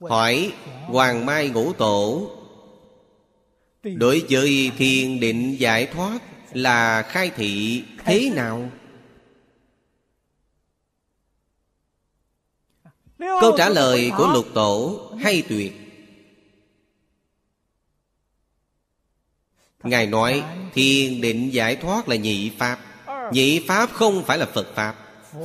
Hỏi 0.00 0.52
Hoàng 0.86 1.26
Mai 1.26 1.48
Ngũ 1.48 1.72
Tổ 1.72 2.30
Đối 3.82 4.24
với 4.30 4.70
thiền 4.78 5.20
định 5.20 5.56
giải 5.58 5.86
thoát 5.86 6.18
Là 6.52 7.02
khai 7.02 7.30
thị 7.36 7.84
thế 8.04 8.30
nào? 8.34 8.70
Câu 13.40 13.54
trả 13.58 13.68
lời 13.68 14.12
của 14.16 14.26
lục 14.32 14.46
tổ 14.54 15.00
hay 15.20 15.42
tuyệt? 15.48 15.72
Ngài 19.82 20.06
nói 20.06 20.42
Thiền 20.74 21.20
định 21.20 21.50
giải 21.52 21.76
thoát 21.76 22.08
là 22.08 22.16
nhị 22.16 22.50
Pháp. 22.58 22.78
Nhị 23.32 23.60
Pháp 23.68 23.90
không 23.92 24.24
phải 24.24 24.38
là 24.38 24.46
Phật 24.46 24.74
Pháp. 24.74 24.96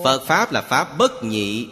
Phật 0.03 0.25
Pháp 0.27 0.51
là 0.51 0.61
Pháp 0.61 0.97
bất 0.97 1.23
nhị. 1.23 1.67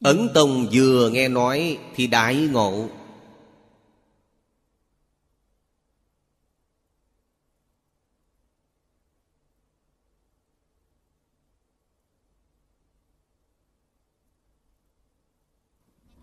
Ấn 0.00 0.28
Tông 0.34 0.68
vừa 0.72 1.10
nghe 1.10 1.28
nói 1.28 1.78
Thì 1.96 2.06
đại 2.06 2.34
ngộ. 2.34 2.88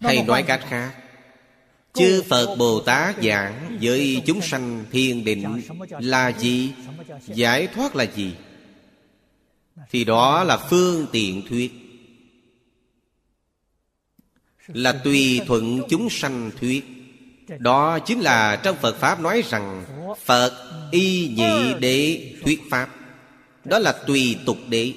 Hay 0.08 0.24
nói 0.24 0.43
cách 0.43 0.62
khác. 0.70 0.93
Chư 1.93 2.24
Phật 2.30 2.55
Bồ 2.55 2.80
Tát 2.80 3.16
giảng 3.24 3.78
với 3.82 4.22
chúng 4.26 4.41
sanh 4.41 4.86
thiên 4.91 5.24
định 5.24 5.62
là 5.89 6.32
gì? 6.32 6.74
Giải 7.28 7.68
thoát 7.68 7.95
là 7.95 8.03
gì? 8.03 8.34
Thì 9.91 10.03
đó 10.03 10.43
là 10.43 10.58
phương 10.58 11.08
tiện 11.12 11.47
thuyết. 11.49 11.72
Là 14.68 14.91
tùy 14.91 15.41
thuận 15.47 15.82
chúng 15.89 16.10
sanh 16.10 16.51
thuyết. 16.60 16.86
Đó 17.60 17.99
chính 17.99 18.20
là 18.20 18.55
trong 18.64 18.78
Phật 18.78 18.95
Pháp 18.95 19.20
nói 19.20 19.43
rằng 19.49 19.86
Phật 20.26 20.72
y 20.91 21.28
nhị 21.28 21.74
đế 21.80 22.32
thuyết 22.43 22.62
Pháp. 22.70 22.89
Đó 23.66 23.80
là 23.80 23.91
tùy 23.91 24.38
tục 24.45 24.58
đế. 24.70 24.93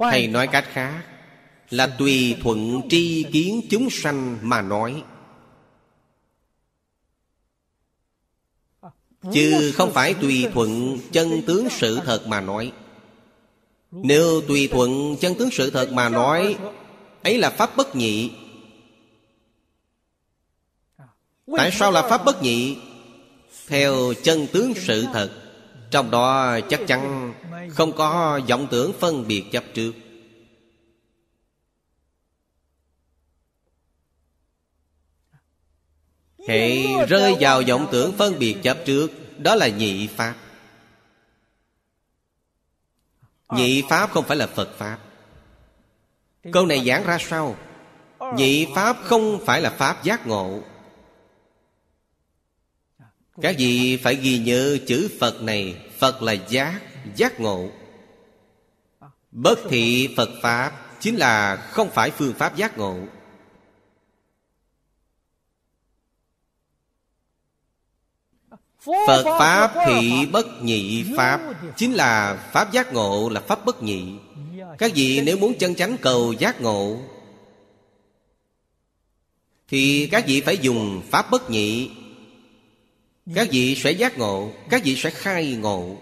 Hay 0.00 0.26
nói 0.26 0.46
cách 0.46 0.66
khác 0.72 1.02
là 1.70 1.86
tùy 1.86 2.36
thuận 2.42 2.80
tri 2.88 3.24
kiến 3.32 3.60
chúng 3.70 3.90
sanh 3.90 4.38
mà 4.42 4.62
nói. 4.62 5.02
Chứ 9.32 9.72
không 9.74 9.92
phải 9.92 10.14
tùy 10.14 10.46
thuận 10.52 10.98
chân 11.12 11.42
tướng 11.46 11.68
sự 11.70 12.00
thật 12.04 12.26
mà 12.26 12.40
nói. 12.40 12.72
Nếu 13.90 14.40
tùy 14.48 14.68
thuận 14.72 15.16
chân 15.20 15.34
tướng 15.34 15.50
sự 15.52 15.70
thật 15.70 15.92
mà 15.92 16.08
nói, 16.08 16.56
ấy 17.22 17.38
là 17.38 17.50
pháp 17.50 17.76
bất 17.76 17.96
nhị. 17.96 18.30
Tại 21.56 21.70
sao 21.72 21.92
là 21.92 22.02
pháp 22.02 22.24
bất 22.24 22.42
nhị? 22.42 22.76
Theo 23.66 24.14
chân 24.22 24.46
tướng 24.52 24.72
sự 24.74 25.04
thật, 25.12 25.30
Trong 25.90 26.10
đó 26.10 26.58
chắc 26.68 26.80
chắn 26.86 27.32
không 27.70 27.92
có 27.92 28.40
vọng 28.48 28.66
tưởng 28.70 28.92
phân 29.00 29.28
biệt 29.28 29.44
chấp 29.52 29.64
trước. 29.74 29.92
Hệ 36.48 36.82
rơi 37.08 37.36
vào 37.40 37.62
vọng 37.68 37.88
tưởng 37.92 38.12
phân 38.16 38.38
biệt 38.38 38.56
chấp 38.62 38.78
trước 38.84 39.10
Đó 39.38 39.54
là 39.54 39.68
nhị 39.68 40.06
Pháp. 40.06 40.34
Nhị 43.50 43.82
Pháp 43.90 44.10
không 44.10 44.24
phải 44.24 44.36
là 44.36 44.46
Phật 44.46 44.78
Pháp. 44.78 44.98
Câu 46.52 46.66
này 46.66 46.84
giảng 46.86 47.06
ra 47.06 47.18
sao 47.20 47.56
Nhị 48.34 48.66
Pháp 48.74 48.96
không 49.02 49.44
phải 49.46 49.60
là 49.60 49.70
Pháp 49.70 50.04
giác 50.04 50.26
ngộ. 50.26 50.60
Các 53.40 53.56
vị 53.58 53.96
phải 53.96 54.14
ghi 54.14 54.38
nhớ 54.38 54.78
chữ 54.86 55.10
Phật 55.20 55.42
này? 55.42 55.76
Phật 55.98 56.22
là 56.22 56.32
giác, 56.32 56.80
giác 57.14 57.40
ngộ. 57.40 57.68
Bất 59.32 59.58
thị 59.70 60.14
Phật 60.16 60.30
Pháp 60.42 60.72
Chính 61.00 61.16
là 61.16 61.56
không 61.56 61.90
phải 61.90 62.10
phương 62.10 62.32
pháp 62.32 62.56
giác 62.56 62.78
ngộ 62.78 62.96
Phật 68.86 69.24
Pháp 69.38 69.72
thị 69.86 70.26
bất 70.32 70.46
nhị 70.62 71.04
Pháp. 71.16 71.40
Chính 71.76 71.92
là 71.92 72.34
Pháp 72.52 72.72
giác 72.72 72.92
ngộ 72.92 73.28
là 73.28 73.40
Pháp 73.40 73.64
bất 73.64 73.82
nhị. 73.82 74.12
Các 74.78 74.92
vị 74.94 75.20
nếu 75.20 75.36
muốn 75.36 75.54
chân 75.58 75.74
chánh 75.74 75.96
cầu 75.96 76.32
giác 76.32 76.60
ngộ 76.60 76.98
Thì 79.68 80.08
các 80.12 80.24
vị 80.26 80.40
phải 80.40 80.58
dùng 80.58 81.02
Pháp 81.10 81.30
bất 81.30 81.50
nhị. 81.50 81.90
Các 83.34 83.48
vị 83.50 83.74
sẽ 83.74 83.90
giác 83.90 84.18
ngộ 84.18 84.50
Các 84.70 84.82
vị 84.84 84.96
sẽ 84.96 85.10
khai 85.10 85.56
ngộ. 85.60 85.96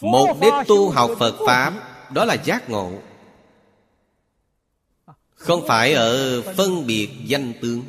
Mục 0.00 0.40
đích 0.40 0.52
tu 0.66 0.90
học 0.90 1.10
Phật 1.18 1.34
Pháp 1.46 1.72
Đó 2.12 2.24
là 2.24 2.34
giác 2.34 2.70
ngộ 2.70 2.92
không 5.42 5.66
phải 5.66 5.92
ở 5.92 6.42
phân 6.42 6.86
biệt 6.86 7.10
danh 7.24 7.52
tướng. 7.60 7.84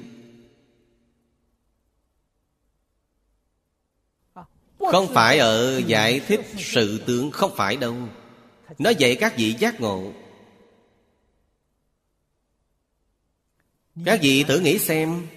Không 4.92 5.14
phải 5.14 5.40
ở 5.40 5.82
giải 5.86 6.20
thích 6.20 6.42
sự 6.58 7.04
tướng, 7.06 7.32
Không 7.32 7.56
phải 7.56 7.78
đâu. 7.78 7.96
Nó 8.80 8.90
dạy 8.90 9.16
các 9.16 9.38
vị 9.38 9.56
giác 9.60 9.82
ngộ. 9.82 10.12
Các 14.06 14.20
vị 14.22 14.44
thử 14.44 14.60
nghĩ 14.60 14.80
xem. 14.80 15.28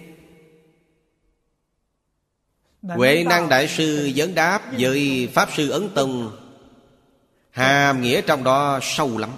Huệ 2.81 3.23
năng 3.23 3.49
đại 3.49 3.67
sư 3.67 4.11
vấn 4.15 4.35
đáp 4.35 4.71
với 4.79 5.29
Pháp 5.33 5.49
sư 5.55 5.69
Ấn 5.69 5.89
Tông 5.95 6.37
Hàm 7.51 8.01
nghĩa 8.01 8.21
trong 8.21 8.43
đó 8.43 8.79
sâu 8.81 9.17
lắm. 9.17 9.29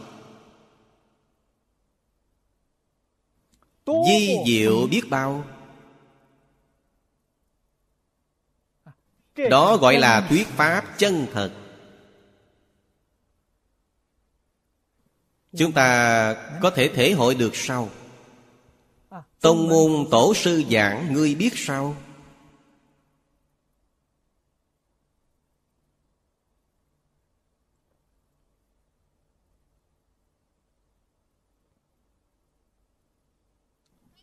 Di 4.07 4.37
diệu 4.45 4.87
biết 4.87 5.01
bao. 5.09 5.45
Đó 9.49 9.77
gọi 9.77 9.97
là 9.97 10.27
thuyết 10.29 10.47
pháp 10.47 10.85
chân 10.97 11.27
thật. 11.33 11.51
Chúng 15.57 15.71
ta 15.71 16.33
có 16.61 16.69
thể 16.69 16.87
thể 16.87 17.11
hội 17.11 17.35
được 17.35 17.55
sau. 17.55 17.89
Tông 19.41 19.69
môn 19.69 20.07
tổ 20.11 20.33
sư 20.33 20.63
giảng 20.71 21.13
Ngươi 21.13 21.35
biết 21.35 21.51
sao 21.55 21.95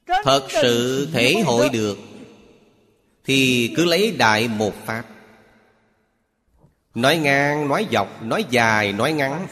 Thật 0.06 0.46
sự 0.48 1.08
thể 1.12 1.34
hội 1.46 1.68
được 1.68 1.98
Thì 3.24 3.72
cứ 3.76 3.84
lấy 3.84 4.12
đại 4.12 4.48
một 4.48 4.74
pháp. 4.86 5.04
Nói 6.94 7.18
ngang, 7.18 7.68
nói 7.68 7.86
dọc, 7.92 8.22
nói 8.22 8.44
dài, 8.50 8.92
nói 8.92 9.12
ngắn 9.12 9.46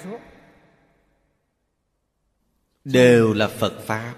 Đều 2.85 3.33
là 3.33 3.49
Phật 3.49 3.81
Pháp. 3.87 4.15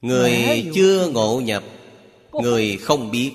Người 0.00 0.70
chưa 0.74 1.08
ngộ 1.08 1.40
nhập 1.40 1.64
Người 2.32 2.76
không 2.76 3.10
biết 3.10 3.34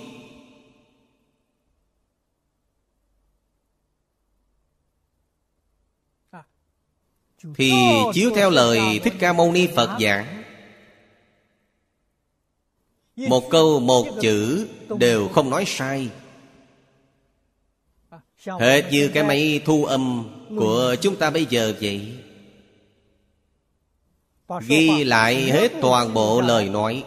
Thì 7.54 7.74
chiếu 8.14 8.32
theo 8.36 8.50
lời 8.50 9.00
Thích 9.04 9.14
Ca 9.20 9.34
Mâu 9.34 9.52
Ni 9.52 9.68
Phật 9.76 9.98
giảng, 10.02 10.43
Một 13.16 13.50
câu, 13.50 13.80
một 13.80 14.08
chữ 14.22 14.68
đều 15.00 15.28
không 15.28 15.50
nói 15.50 15.64
sai. 15.68 16.10
Hệt 18.60 18.91
như 18.91 19.12
cái 19.14 19.24
máy 19.24 19.62
thu 19.66 19.86
âm 19.86 20.30
của 20.58 20.96
chúng 21.02 21.16
ta 21.16 21.30
bây 21.30 21.46
giờ 21.46 21.74
vậy. 21.82 22.18
Ghi 24.68 25.04
lại 25.04 25.52
hết 25.52 25.72
toàn 25.82 26.14
bộ 26.14 26.41
lời 26.41 26.70
nói. 26.70 27.04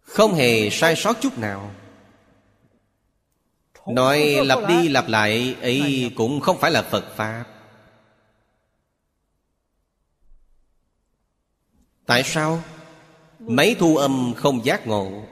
Không 0.00 0.34
hề 0.34 0.70
sai 0.70 0.96
sót 0.96 1.16
chút 1.20 1.38
nào. 1.38 1.70
Nói 3.86 4.46
lặp 4.46 4.68
đi 4.68 4.88
lặp 4.88 5.08
lại 5.08 5.56
ấy 5.60 6.10
cũng 6.16 6.40
không 6.40 6.58
phải 6.58 6.70
là 6.70 6.82
Phật 6.82 7.16
Pháp. 7.16 7.44
Tại 12.10 12.22
sao? 12.24 12.62
Máy 13.38 13.76
thu 13.78 13.96
âm 13.96 14.34
không 14.36 14.64
giác 14.64 14.86
ngộ 14.86 15.22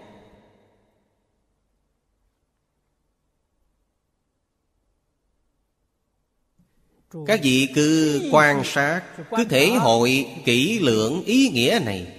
Các 7.26 7.40
vị 7.42 7.68
cứ 7.74 8.20
quan 8.32 8.62
sát, 8.64 9.02
Cứ 9.30 9.44
thể 9.44 9.70
hội 9.70 10.26
kỹ 10.44 10.78
lưỡng 10.78 11.22
ý 11.24 11.48
nghĩa 11.48 11.80
này 11.84 12.14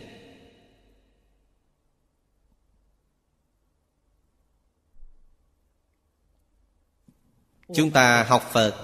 Chúng 7.75 7.91
ta 7.91 8.23
học 8.23 8.49
Phật, 8.51 8.75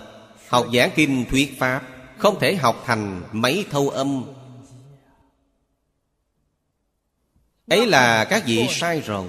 Học 0.47 0.67
giảng 0.73 0.89
kinh 0.95 1.25
thuyết 1.29 1.59
Pháp, 1.59 1.81
Không 2.17 2.39
thể 2.39 2.55
học 2.55 2.83
thành 2.85 3.23
mấy 3.31 3.65
thâu 3.71 3.89
âm 3.89 4.25
Ấy 7.67 7.87
là 7.87 8.25
các 8.25 8.43
vị 8.45 8.67
sai 8.69 9.01
rồi 9.01 9.27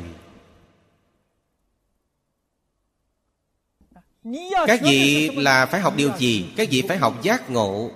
Các 4.66 4.80
vị 4.82 5.30
là 5.36 5.66
phải 5.66 5.80
học 5.80 5.94
điều 5.96 6.10
gì? 6.18 6.46
Các 6.56 6.68
vị 6.70 6.82
phải 6.88 6.96
học 6.96 7.22
giác 7.22 7.50
ngộ 7.50 7.90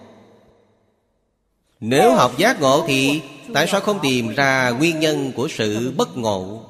Nếu 1.81 2.15
học 2.15 2.39
giác 2.39 2.61
ngộ 2.61 2.85
thì 2.89 3.23
Tại 3.55 3.67
sao 3.67 3.81
không 3.81 3.99
tìm 4.03 4.35
ra 4.35 4.71
nguyên 4.71 5.01
nhân 5.01 5.33
của 5.37 5.49
sự 5.49 5.95
bất 5.97 6.17
ngộ 6.17 6.67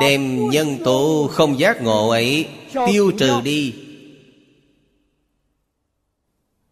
Đem 0.00 0.50
nhân 0.50 0.78
tố 0.84 1.30
không 1.32 1.58
giác 1.58 1.82
ngộ 1.82 2.08
ấy 2.08 2.48
Tiêu 2.86 3.12
trừ 3.18 3.40
đi 3.44 3.74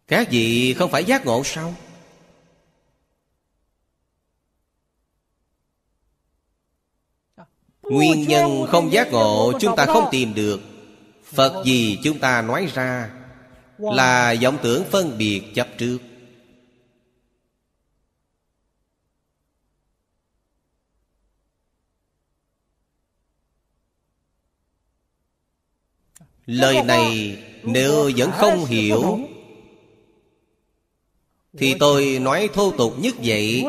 Các 0.07 0.31
vị 0.31 0.73
không 0.73 0.91
phải 0.91 1.03
giác 1.03 1.25
ngộ 1.25 1.43
sao? 1.43 1.75
Nguyên 7.89 8.27
nhân 8.27 8.65
không 8.67 8.91
giác 8.91 9.11
ngộ 9.11 9.53
chúng 9.59 9.75
ta 9.75 9.85
không 9.85 10.07
tìm 10.11 10.33
được. 10.33 10.61
Phật 11.23 11.65
gì 11.65 11.99
chúng 12.03 12.19
ta 12.19 12.41
nói 12.41 12.67
ra 12.73 13.11
Là 13.77 14.35
vọng 14.41 14.57
tưởng 14.63 14.83
phân 14.91 15.17
biệt 15.17 15.41
chấp 15.55 15.67
trước. 15.77 15.97
Lời 26.45 26.83
này 26.83 27.37
nếu 27.63 28.11
vẫn 28.17 28.31
không 28.31 28.65
hiểu 28.65 29.19
Thì 31.57 31.75
tôi 31.79 32.19
nói 32.21 32.49
thô 32.53 32.71
tục 32.71 32.93
nhất 32.99 33.15
vậy 33.23 33.65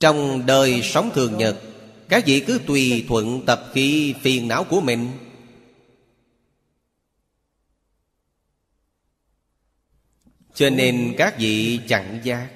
trong 0.00 0.46
đời 0.46 0.82
sống 0.82 1.10
thường 1.14 1.36
nhật, 1.38 1.56
Các 2.08 2.26
vị 2.26 2.44
cứ 2.46 2.60
tùy 2.66 3.04
thuận 3.08 3.46
tập 3.46 3.64
khí 3.72 4.14
phiền 4.22 4.48
não 4.48 4.64
của 4.64 4.80
mình. 4.80 5.10
Cho 10.54 10.70
nên 10.70 11.14
các 11.18 11.38
vị 11.38 11.80
chẳng 11.88 12.20
giác. 12.24 12.48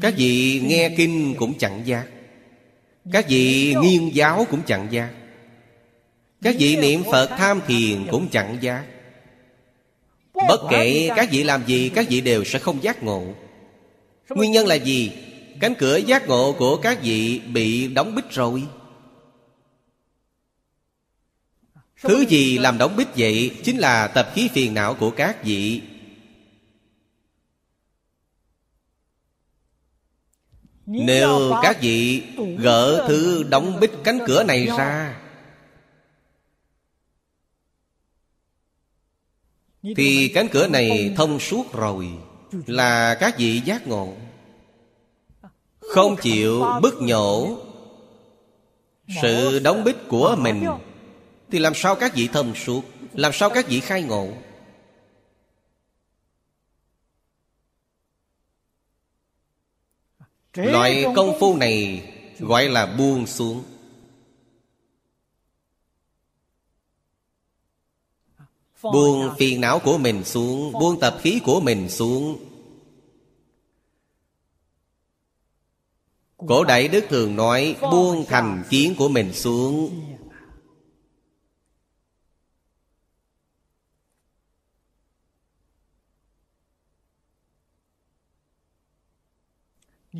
Các 0.00 0.14
vị 0.16 0.60
nghe 0.64 0.94
kinh 0.96 1.34
cũng 1.38 1.58
chẳng 1.58 1.86
giác. 1.86 2.06
Các 3.12 3.28
vị 3.28 3.74
nghiên 3.82 4.08
giáo 4.08 4.46
cũng 4.50 4.62
chẳng 4.66 4.88
giác. 4.90 5.14
Các 6.42 6.56
vị 6.58 6.76
niệm 6.76 7.02
Phật 7.12 7.26
tham 7.26 7.60
thiền 7.66 8.06
cũng 8.10 8.28
chẳng 8.28 8.58
giác. 8.60 8.86
Bất 10.34 10.60
kể 10.70 11.10
các 11.16 11.28
vị 11.30 11.44
làm 11.44 11.66
gì, 11.66 11.90
Các 11.94 12.06
vị 12.08 12.20
đều 12.20 12.44
sẽ 12.44 12.58
không 12.58 12.82
giác 12.82 13.02
ngộ. 13.02 13.34
Nguyên 14.34 14.52
nhân 14.52 14.66
là 14.66 14.74
gì? 14.74 15.12
Cánh 15.60 15.74
cửa 15.78 15.96
giác 15.96 16.28
ngộ 16.28 16.52
của 16.58 16.76
các 16.76 16.98
vị 17.02 17.38
bị 17.38 17.88
đóng 17.88 18.14
bích 18.14 18.30
rồi. 18.30 18.68
Thứ 22.02 22.24
gì 22.28 22.58
làm 22.58 22.78
đóng 22.78 22.96
bích 22.96 23.08
vậy 23.16 23.56
Chính 23.64 23.78
là 23.78 24.08
tập 24.08 24.32
khí 24.34 24.48
phiền 24.52 24.74
não 24.74 24.94
của 24.94 25.10
các 25.10 25.44
vị. 25.44 25.82
Nếu 30.86 31.52
các 31.62 31.80
vị 31.80 32.22
gỡ 32.58 33.06
thứ 33.08 33.42
đóng 33.42 33.80
bích 33.80 33.90
cánh 34.04 34.18
cửa 34.26 34.42
này 34.42 34.66
ra. 34.66 35.20
Thì 39.96 40.28
cánh 40.34 40.48
cửa 40.48 40.68
này 40.68 41.14
thông 41.16 41.40
suốt 41.40 41.72
rồi 41.72 42.08
là 42.52 43.14
các 43.20 43.38
vị 43.38 43.60
giác 43.64 43.86
ngộ. 43.86 44.14
Không 45.80 46.16
chịu 46.16 46.64
bức 46.82 46.94
nhổ 47.02 47.58
Sự 49.22 49.58
đóng 49.58 49.84
bích 49.84 49.96
của 50.08 50.36
mình, 50.38 50.66
Thì 51.50 51.58
làm 51.58 51.72
sao 51.74 51.94
các 51.94 52.14
vị 52.14 52.28
thông 52.32 52.54
suốt, 52.54 52.84
Làm 53.12 53.32
sao 53.32 53.50
các 53.50 53.68
vị 53.68 53.80
khai 53.80 54.02
ngộ? 54.02 54.28
Loại 60.56 61.06
công 61.16 61.40
phu 61.40 61.56
này 61.56 62.02
gọi 62.38 62.68
là 62.68 62.86
buông 62.86 63.26
xuống. 63.26 63.64
Buông 68.82 69.34
phiền 69.38 69.60
não 69.60 69.78
của 69.78 69.98
mình 69.98 70.24
xuống 70.24 70.72
Buông 70.72 71.00
tập 71.00 71.18
khí 71.20 71.40
của 71.44 71.60
mình 71.60 71.88
xuống. 71.88 72.38
Cổ 76.36 76.64
Đại 76.64 76.88
Đức 76.88 77.04
thường 77.08 77.36
nói 77.36 77.76
Buông 77.80 78.24
thành 78.28 78.64
kiến 78.70 78.94
của 78.98 79.08
mình 79.08 79.32
xuống. 79.32 80.00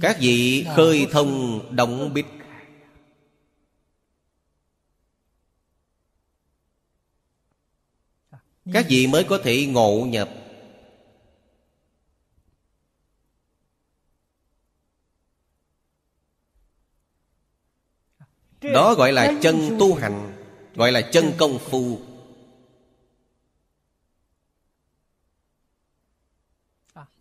Các 0.00 0.16
vị 0.20 0.66
khơi 0.76 1.06
thông 1.12 1.60
động 1.76 2.14
bích 2.14 2.39
Các 8.72 8.86
vị 8.88 9.06
mới 9.06 9.24
có 9.24 9.38
thể 9.44 9.66
ngộ 9.66 10.06
nhập? 10.08 10.28
Đó 18.60 18.94
gọi 18.94 19.12
là 19.12 19.34
chân 19.42 19.76
tu 19.78 19.94
hành, 19.94 20.36
Gọi 20.74 20.92
là 20.92 21.00
chân 21.12 21.32
công 21.38 21.58
phu. 21.58 21.98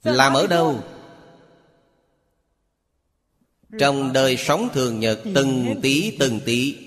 Làm 0.04 0.34
ở 0.34 0.48
đâu? 0.48 0.84
Trong 3.80 4.14
đời 4.14 4.38
sống 4.38 4.70
thường 4.74 5.00
nhật, 5.00 5.20
Từng 5.36 5.80
tí 5.82 6.18
từng 6.20 6.40
tí, 6.46 6.78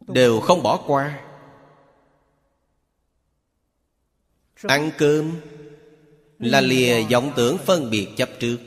Đều 0.00 0.40
không 0.40 0.62
bỏ 0.62 0.84
qua. 0.86 1.29
Ăn 4.62 4.90
cơm 4.98 5.40
Là 6.38 6.60
lìa 6.60 7.02
vọng 7.02 7.32
tưởng 7.36 7.58
phân 7.58 7.90
biệt 7.90 8.08
chấp 8.16 8.28
trước. 8.38 8.58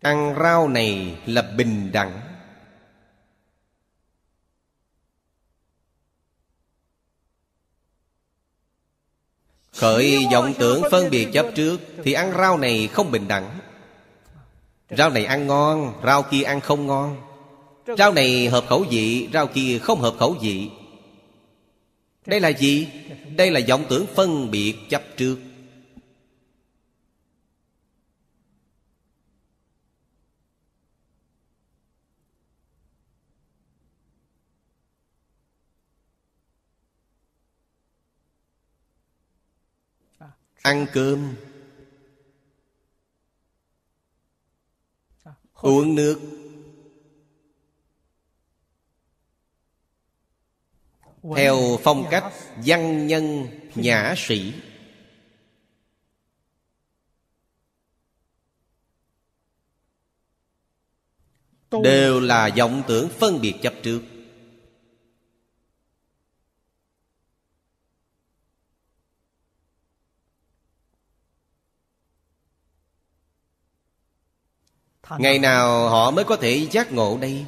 Ăn 0.00 0.34
rau 0.42 0.68
này 0.68 1.18
là 1.26 1.42
bình 1.42 1.92
đẳng. 1.92 2.20
Khởi 9.72 10.26
vọng 10.32 10.54
tưởng 10.58 10.82
phân 10.90 11.10
biệt 11.10 11.28
chấp 11.32 11.46
trước 11.54 11.80
Thì 12.04 12.12
ăn 12.12 12.32
rau 12.32 12.58
này 12.58 12.88
không 12.92 13.10
bình 13.10 13.28
đẳng. 13.28 13.58
Rau 14.90 15.10
này 15.10 15.24
ăn 15.24 15.46
ngon 15.46 16.00
Rau 16.04 16.22
kia 16.22 16.42
ăn 16.42 16.60
không 16.60 16.86
ngon. 16.86 17.20
Rau 17.98 18.12
này 18.12 18.48
hợp 18.48 18.64
khẩu 18.68 18.84
vị 18.90 19.28
Rau 19.32 19.46
kia 19.46 19.78
không 19.78 20.00
hợp 20.00 20.14
khẩu 20.18 20.36
vị 20.40 20.70
đây 22.26 22.40
là 22.40 22.48
gì? 22.48 22.88
Đây 23.36 23.50
là 23.50 23.60
vọng 23.68 23.86
tưởng 23.88 24.06
phân 24.14 24.50
biệt 24.50 24.74
chấp 24.88 25.02
trước. 25.16 25.38
Ăn 40.62 40.86
cơm. 40.92 41.34
Uống 45.54 45.94
nước. 45.94 46.20
Theo 51.36 51.78
phong 51.82 52.06
cách 52.10 52.32
văn 52.64 53.06
nhân 53.06 53.48
nhã 53.74 54.14
sĩ. 54.16 54.52
Đều 61.82 62.20
là 62.20 62.50
vọng 62.56 62.82
tưởng 62.88 63.08
phân 63.08 63.40
biệt 63.40 63.54
chấp 63.62 63.74
trước. 63.82 64.00
Ngày 75.18 75.38
nào 75.38 75.88
họ 75.88 76.10
mới 76.10 76.24
có 76.24 76.36
thể 76.36 76.68
giác 76.70 76.92
ngộ 76.92 77.18
đây? 77.20 77.46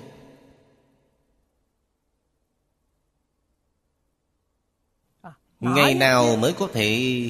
Ngày 5.61 5.94
nào 5.94 6.36
mới 6.36 6.52
có 6.52 6.68
thể 6.72 7.22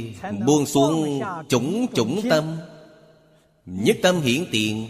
buông 0.46 0.66
xuống 0.66 1.22
chủng 1.48 1.86
chủng 1.94 2.20
tâm 2.30 2.56
Nhất 3.66 3.96
tâm 4.02 4.20
hiển 4.20 4.44
tiện 4.52 4.88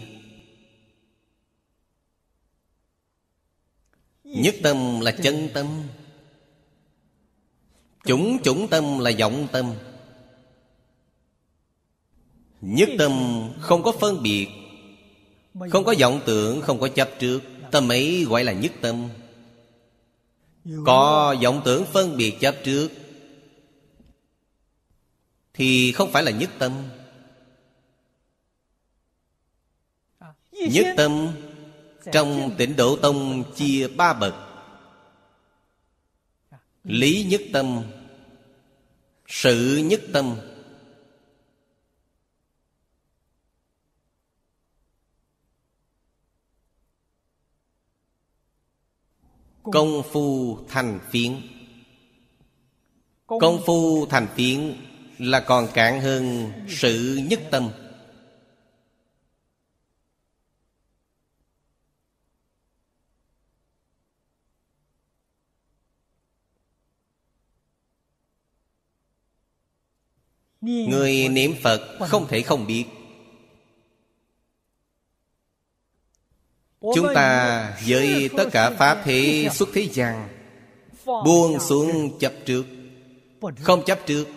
Nhất 4.23 4.55
tâm 4.63 4.99
là 4.99 5.11
chân 5.11 5.49
tâm 5.53 5.67
Chủng 8.05 8.37
chủng 8.43 8.67
tâm 8.67 8.99
là 8.99 9.11
vọng 9.19 9.47
tâm. 9.51 9.73
Nhất 12.61 12.89
tâm 12.97 13.11
không 13.59 13.83
có 13.83 13.91
phân 13.91 14.23
biệt 14.23 14.47
Không 15.71 15.83
có 15.83 15.95
vọng 15.99 16.21
tưởng, 16.25 16.61
không 16.61 16.79
có 16.79 16.87
chấp 16.87 17.09
trước. 17.19 17.41
Tâm 17.71 17.91
ấy 17.91 18.25
gọi 18.29 18.43
là 18.43 18.53
nhất 18.53 18.71
tâm. 18.81 19.09
Có 20.85 21.35
vọng 21.43 21.61
tưởng 21.65 21.85
phân 21.93 22.17
biệt 22.17 22.39
chấp 22.39 22.55
trước 22.63 22.89
thì 25.57 25.91
không 25.91 26.11
phải 26.11 26.23
là 26.23 26.31
nhất 26.31 26.49
tâm. 26.59 26.89
Nhất 30.51 30.93
tâm 30.97 31.33
Trong 32.11 32.55
tịnh 32.57 32.75
độ 32.75 32.97
tông 33.01 33.43
chia 33.55 33.87
ba 33.87 34.13
bậc. 34.13 34.33
Lý 36.83 37.27
nhất 37.29 37.41
tâm, 37.53 37.83
Sự 39.27 39.83
nhất 39.85 40.01
tâm. 40.13 40.37
Công 49.63 50.03
phu 50.11 50.59
thành 50.67 50.99
phiến. 51.09 51.41
Công 53.27 53.61
phu 53.65 54.05
thành 54.05 54.27
phiến 54.35 54.86
là 55.17 55.39
còn 55.39 55.67
cạn 55.73 56.01
hơn 56.01 56.51
sự 56.67 57.19
nhất 57.29 57.39
tâm. 57.51 57.71
Người 70.61 71.27
niệm 71.29 71.55
phật 71.63 71.97
không 72.07 72.27
thể 72.27 72.41
không 72.41 72.67
biết. 72.67 72.85
Chúng 76.81 77.07
ta 77.15 77.77
với 77.87 78.29
tất 78.37 78.49
cả 78.51 78.69
pháp 78.69 79.01
thế 79.05 79.49
xuất 79.53 79.69
thế 79.73 79.89
gian, 79.93 80.29
buông 81.05 81.59
xuống 81.59 82.19
chấp 82.19 82.33
trước. 82.45 82.65
Không 83.63 83.85
chấp 83.85 83.99
trước 84.05 84.27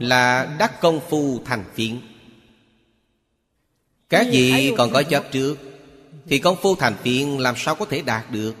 là 0.00 0.56
đắc 0.58 0.80
công 0.80 1.00
phu 1.08 1.40
thành 1.44 1.64
phiến. 1.74 2.00
Các 4.08 4.26
vị 4.30 4.74
còn 4.78 4.90
có 4.92 5.02
chấp 5.02 5.24
trước 5.32 5.56
Thì 6.26 6.38
công 6.38 6.56
phu 6.62 6.76
thành 6.76 6.96
phiến 7.02 7.28
làm 7.28 7.54
sao 7.56 7.74
có 7.74 7.84
thể 7.84 8.02
đạt 8.02 8.30
được? 8.30 8.54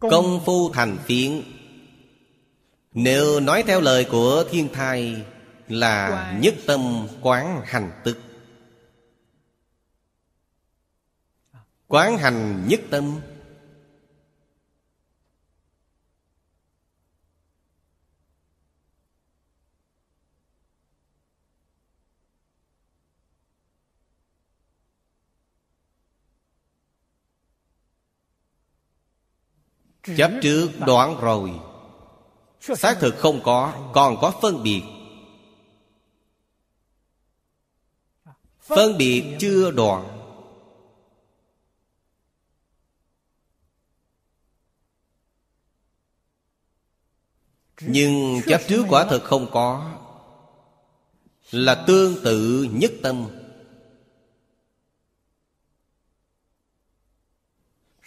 Công 0.00 0.40
phu 0.46 0.72
thành 0.72 0.98
phiến. 1.04 1.42
Nếu 2.92 3.40
nói 3.40 3.64
theo 3.66 3.80
lời 3.80 4.06
của 4.10 4.44
thiên 4.50 4.68
thai 4.72 5.22
Là 5.68 6.32
nhất 6.40 6.54
tâm 6.66 7.08
quán 7.20 7.62
hành 7.64 7.90
tức 8.04 8.18
Quán 11.92 12.18
hành 12.18 12.68
nhất 12.68 12.80
tâm. 12.90 13.20
Chấp 30.16 30.30
trước 30.42 30.70
đoạn 30.86 31.20
rồi, 31.20 31.50
Xác 32.60 32.96
thực 33.00 33.14
không 33.18 33.40
có, 33.44 33.90
Còn 33.94 34.16
có 34.20 34.32
phân 34.42 34.62
biệt. 34.62 34.82
Phân 38.60 38.98
biệt 38.98 39.36
chưa 39.40 39.70
đoạn 39.70 40.11
Nhưng 47.86 48.40
chấp 48.46 48.60
trước 48.68 48.84
quả 48.88 49.04
thực 49.10 49.24
không 49.24 49.46
có, 49.52 49.98
Là 51.52 51.84
tương 51.86 52.22
tự 52.24 52.68
nhất 52.72 52.92
tâm. 53.02 53.28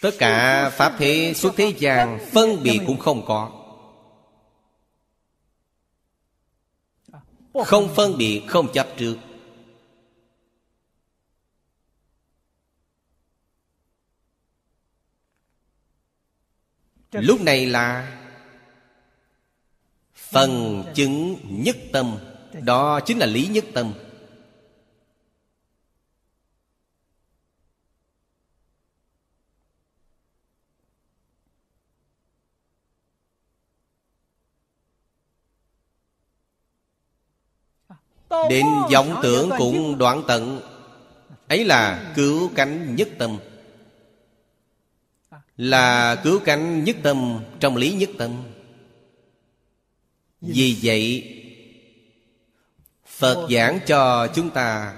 Tất 0.00 0.10
cả 0.18 0.70
Pháp 0.70 0.94
thế 0.98 1.32
xuất 1.36 1.54
thế 1.56 1.74
gian 1.78 2.18
Phân 2.32 2.62
biệt 2.62 2.80
cũng 2.86 2.98
không 2.98 3.24
có. 3.26 3.62
Không 7.64 7.94
phân 7.94 8.18
biệt, 8.18 8.42
không 8.46 8.72
chấp 8.72 8.86
trước. 8.96 9.16
Lúc 17.12 17.40
này 17.40 17.66
là 17.66 18.25
Phần 20.30 20.84
chứng 20.94 21.36
nhất 21.42 21.76
tâm, 21.92 22.18
Đó 22.52 23.00
chính 23.00 23.18
là 23.18 23.26
lý 23.26 23.46
nhất 23.46 23.64
tâm. 23.74 23.92
Đến 38.50 38.66
vọng 38.92 39.20
tưởng 39.22 39.50
cũng 39.58 39.98
đoạn 39.98 40.22
tận, 40.28 40.60
Ấy 41.48 41.64
là 41.64 42.12
cứu 42.16 42.50
cánh 42.54 42.96
nhất 42.96 43.08
tâm. 43.18 43.38
Là 45.56 46.14
cứu 46.24 46.40
cánh 46.44 46.84
nhất 46.84 46.96
tâm 47.02 47.40
Trong 47.60 47.76
lý 47.76 47.92
nhất 47.92 48.10
tâm. 48.18 48.42
Vì 50.46 50.76
vậy 50.82 51.32
Phật 53.06 53.48
giảng 53.50 53.80
cho 53.86 54.26
chúng 54.34 54.50
ta 54.50 54.94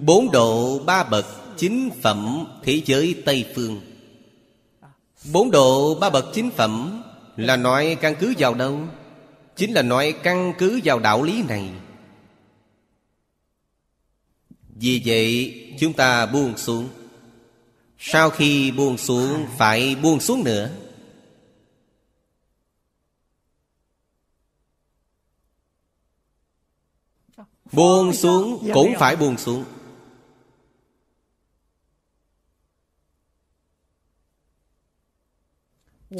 Bốn 0.00 0.30
độ 0.30 0.78
ba 0.78 1.04
bậc 1.04 1.26
Chính 1.56 1.90
phẩm 2.02 2.46
thế 2.62 2.82
giới 2.86 3.14
Tây 3.24 3.46
Phương. 3.54 3.80
Bốn 5.32 5.50
độ 5.50 5.94
ba 5.94 6.10
bậc 6.10 6.26
chính 6.34 6.50
phẩm 6.50 7.02
Là 7.36 7.56
nói 7.56 7.96
căn 8.00 8.14
cứ 8.20 8.34
vào 8.38 8.54
đâu? 8.54 8.80
Chính 9.56 9.72
là 9.72 9.82
nói 9.82 10.14
căn 10.22 10.52
cứ 10.58 10.80
vào 10.84 10.98
đạo 10.98 11.22
lý 11.22 11.42
này. 11.48 11.70
Vì 14.68 15.02
vậy 15.04 15.54
chúng 15.80 15.92
ta 15.92 16.26
buông 16.26 16.56
xuống. 16.56 16.88
Sau 17.98 18.30
khi 18.30 18.70
buông 18.70 18.98
xuống 18.98 19.46
Phải 19.58 19.94
buông 19.94 20.20
xuống 20.20 20.44
nữa 20.44 20.70
Buông 27.72 28.12
xuống 28.12 28.70
cũng 28.74 28.94
phải 28.98 29.16
buông 29.16 29.38
xuống. 29.38 29.64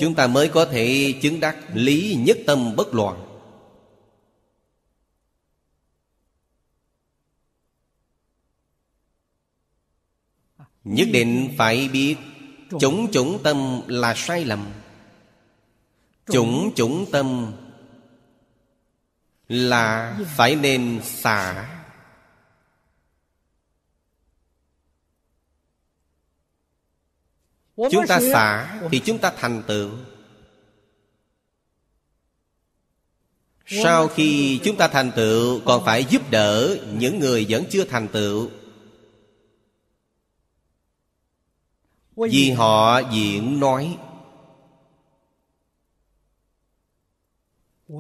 Chúng 0.01 0.15
ta 0.15 0.27
mới 0.27 0.49
có 0.49 0.65
thể 0.65 1.15
chứng 1.23 1.41
đắc 1.41 1.57
lý 1.75 2.17
nhất 2.27 2.39
tâm 2.47 2.77
bất 2.77 2.95
loạn. 2.95 3.29
Nhất 10.85 11.09
định 11.13 11.55
phải 11.59 11.89
biết 11.89 12.17
Chủng 12.81 13.11
chủng 13.13 13.43
tâm 13.43 13.81
là 13.87 14.15
sai 14.15 14.45
lầm. 14.45 14.73
Chủng 16.27 16.73
chủng 16.75 17.07
tâm 17.13 17.53
là 19.53 20.19
phải 20.37 20.57
nên 20.57 21.01
xả. 21.05 21.69
Chúng 27.77 28.07
ta 28.09 28.21
xả 28.33 28.81
thì 28.91 29.03
chúng 29.05 29.19
ta 29.19 29.33
thành 29.37 29.63
tựu. 29.67 29.91
Sau 33.67 34.09
khi 34.09 34.61
chúng 34.65 34.77
ta 34.77 34.89
thành 34.89 35.13
tựu, 35.17 35.61
Còn 35.65 35.85
phải 35.85 36.05
giúp 36.05 36.31
đỡ 36.31 36.77
những 36.93 37.19
người 37.19 37.47
vẫn 37.49 37.65
chưa 37.71 37.85
thành 37.85 38.09
tựu. 38.09 38.51
Vì 42.17 42.51
họ 42.51 42.99
diễn 42.99 43.61
nói. 43.61 43.99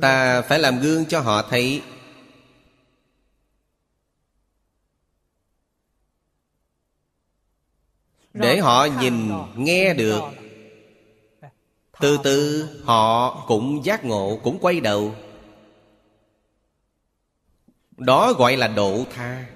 Ta 0.01 0.43
phải 0.43 0.59
làm 0.59 0.81
gương 0.81 1.07
cho 1.07 1.21
họ 1.21 1.43
thấy. 1.43 1.83
Để 8.33 8.59
họ 8.59 8.85
nhìn, 9.01 9.33
nghe 9.57 9.95
được. 9.95 10.21
Từ 12.01 12.19
từ 12.25 12.69
họ 12.85 13.45
cũng 13.47 13.85
giác 13.85 14.05
ngộ, 14.05 14.41
cũng 14.43 14.59
quay 14.61 14.81
đầu. 14.81 15.15
Đó 17.97 18.33
gọi 18.33 18.57
là 18.57 18.69
độ 18.69 19.05
tha. 19.11 19.47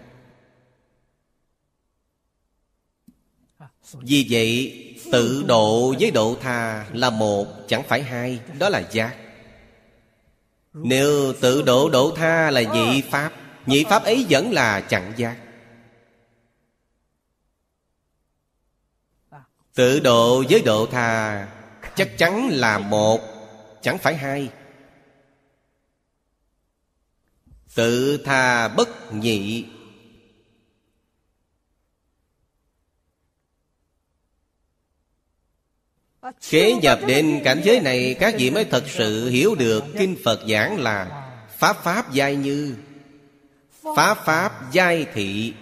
Vì 3.93 4.27
vậy 4.31 4.73
Tự 5.13 5.45
độ 5.49 5.95
với 6.01 6.11
độ 6.11 6.37
tha 6.41 6.87
là 6.93 7.11
một 7.11 7.47
Chẳng 7.69 7.83
phải 7.83 8.03
hai 8.03 8.41
Đó 8.59 8.69
là 8.69 8.89
giác 8.91 9.26
Nếu 10.85 11.33
tự 11.41 11.63
độ 11.63 11.89
độ 11.89 12.13
tha 12.17 12.51
là 12.51 12.63
nhị 12.63 13.03
pháp 13.11 13.33
Nhị 13.67 13.85
pháp 13.85 14.05
ấy 14.05 14.27
vẫn 14.31 14.53
là 14.53 14.81
chẳng 14.81 15.13
giác. 15.17 15.37
Tự 19.75 20.01
độ 20.01 20.45
với 20.51 20.63
độ 20.63 20.87
tha 20.87 21.49
Chắc 21.95 22.19
chắn 22.19 22.49
là 22.51 22.79
một 22.79 23.21
Chẳng 23.83 23.99
phải 23.99 24.17
hai. 24.17 24.51
Tự 27.75 28.19
tha 28.25 28.69
bất 28.69 29.13
nhị 29.13 29.65
Kế 36.51 36.73
nhập 36.73 37.01
đến 37.07 37.41
cảnh 37.45 37.61
giới 37.65 37.81
này 37.81 38.17
Các 38.21 38.35
vị 38.39 38.51
mới 38.51 38.65
thật 38.65 38.85
sự 38.89 39.29
hiểu 39.29 39.55
được 39.55 39.85
Kinh 39.99 40.17
Phật 40.25 40.41
giảng 40.49 40.81
là 40.81 41.23
Pháp 41.59 41.85
Pháp 41.85 42.13
giai 42.13 42.37
như. 42.37 42.75
Pháp 43.97 44.19
Pháp 44.25 44.73
giai 44.73 45.07
thị. 45.15 45.53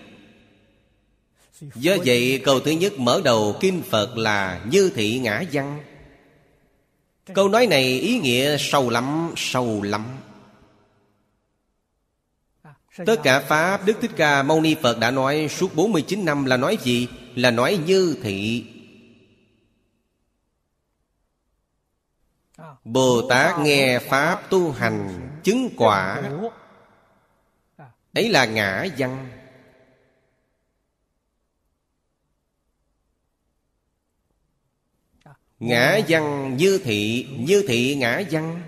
Do 1.74 1.96
vậy 2.04 2.40
câu 2.44 2.60
thứ 2.60 2.70
nhất 2.70 2.98
mở 2.98 3.20
đầu 3.24 3.56
kinh 3.60 3.82
Phật 3.90 4.16
là 4.16 4.60
Như 4.70 4.90
thị 4.94 5.18
ngã 5.18 5.42
văn. 5.52 5.82
Câu 7.34 7.48
nói 7.48 7.66
này 7.66 7.84
ý 8.00 8.18
nghĩa 8.18 8.56
sâu 8.58 8.90
lắm, 8.90 9.32
sâu 9.36 9.82
lắm. 9.82 10.04
Tất 13.06 13.16
cả 13.22 13.40
Pháp 13.40 13.86
Đức 13.86 13.96
Thích 14.00 14.10
Ca 14.16 14.42
Mâu 14.42 14.60
Ni 14.60 14.74
Phật 14.82 14.98
đã 14.98 15.10
nói 15.10 15.48
suốt 15.50 15.76
49 15.76 16.24
năm 16.24 16.44
là 16.44 16.56
nói 16.56 16.78
gì? 16.82 17.08
Là 17.34 17.50
nói 17.50 17.78
như 17.86 18.16
thị. 18.22 18.64
Bồ 22.84 23.28
Tát 23.28 23.58
nghe 23.58 23.98
Pháp 23.98 24.50
tu 24.50 24.72
hành, 24.72 25.28
chứng 25.42 25.70
quả. 25.76 26.22
Ấy 28.14 28.28
là 28.28 28.44
ngã 28.44 28.86
văn. 28.98 29.30
Ngã 35.58 36.00
văn 36.08 36.56
như 36.56 36.80
thị 36.84 37.28
Như 37.38 37.64
thị 37.68 37.94
ngã 37.94 38.22
văn. 38.30 38.62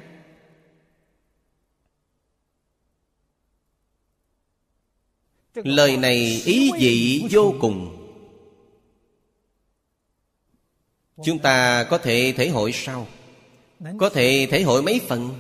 Lời 5.55 5.97
này 5.97 6.43
ý 6.45 6.71
vị 6.79 7.27
vô 7.31 7.55
cùng. 7.61 8.03
Chúng 11.25 11.39
ta 11.39 11.87
có 11.91 11.99
thể 11.99 12.35
thể 12.37 12.49
hội 12.49 12.73
sau. 12.75 13.07
Có 13.99 14.11
thể 14.11 14.49
thể 14.51 14.63
hội 14.63 14.83
mấy 14.83 15.01
phần? 15.09 15.39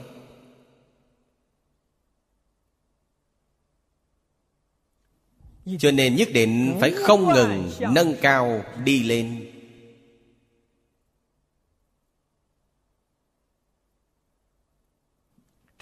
Cho 5.78 5.90
nên 5.90 6.16
nhất 6.16 6.28
định 6.32 6.76
phải 6.80 6.92
không 6.96 7.32
ngừng 7.32 7.72
nâng 7.94 8.14
cao 8.22 8.64
đi 8.84 9.02
lên. 9.02 9.52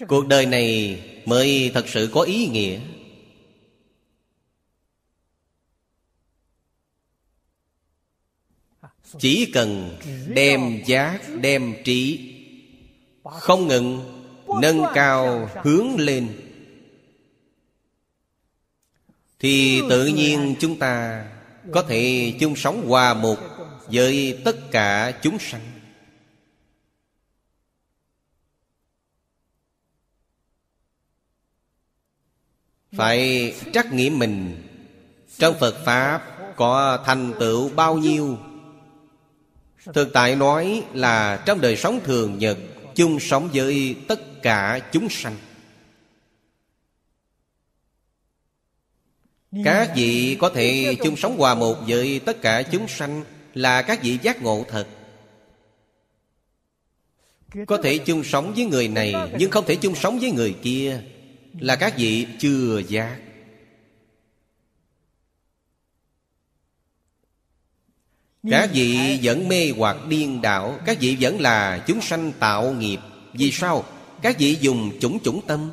Cuộc 0.07 0.27
đời 0.27 0.45
này 0.45 0.99
mới 1.25 1.71
thật 1.73 1.87
sự 1.87 2.09
có 2.13 2.21
ý 2.21 2.47
nghĩa. 2.47 2.79
Chỉ 9.19 9.51
cần 9.53 9.97
đem 10.27 10.83
giác, 10.85 11.21
đem 11.41 11.73
trí 11.83 12.34
không 13.25 13.67
ngừng, 13.67 14.01
nâng 14.61 14.83
cao 14.93 15.49
hướng 15.63 15.95
lên. 15.97 16.41
Thì 19.39 19.81
tự 19.89 20.05
nhiên 20.05 20.55
chúng 20.59 20.79
ta 20.79 21.25
Có 21.71 21.81
thể 21.81 22.33
chung 22.39 22.55
sống 22.55 22.87
hòa 22.87 23.13
một 23.13 23.37
Với 23.87 24.41
tất 24.45 24.71
cả 24.71 25.19
chúng 25.21 25.39
sanh. 25.39 25.61
Phải 32.97 33.53
trắc 33.73 33.93
nghiệm 33.93 34.19
mình 34.19 34.63
Trong 35.37 35.55
Phật 35.59 35.75
Pháp 35.85 36.23
Có 36.55 36.99
thành 37.05 37.33
tựu 37.39 37.69
bao 37.69 37.97
nhiêu? 37.97 38.37
Thực 39.93 40.13
tại 40.13 40.35
nói 40.35 40.83
là 40.93 41.43
trong 41.45 41.61
đời 41.61 41.77
sống 41.77 41.99
thường 42.03 42.37
nhật 42.37 42.57
chung 42.95 43.19
sống 43.19 43.49
với 43.53 43.95
tất 44.07 44.41
cả 44.41 44.79
chúng 44.91 45.09
sanh. 45.09 45.37
Các 49.63 49.91
vị 49.95 50.37
có 50.39 50.49
thể 50.49 50.95
chung 51.03 51.15
sống 51.15 51.37
hòa 51.37 51.55
một 51.55 51.75
với 51.87 52.19
tất 52.19 52.41
cả 52.41 52.61
chúng 52.61 52.87
sanh 52.87 53.23
là 53.53 53.81
các 53.81 54.03
vị 54.03 54.19
giác 54.21 54.41
ngộ 54.41 54.65
thật. 54.69 54.87
Có 57.67 57.77
thể 57.83 57.97
chung 57.97 58.23
sống 58.23 58.53
với 58.53 58.65
người 58.65 58.87
này 58.87 59.13
nhưng 59.39 59.51
không 59.51 59.65
thể 59.67 59.75
chung 59.75 59.95
sống 59.95 60.19
với 60.19 60.31
người 60.31 60.55
kia 60.61 61.01
là 61.59 61.75
các 61.75 61.97
vị 61.97 62.27
chưa 62.39 62.81
giác. 62.87 63.19
Các 68.51 68.69
vị 68.73 69.19
vẫn 69.23 69.47
mê 69.47 69.71
hoặc 69.77 69.97
điên 70.07 70.41
đảo 70.41 70.79
Các 70.85 70.97
vị 70.99 71.17
vẫn 71.19 71.41
là 71.41 71.83
chúng 71.87 72.01
sanh 72.01 72.31
tạo 72.39 72.73
nghiệp. 72.73 72.99
Vì 73.33 73.51
sao? 73.51 73.83
Các 74.21 74.35
vị 74.39 74.57
dùng 74.61 74.99
chủng 74.99 75.19
chủng 75.23 75.41
tâm. 75.47 75.71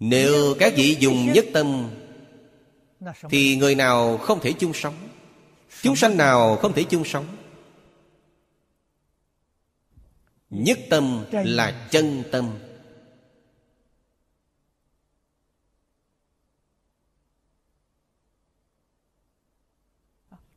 Nếu 0.00 0.54
các 0.58 0.72
vị 0.76 0.96
dùng 1.00 1.32
nhất 1.32 1.44
tâm 1.52 1.90
Thì 3.30 3.56
người 3.56 3.74
nào 3.74 4.18
không 4.18 4.40
thể 4.40 4.52
chung 4.52 4.72
sống? 4.74 4.94
Chúng 5.82 5.96
sanh 5.96 6.16
nào 6.16 6.56
không 6.56 6.72
thể 6.72 6.82
chung 6.82 7.04
sống? 7.04 7.26
Nhất 10.50 10.78
tâm 10.90 11.24
là 11.32 11.88
chân 11.90 12.22
tâm 12.32 12.50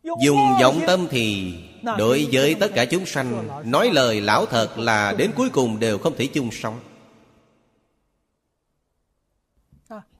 Dùng 0.03 0.39
vọng 0.61 0.81
tâm 0.87 1.07
thì 1.11 1.53
Đối 1.97 2.27
với 2.31 2.55
tất 2.55 2.71
cả 2.75 2.85
chúng 2.85 3.05
sanh 3.05 3.47
Nói 3.65 3.89
lời 3.93 4.21
lão 4.21 4.45
thật 4.45 4.77
là 4.77 5.13
đến 5.17 5.31
cuối 5.35 5.49
cùng 5.49 5.79
đều 5.79 5.97
không 5.97 6.15
thể 6.17 6.27
chung 6.27 6.49
sống. 6.51 6.79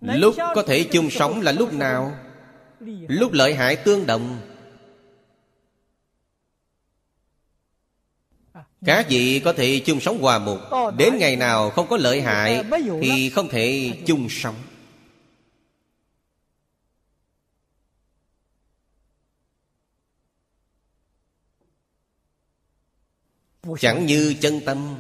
Lúc 0.02 0.36
có 0.38 0.64
thể 0.68 0.84
chung 0.84 1.10
sống 1.10 1.42
là 1.42 1.52
lúc 1.52 1.74
nào? 1.74 2.12
Lúc 3.08 3.32
lợi 3.34 3.56
hại 3.56 3.76
tương 3.76 4.06
đồng. 4.06 4.40
Các 8.86 9.06
vị 9.10 9.42
có 9.46 9.54
thể 9.54 9.82
chung 9.86 10.00
sống 10.00 10.22
hòa 10.22 10.40
một. 10.40 10.58
Đến 10.98 11.18
ngày 11.18 11.36
nào 11.36 11.70
không 11.70 11.88
có 11.88 11.98
lợi 11.98 12.22
hại 12.22 12.64
Thì 13.02 13.30
không 13.30 13.50
thể 13.50 13.92
chung 14.06 14.28
sống 14.30 14.56
Chẳng 23.80 24.06
như 24.06 24.36
chân 24.42 24.60
tâm. 24.66 24.96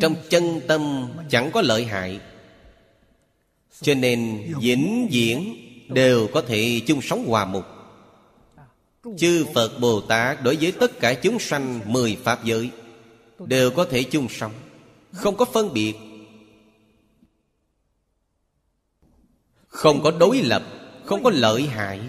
Trong 0.00 0.14
chân 0.28 0.60
tâm 0.68 1.08
chẳng 1.30 1.50
có 1.52 1.62
lợi 1.62 1.84
hại. 1.84 2.20
Cho 3.82 3.94
nên 3.94 4.52
vĩnh 4.60 5.08
viễn 5.10 5.62
Đều 5.88 6.26
có 6.26 6.42
thể 6.42 6.80
chung 6.86 7.02
sống 7.02 7.26
hòa 7.26 7.44
mục. 7.44 7.64
Chư 9.18 9.46
Phật 9.54 9.78
Bồ 9.80 10.00
Tát 10.00 10.42
Đối 10.42 10.56
với 10.56 10.72
tất 10.72 11.00
cả 11.00 11.14
chúng 11.14 11.38
sanh 11.38 11.80
Mười 11.86 12.16
Pháp 12.24 12.44
giới 12.44 12.70
Đều 13.38 13.70
có 13.70 13.84
thể 13.84 14.02
chung 14.02 14.28
sống, 14.30 14.52
Không 15.12 15.36
có 15.36 15.44
phân 15.44 15.72
biệt, 15.72 15.94
Không 19.66 20.02
có 20.02 20.10
đối 20.10 20.42
lập, 20.42 20.62
Không 21.04 21.22
có 21.22 21.30
lợi 21.34 21.62
hại. 21.62 22.00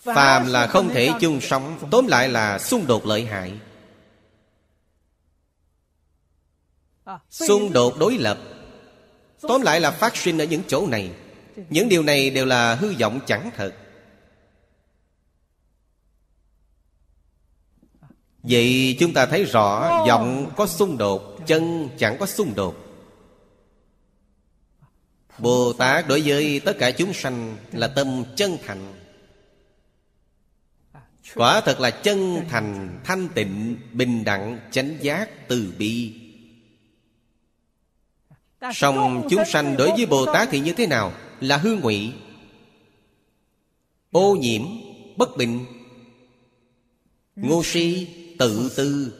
Phàm 0.00 0.46
là 0.46 0.66
không 0.66 0.88
thể 0.88 1.10
chung 1.20 1.40
sống 1.40 1.78
Tóm 1.90 2.06
lại 2.06 2.28
là 2.28 2.58
xung 2.58 2.86
đột 2.86 3.06
lợi 3.06 3.24
hại. 3.24 3.52
Xung 7.30 7.72
đột 7.72 7.98
đối 7.98 8.18
lập. 8.18 8.38
Tóm 9.40 9.62
lại 9.62 9.80
là 9.80 9.90
phát 9.90 10.16
sinh 10.16 10.38
ở 10.38 10.44
những 10.44 10.62
chỗ 10.68 10.86
này. 10.86 11.10
Những 11.70 11.88
điều 11.88 12.02
này 12.02 12.30
đều 12.30 12.46
là 12.46 12.74
hư 12.74 12.94
vọng 13.00 13.20
chẳng 13.26 13.50
thật. 13.56 13.74
Vậy 18.42 18.96
chúng 19.00 19.12
ta 19.12 19.26
thấy 19.26 19.44
rõ 19.44 20.04
Vọng 20.08 20.52
có 20.56 20.66
xung 20.66 20.98
đột 20.98 21.38
Chân 21.46 21.88
chẳng 21.98 22.16
có 22.20 22.26
xung 22.26 22.54
đột. 22.54 22.76
Bồ 25.38 25.72
Tát 25.72 26.08
đối 26.08 26.20
với 26.20 26.60
tất 26.60 26.76
cả 26.78 26.90
chúng 26.90 27.12
sanh 27.14 27.56
Là 27.72 27.88
tâm 27.88 28.24
chân 28.36 28.58
thành 28.66 28.99
Quả 31.34 31.60
thật 31.60 31.80
là 31.80 31.90
chân 31.90 32.46
thành, 32.48 33.00
thanh 33.04 33.28
tịnh, 33.34 33.76
bình 33.92 34.24
đẳng, 34.24 34.58
chánh 34.70 34.96
giác, 35.00 35.48
từ 35.48 35.74
bi. 35.78 36.14
Song 38.74 39.26
chúng 39.30 39.44
sanh 39.46 39.76
đối 39.76 39.90
với 39.90 40.06
Bồ 40.06 40.26
Tát 40.26 40.48
thì 40.50 40.60
như 40.60 40.72
thế 40.72 40.86
nào? 40.86 41.12
Là 41.40 41.56
hư 41.56 41.76
ngụy 41.76 42.12
Ô 44.10 44.36
nhiễm, 44.36 44.62
bất 45.16 45.36
bình 45.36 45.66
Ngô 47.36 47.62
si, 47.64 48.08
tự 48.38 48.72
tư. 48.76 49.14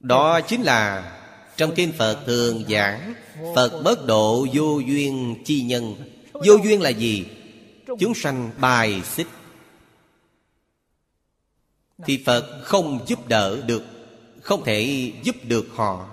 Đó 0.00 0.40
chính 0.40 0.62
là 0.62 1.12
Trong 1.56 1.74
kinh 1.74 1.92
Phật 1.92 2.22
thường 2.26 2.64
giảng 2.68 3.14
Phật 3.54 3.82
bất 3.84 4.06
độ 4.06 4.46
vô 4.52 4.78
duyên 4.78 5.42
chi 5.44 5.62
nhân. 5.62 5.94
Vô 6.44 6.54
duyên 6.64 6.80
là 6.80 6.90
gì? 6.90 7.26
Chúng 7.98 8.14
sanh 8.14 8.50
bài 8.60 9.02
xích. 9.04 9.26
Thì 12.04 12.22
Phật 12.26 12.60
không 12.64 13.04
giúp 13.06 13.28
đỡ 13.28 13.62
được, 13.66 13.82
Không 14.42 14.64
thể 14.64 15.12
giúp 15.22 15.36
được 15.42 15.66
họ. 15.74 16.08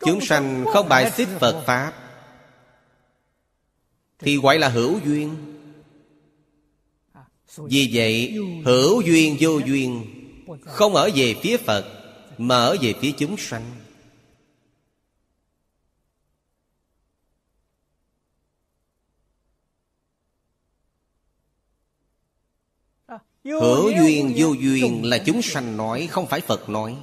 Chúng 0.00 0.20
sanh 0.20 0.64
không 0.72 0.88
bài 0.88 1.10
xích 1.10 1.28
Phật 1.40 1.62
Pháp. 1.66 1.92
Thì 4.18 4.36
gọi 4.36 4.58
là 4.58 4.68
hữu 4.68 5.00
duyên. 5.04 5.36
Vì 7.56 7.90
vậy, 7.92 8.34
hữu 8.64 9.00
duyên 9.00 9.36
vô 9.40 9.58
duyên, 9.58 10.04
Không 10.64 10.94
ở 10.94 11.10
về 11.14 11.34
phía 11.42 11.56
Phật, 11.56 11.84
Mà 12.38 12.56
ở 12.56 12.76
về 12.80 12.94
phía 13.00 13.12
chúng 13.18 13.36
sanh. 13.36 13.64
Hữu 23.46 23.90
duyên 23.90 24.32
vô 24.36 24.52
duyên. 24.52 25.04
là 25.04 25.18
chúng 25.18 25.42
sanh 25.42 25.76
nói 25.76 26.06
Không 26.10 26.26
phải 26.26 26.40
Phật 26.40 26.68
nói. 26.68 26.96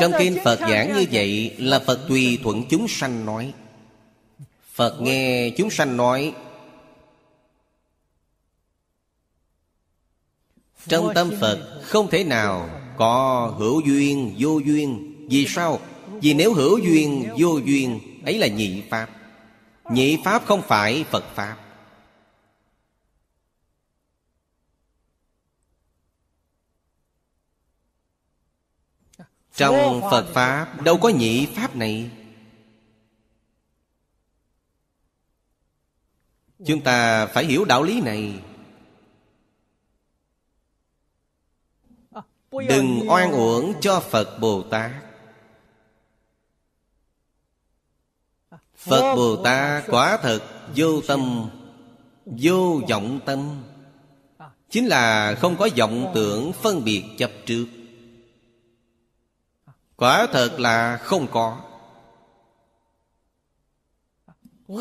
Trong 0.00 0.12
kinh 0.18 0.38
Phật 0.44 0.60
giảng 0.60 0.94
như 0.94 1.06
vậy 1.12 1.56
Là 1.58 1.78
Phật 1.78 2.08
tùy 2.08 2.38
thuận 2.42 2.64
chúng 2.70 2.88
sanh 2.88 3.26
nói. 3.26 3.54
Phật 4.72 5.00
nghe 5.00 5.50
chúng 5.50 5.70
sanh 5.70 5.96
nói. 5.96 6.34
Trong 10.86 11.12
tâm 11.14 11.30
Phật 11.40 11.80
không 11.82 12.10
thể 12.10 12.24
nào 12.24 12.70
Có 12.96 13.46
hữu 13.58 13.80
duyên 13.80 14.34
vô 14.38 14.58
duyên. 14.58 15.14
Vì 15.30 15.46
sao? 15.48 15.80
Vì 16.22 16.34
nếu 16.34 16.54
hữu 16.54 16.78
duyên 16.78 17.28
vô 17.38 17.58
duyên 17.58 18.00
Ấy 18.24 18.38
là 18.38 18.46
nhị 18.46 18.82
Pháp 18.90 19.21
Nhị 19.92 20.18
Pháp 20.24 20.44
không 20.46 20.62
phải 20.62 21.04
Phật 21.04 21.24
Pháp. 21.34 21.56
Trong 29.54 30.00
Phật 30.10 30.32
Pháp 30.34 30.82
đâu 30.82 30.98
có 31.02 31.08
nhị 31.08 31.46
Pháp 31.46 31.76
này. 31.76 32.10
Chúng 36.66 36.80
ta 36.84 37.26
phải 37.26 37.44
hiểu 37.44 37.64
đạo 37.64 37.82
lý 37.82 38.00
này. 38.00 38.42
Đừng 42.68 43.00
oan 43.08 43.32
uổng 43.32 43.74
cho 43.80 44.00
Phật 44.00 44.38
Bồ 44.40 44.62
Tát 44.62 45.01
Phật 48.84 49.14
Bồ 49.14 49.36
Tát 49.36 49.84
quả 49.88 50.18
thật 50.22 50.40
vô 50.76 51.00
tâm, 51.00 51.50
Vô 52.26 52.80
vọng 52.88 53.20
tâm. 53.26 53.62
Chính 54.70 54.86
là 54.86 55.34
không 55.34 55.56
có 55.56 55.68
vọng 55.78 56.12
tưởng 56.14 56.52
phân 56.52 56.84
biệt 56.84 57.02
chấp 57.18 57.30
trước. 57.46 57.66
Quả 59.96 60.26
thật 60.32 60.60
là 60.60 60.96
không 60.96 61.26
có. 61.32 61.60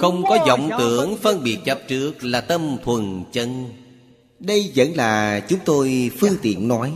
Không 0.02 0.24
có 0.30 0.38
vọng 0.48 0.70
tưởng 0.80 1.18
phân 1.18 1.44
biệt 1.44 1.60
chấp 1.66 1.80
trước 1.88 2.24
Là 2.24 2.42
tâm 2.42 2.78
thuần 2.84 3.24
chân. 3.32 3.66
Đây 4.40 4.72
vẫn 4.76 4.96
là 4.96 5.40
chúng 5.40 5.60
tôi 5.66 6.12
phương 6.20 6.38
tiện 6.42 6.68
nói. 6.68 6.94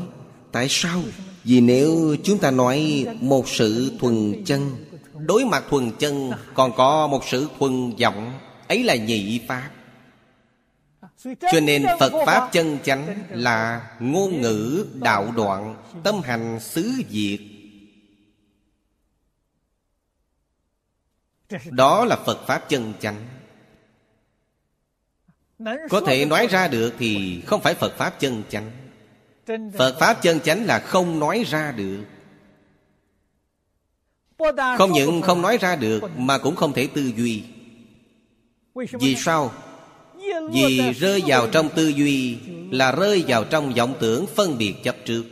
Tại 0.52 0.68
sao? 0.69 1.02
Vì 1.44 1.61
nếu 1.61 2.15
chúng 2.23 2.38
ta 2.38 2.52
nói 2.52 3.06
một 3.22 3.49
sự 3.49 3.91
thuần 3.99 4.44
chân 4.45 4.84
Đối 5.26 5.45
mặt 5.45 5.64
thuần 5.69 5.91
chân, 5.99 6.31
Còn 6.53 6.72
có 6.76 7.07
một 7.07 7.22
sự 7.27 7.49
thuần 7.60 7.95
vọng. 8.02 8.39
Ấy 8.68 8.84
là 8.84 8.95
nhị 8.95 9.41
pháp. 9.47 9.69
Cho 11.23 11.60
nên 11.64 11.85
Phật 11.99 12.11
Pháp 12.26 12.49
chân 12.52 12.80
chánh 12.84 13.23
là 13.30 13.89
ngôn 13.99 14.41
ngữ 14.41 14.85
đạo 14.93 15.31
đoạn, 15.35 15.76
Tâm 16.03 16.22
hành 16.22 16.60
xứ 16.60 16.91
diệt. 17.10 17.39
Đó 21.72 22.06
là 22.06 22.15
Phật 22.26 22.47
Pháp 22.47 22.69
chân 22.69 22.93
chánh. 22.99 23.27
Có 25.89 26.02
thể 26.07 26.26
nói 26.26 26.47
ra 26.47 26.68
được 26.68 26.93
thì 26.99 27.41
không 27.45 27.61
phải 27.61 27.73
Phật 27.73 27.97
Pháp 27.97 28.19
chân 28.19 28.43
chánh. 28.49 28.72
Phật 29.77 29.95
Pháp 29.99 30.22
chân 30.22 30.39
chánh 30.39 30.65
là 30.65 30.80
không 30.80 31.19
nói 31.19 31.43
ra 31.47 31.72
được. 31.72 32.03
Không 34.77 34.91
những 34.91 35.21
không 35.21 35.41
nói 35.41 35.57
ra 35.57 35.75
được, 35.75 36.01
Mà 36.17 36.37
cũng 36.37 36.55
không 36.55 36.73
thể 36.73 36.87
tư 36.87 37.11
duy 37.17 37.43
Vì 38.75 39.15
sao? 39.15 39.51
Vì 40.51 40.93
rơi 40.95 41.23
vào 41.27 41.47
trong 41.47 41.69
tư 41.75 41.87
duy 41.87 42.37
Là 42.71 42.91
rơi 42.91 43.23
vào 43.27 43.43
trong 43.43 43.73
vọng 43.73 43.95
tưởng 43.99 44.27
phân 44.27 44.57
biệt 44.57 44.75
chấp 44.83 44.95
trước 45.05 45.23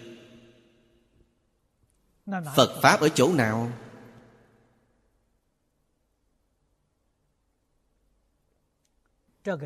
Phật 2.56 2.82
Pháp 2.82 3.00
ở 3.02 3.10
chỗ 3.10 3.34
nào? 3.34 3.72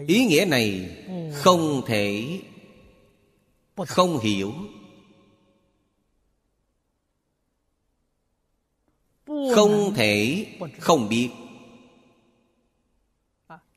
Ý 0.07 0.25
nghĩa 0.25 0.45
này 0.45 0.97
không 1.33 1.81
thể 1.87 2.39
không 3.87 4.19
hiểu 4.19 4.53
Không 9.55 9.93
thể 9.93 10.45
không 10.79 11.09
biết. 11.09 11.29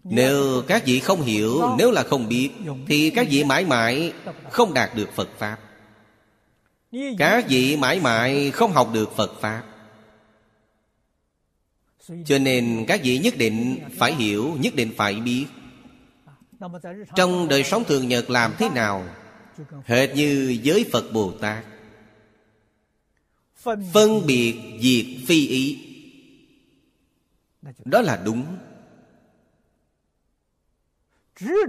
Nếu 0.05 0.63
các 0.67 0.87
vị 0.87 1.01
không 1.01 1.23
hiểu, 1.23 1.63
Nếu 1.79 1.91
là 1.91 2.03
không 2.03 2.29
biết, 2.29 2.51
Thì 2.87 3.11
các 3.11 3.27
vị 3.31 3.45
mãi 3.45 3.65
mãi 3.65 4.13
không 4.51 4.75
đạt 4.75 4.95
được 4.95 5.13
Phật 5.15 5.29
Pháp. 5.39 5.59
Các 7.19 7.49
vị 7.49 7.77
mãi 7.77 8.01
mãi 8.01 8.51
không 8.51 8.73
học 8.73 8.91
được 8.93 9.17
Phật 9.17 9.41
Pháp. 9.41 9.63
Cho 12.25 12.39
nên 12.39 12.85
các 12.89 13.01
vị 13.03 13.19
nhất 13.19 13.35
định 13.37 13.79
phải 13.99 14.15
hiểu, 14.15 14.57
Nhất 14.61 14.75
định 14.75 14.93
phải 14.97 15.15
biết. 15.15 15.47
Trong 17.17 17.49
đời 17.49 17.65
sống 17.65 17.85
thường 17.85 18.09
nhật 18.09 18.31
làm 18.31 18.55
thế 18.59 18.69
nào? 18.69 19.05
Hệt 19.85 20.15
như 20.15 20.59
giới 20.63 20.85
Phật 20.93 21.13
Bồ 21.13 21.33
Tát. 21.33 21.65
Phân 23.93 24.27
biệt 24.27 24.55
diệt 24.81 25.07
phi 25.27 25.47
ý. 25.47 25.79
Đó 27.85 28.01
là 28.01 28.23
đúng. 28.25 28.45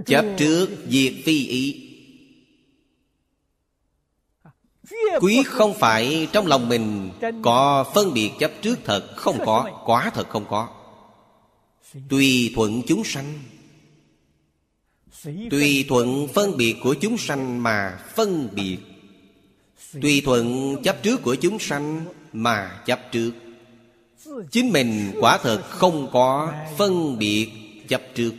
Chấp 0.06 0.24
trước 0.38 0.68
diệt 0.88 1.12
phi 1.24 1.46
ý. 1.46 1.88
Quý 5.20 5.42
không 5.46 5.74
phải 5.74 6.28
trong 6.32 6.46
lòng 6.46 6.68
mình 6.68 7.10
Có 7.42 7.84
phân 7.94 8.14
biệt 8.14 8.30
chấp 8.38 8.50
trước 8.62 8.78
thật 8.84 9.14
Không 9.16 9.38
có, 9.46 9.82
quả 9.84 10.10
thật 10.14 10.28
không 10.28 10.44
có. 10.48 10.68
Tùy 12.08 12.52
thuận 12.54 12.82
chúng 12.86 13.04
sanh. 13.04 13.38
Tùy 15.50 15.84
thuận 15.88 16.28
phân 16.34 16.56
biệt 16.56 16.76
của 16.82 16.94
chúng 17.00 17.18
sanh 17.18 17.62
mà 17.62 17.98
phân 18.14 18.48
biệt 18.52 18.78
Tùy 20.00 20.22
thuận 20.24 20.76
chấp 20.84 21.02
trước 21.02 21.22
của 21.22 21.34
chúng 21.34 21.58
sanh, 21.58 22.04
mà 22.32 22.82
chấp 22.86 23.00
trước. 23.12 23.32
Chính 24.50 24.70
mình 24.70 25.12
quả 25.20 25.38
thật 25.42 25.62
không 25.62 26.08
có 26.12 26.52
phân 26.78 27.18
biệt 27.18 27.52
chấp 27.88 28.02
trước. 28.14 28.34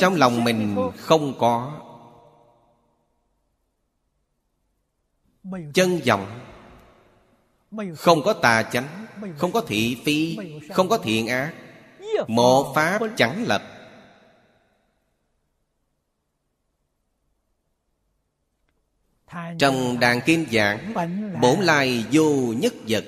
Trong 0.00 0.14
lòng 0.14 0.44
mình 0.44 0.76
không 0.96 1.38
có 1.38 1.80
Chân 5.74 6.00
vọng, 6.06 6.40
Không 7.96 8.22
có 8.22 8.32
tà 8.32 8.62
chánh, 8.62 9.06
Không 9.38 9.52
có 9.52 9.60
thị 9.60 9.96
phi, 10.04 10.38
Không 10.72 10.88
có 10.88 10.98
thiện 10.98 11.26
ác. 11.26 11.54
Một 12.28 12.72
pháp 12.74 13.00
chẳng 13.16 13.44
lập 13.46 13.75
Trong 19.58 20.00
đàn 20.00 20.20
kim 20.20 20.46
giảng 20.52 20.94
Bổn 21.40 21.60
lai 21.60 22.04
vô 22.12 22.54
nhất 22.56 22.74
vật. 22.88 23.04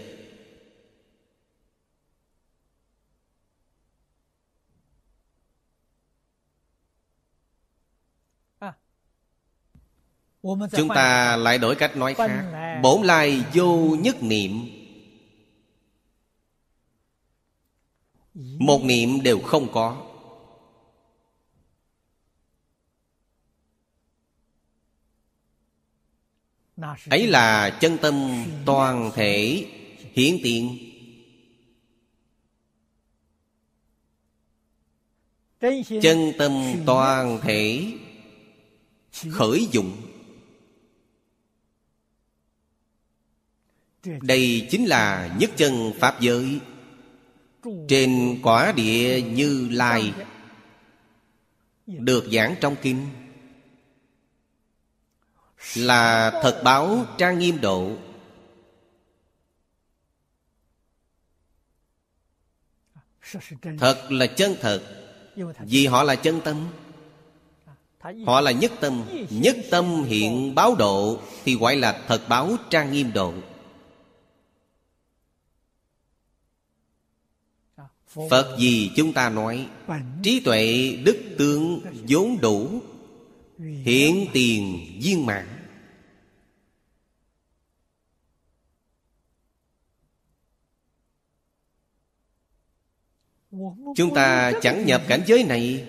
Chúng 10.77 10.89
ta 10.95 11.37
lại 11.37 11.59
đổi 11.59 11.75
cách 11.75 11.97
nói 11.97 12.15
khác. 12.15 12.81
Bổn 12.83 13.03
lai 13.03 13.45
vô 13.55 13.97
nhất 14.01 14.23
niệm. 14.23 14.71
Một 18.35 18.81
niệm 18.85 19.23
đều 19.23 19.39
không 19.41 19.73
có. 19.73 20.08
Ấy 27.11 27.27
là 27.27 27.79
chân 27.81 27.99
tâm 28.03 28.45
toàn 28.67 29.11
thể 29.15 29.67
hiển 30.13 30.37
tiện 30.43 30.79
Chân 36.03 36.33
tâm 36.39 36.53
toàn 36.87 37.41
thể 37.43 37.93
Khởi 39.31 39.69
dụng. 39.73 39.97
Đây 44.23 44.67
chính 44.71 44.87
là 44.87 45.37
nhất 45.41 45.51
chân 45.57 45.93
Pháp 45.99 46.21
giới. 46.21 46.61
Trên 47.89 48.39
quả 48.43 48.73
địa 48.77 49.23
như 49.23 49.69
lai 49.71 50.13
Được 51.87 52.29
giảng 52.33 52.55
trong 52.61 52.77
kinh 52.83 53.07
là 55.75 56.31
thật 56.43 56.61
báo 56.65 57.05
trang 57.19 57.39
nghiêm 57.39 57.61
độ. 57.61 57.93
Thật 63.79 64.07
là 64.11 64.27
chân 64.27 64.57
thật, 64.61 64.83
Vì 65.61 65.87
họ 65.87 66.03
là 66.03 66.15
chân 66.15 66.41
tâm. 66.41 66.69
Họ 68.27 68.41
là 68.41 68.51
nhất 68.51 68.73
tâm 68.81 69.05
Nhất 69.31 69.57
tâm 69.71 70.05
hiện 70.05 70.55
báo 70.55 70.75
độ, 70.75 71.21
Thì 71.45 71.57
gọi 71.57 71.77
là 71.77 72.05
thật 72.09 72.29
báo 72.29 72.57
trang 72.71 72.93
nghiêm 72.93 73.13
độ. 73.13 73.35
Phật 78.31 78.57
gì 78.59 78.91
chúng 78.97 79.13
ta 79.13 79.29
nói? 79.29 79.69
Trí 80.23 80.41
tuệ, 80.41 80.97
đức 81.05 81.19
tướng 81.39 81.81
vốn 82.09 82.39
đủ 82.41 82.83
hiển 83.59 84.27
tiền 84.33 84.87
viên 85.03 85.27
mạng 85.27 85.59
Chúng 93.97 94.15
ta 94.15 94.53
chẳng 94.63 94.87
nhập 94.87 95.03
cảnh 95.09 95.23
giới 95.27 95.45
này, 95.45 95.89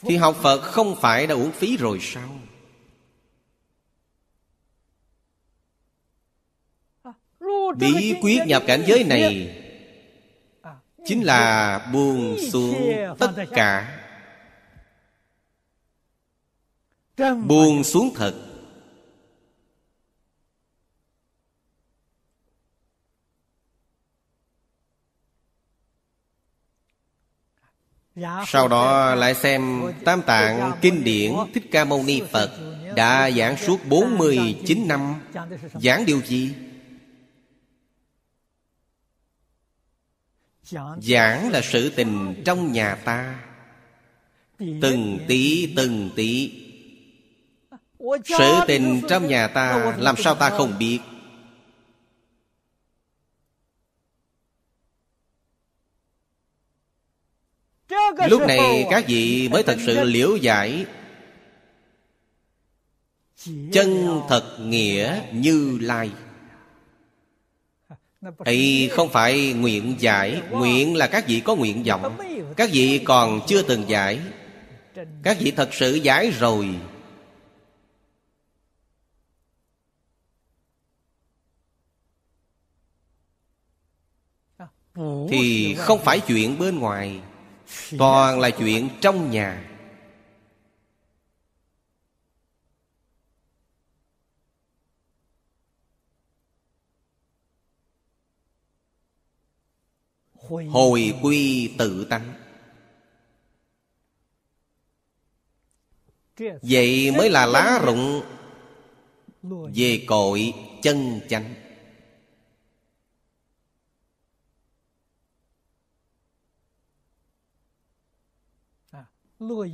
Thì 0.00 0.16
học 0.16 0.36
Phật 0.42 0.60
không 0.60 0.96
phải 1.00 1.26
đã 1.26 1.34
uổng 1.34 1.52
phí 1.52 1.76
rồi 1.76 1.98
sao? 2.00 2.38
Bí 7.76 8.14
quyết 8.22 8.38
nhập 8.46 8.62
cảnh 8.66 8.82
giới 8.86 9.04
này 9.04 9.62
Chính 11.04 11.22
là 11.22 11.78
buông 11.92 12.36
xuống 12.52 12.92
tất 13.18 13.32
cả. 13.52 14.02
Buông 17.46 17.84
xuống 17.84 18.14
thật. 18.14 18.34
Sau 28.46 28.68
đó 28.68 29.14
lại 29.14 29.34
xem 29.34 29.82
Tam 30.04 30.22
Tạng 30.22 30.72
Kinh 30.82 31.04
điển 31.04 31.32
Thích 31.54 31.68
Ca 31.70 31.84
Mâu 31.84 32.02
Ni 32.02 32.22
Phật 32.32 32.50
Đã 32.96 33.30
giảng 33.30 33.56
suốt 33.56 33.80
49 33.88 34.88
năm. 34.88 35.14
Giảng 35.74 36.06
điều 36.06 36.20
gì? 36.20 36.54
Giảng 41.02 41.50
là 41.50 41.60
sự 41.62 41.90
tình 41.90 42.42
trong 42.44 42.72
nhà 42.72 42.94
ta. 42.94 43.40
Từng 44.58 45.18
tí 45.28 45.74
từng 45.76 46.10
tí 46.16 46.65
Sự 48.38 48.54
tình 48.66 49.02
trong 49.08 49.28
nhà 49.28 49.48
ta 49.48 49.96
Làm 49.98 50.16
sao 50.16 50.34
ta 50.34 50.50
không 50.50 50.78
biết. 50.78 51.00
Lúc 58.28 58.42
này 58.48 58.86
các 58.90 59.04
vị 59.06 59.48
mới 59.48 59.62
thật 59.62 59.78
sự 59.86 60.04
liễu 60.04 60.36
giải. 60.36 60.86
Chân 63.72 64.20
thật 64.28 64.56
nghĩa 64.60 65.20
như 65.32 65.78
lai. 65.80 66.10
Ấy 68.38 68.90
không 68.92 69.08
phải 69.08 69.52
nguyện 69.52 69.96
giải 69.98 70.42
Nguyện 70.50 70.96
là 70.96 71.06
các 71.06 71.26
vị 71.28 71.40
có 71.44 71.54
nguyện 71.54 71.82
vọng. 71.82 72.18
Các 72.56 72.70
vị 72.72 73.00
còn 73.04 73.40
chưa 73.46 73.62
từng 73.62 73.88
giải. 73.88 74.20
Các 75.22 75.36
vị 75.40 75.50
thật 75.50 75.68
sự 75.72 75.94
giải 75.94 76.30
rồi 76.30 76.68
Thì 85.28 85.74
không 85.78 86.00
phải 86.04 86.20
chuyện 86.20 86.58
bên 86.58 86.78
ngoài 86.78 87.20
Toàn 87.98 88.40
là 88.40 88.50
chuyện 88.50 88.88
trong 89.00 89.30
nhà. 89.30 89.70
Hồi 100.70 101.14
quy 101.22 101.68
tự 101.78 102.06
tánh. 102.10 102.32
Vậy 106.62 107.10
mới 107.10 107.30
là 107.30 107.46
lá 107.46 107.80
rụng 107.84 108.22
Về 109.74 110.04
cội 110.08 110.52
chân 110.82 111.20
chánh 111.28 111.65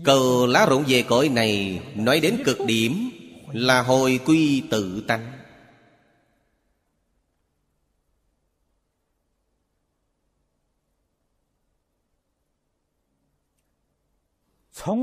Cờ 0.04 0.46
lá 0.48 0.66
rụng 0.66 0.84
về 0.88 1.04
cõi 1.08 1.28
này 1.28 1.82
Nói 1.94 2.20
đến 2.20 2.42
cực 2.44 2.58
điểm 2.66 3.10
Là 3.52 3.82
hồi 3.82 4.20
quy 4.24 4.62
tự 4.70 5.04
tánh. 5.08 5.38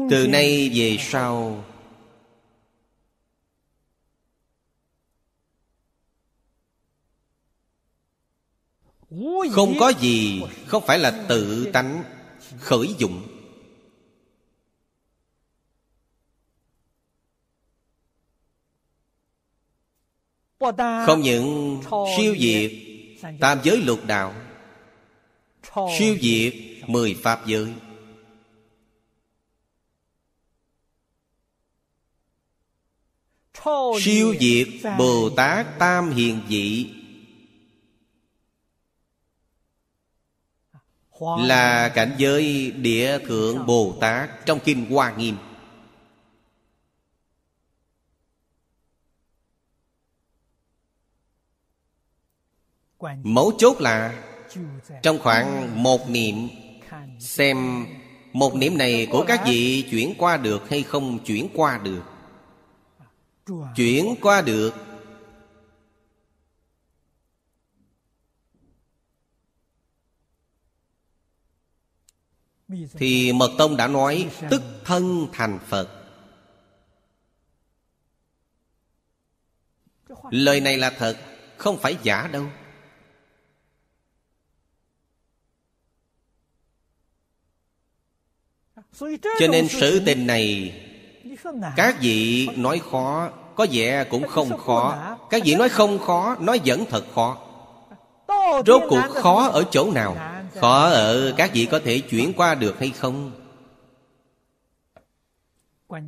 Từ 0.10 0.28
nay 0.28 0.72
về 0.74 0.98
sau 1.00 1.64
Không 9.52 9.74
có 9.80 9.94
gì 10.00 10.42
Không 10.68 10.84
phải 10.88 11.00
là 11.00 11.26
tự 11.30 11.70
tánh 11.74 12.04
Khởi 12.60 12.96
dụng 12.98 13.39
Không 21.06 21.22
những 21.22 21.82
siêu 22.18 22.36
diệt 22.40 22.72
Tam 23.40 23.60
giới 23.64 23.78
lục 23.78 24.00
đạo 24.08 24.34
Siêu 26.00 26.18
diệt 26.22 26.54
Mười 26.88 27.14
Pháp 27.24 27.46
giới. 27.46 27.74
Siêu 34.02 34.36
diệt 34.40 34.68
Bồ 34.98 35.30
Tát 35.30 35.80
Tam 35.80 36.12
Hiền 36.12 36.42
Dị 36.50 36.90
Là 41.22 41.90
cảnh 41.90 42.16
giới 42.18 42.72
địa 42.72 43.20
thượng 43.28 43.66
Bồ 43.66 43.98
Tát 44.02 44.46
Trong 44.46 44.60
Kinh 44.60 44.86
Hoa 44.92 45.16
Nghiêm 45.18 45.36
Mấu 53.24 53.52
chốt 53.58 53.82
là 53.82 54.24
Trong 55.02 55.20
khoảng 55.20 55.84
một 55.84 56.10
niệm, 56.10 56.50
Xem 57.20 57.86
một 58.34 58.56
niệm 58.56 58.78
này 58.78 59.08
của 59.12 59.26
các 59.28 59.42
vị 59.46 59.88
chuyển 59.92 60.14
qua 60.18 60.38
được 60.38 60.70
hay 60.70 60.84
không 60.84 61.20
chuyển 61.26 61.50
qua 61.54 61.78
được. 61.78 62.04
Chuyển 63.76 64.16
qua 64.22 64.42
được. 64.42 64.74
Thì 72.94 73.34
Mật 73.34 73.52
Tông 73.58 73.78
đã 73.78 73.88
nói, 73.88 74.30
Tức 74.50 74.62
thân 74.86 75.28
thành 75.34 75.60
Phật. 75.68 75.90
Lời 80.32 80.62
này 80.62 80.78
là 80.78 80.90
thật, 80.90 81.18
Không 81.58 81.78
phải 81.78 81.98
giả 82.04 82.28
đâu. 82.28 82.46
Cho 89.40 89.48
nên 89.50 89.68
sự 89.68 90.02
tình 90.06 90.28
này, 90.28 90.74
Các 91.76 91.98
vị 92.02 92.48
nói 92.56 92.82
khó, 92.92 93.30
Có 93.56 93.68
vẻ 93.72 94.04
cũng 94.10 94.28
không 94.28 94.58
khó. 94.58 95.18
Các 95.30 95.42
vị 95.46 95.56
nói 95.56 95.70
không 95.70 96.00
khó, 96.00 96.36
Nói 96.40 96.62
vẫn 96.66 96.86
thật 96.90 97.06
khó. 97.16 97.38
Rốt 98.66 98.82
cuộc 98.90 99.02
khó 99.10 99.48
ở 99.48 99.64
chỗ 99.72 99.92
nào? 99.92 100.18
Khó 100.56 100.90
ở 100.90 101.34
các 101.38 101.52
vị 101.54 101.68
có 101.72 101.80
thể 101.80 102.00
chuyển 102.00 102.34
qua 102.34 102.56
được 102.56 102.80
hay 102.80 102.90
không? 102.90 103.32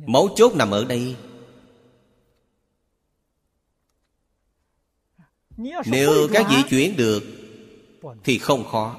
Mấu 0.06 0.28
chốt 0.36 0.54
nằm 0.54 0.70
ở 0.70 0.84
đây. 0.84 1.16
Nếu 5.84 6.28
các 6.32 6.46
vị 6.50 6.56
chuyển 6.70 6.96
được, 6.96 7.22
Thì 8.24 8.38
không 8.38 8.64
khó. 8.64 8.96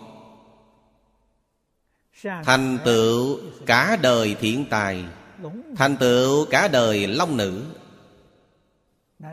Thành 2.24 2.80
tựu 2.86 3.40
cả 3.66 3.98
đời 4.02 4.36
thiện 4.40 4.66
tài 4.70 5.06
Thành 5.76 5.98
tựu 5.98 6.46
cả 6.46 6.68
đời 6.68 7.08
long 7.08 7.38
nữ. 7.38 7.66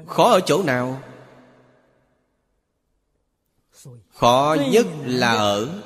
Khó 0.06 0.30
ở 0.30 0.40
chỗ 0.46 0.62
nào? 0.62 1.02
Khó 4.14 4.56
nhất 4.70 4.86
là 5.04 5.32
ở 5.32 5.82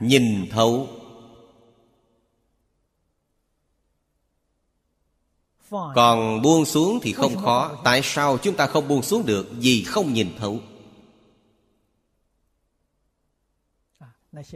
Nhìn 0.00 0.48
thấu. 0.50 0.88
Còn 5.70 6.42
buông 6.42 6.64
xuống 6.64 6.98
thì 7.02 7.12
không 7.12 7.36
khó. 7.36 7.76
Tại 7.84 8.00
sao 8.04 8.38
chúng 8.42 8.56
ta 8.56 8.66
không 8.66 8.88
buông 8.88 9.02
xuống 9.02 9.26
được? 9.26 9.46
Vì 9.52 9.84
không 9.84 10.12
nhìn 10.12 10.36
thấu. 10.38 10.60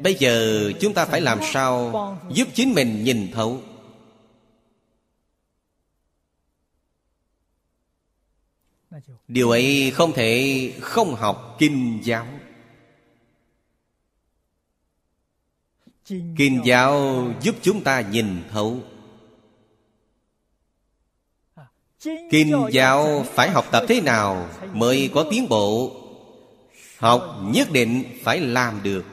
Bây 0.02 0.14
giờ 0.14 0.72
chúng 0.80 0.94
ta 0.94 1.04
phải 1.04 1.20
làm 1.20 1.40
sao 1.52 1.92
Giúp 2.30 2.48
chính 2.54 2.74
mình 2.74 3.04
nhìn 3.04 3.30
thấu? 3.32 3.60
Điều 9.28 9.50
ấy 9.50 9.92
không 9.94 10.12
thể 10.12 10.72
không 10.80 11.14
học 11.14 11.56
kinh 11.58 12.00
giáo. 12.02 12.26
Kinh 16.36 16.60
giáo 16.64 17.24
giúp 17.40 17.54
chúng 17.62 17.84
ta 17.84 18.00
nhìn 18.00 18.42
thấu. 18.50 18.80
Kinh 22.30 22.66
giáo 22.70 23.24
phải 23.34 23.50
học 23.50 23.66
tập 23.72 23.84
thế 23.88 24.00
nào 24.00 24.48
Mới 24.72 25.10
có 25.14 25.24
tiến 25.30 25.48
bộ? 25.48 25.96
Học 26.98 27.36
nhất 27.42 27.68
định 27.72 28.04
phải 28.22 28.40
làm 28.40 28.80
được. 28.82 29.11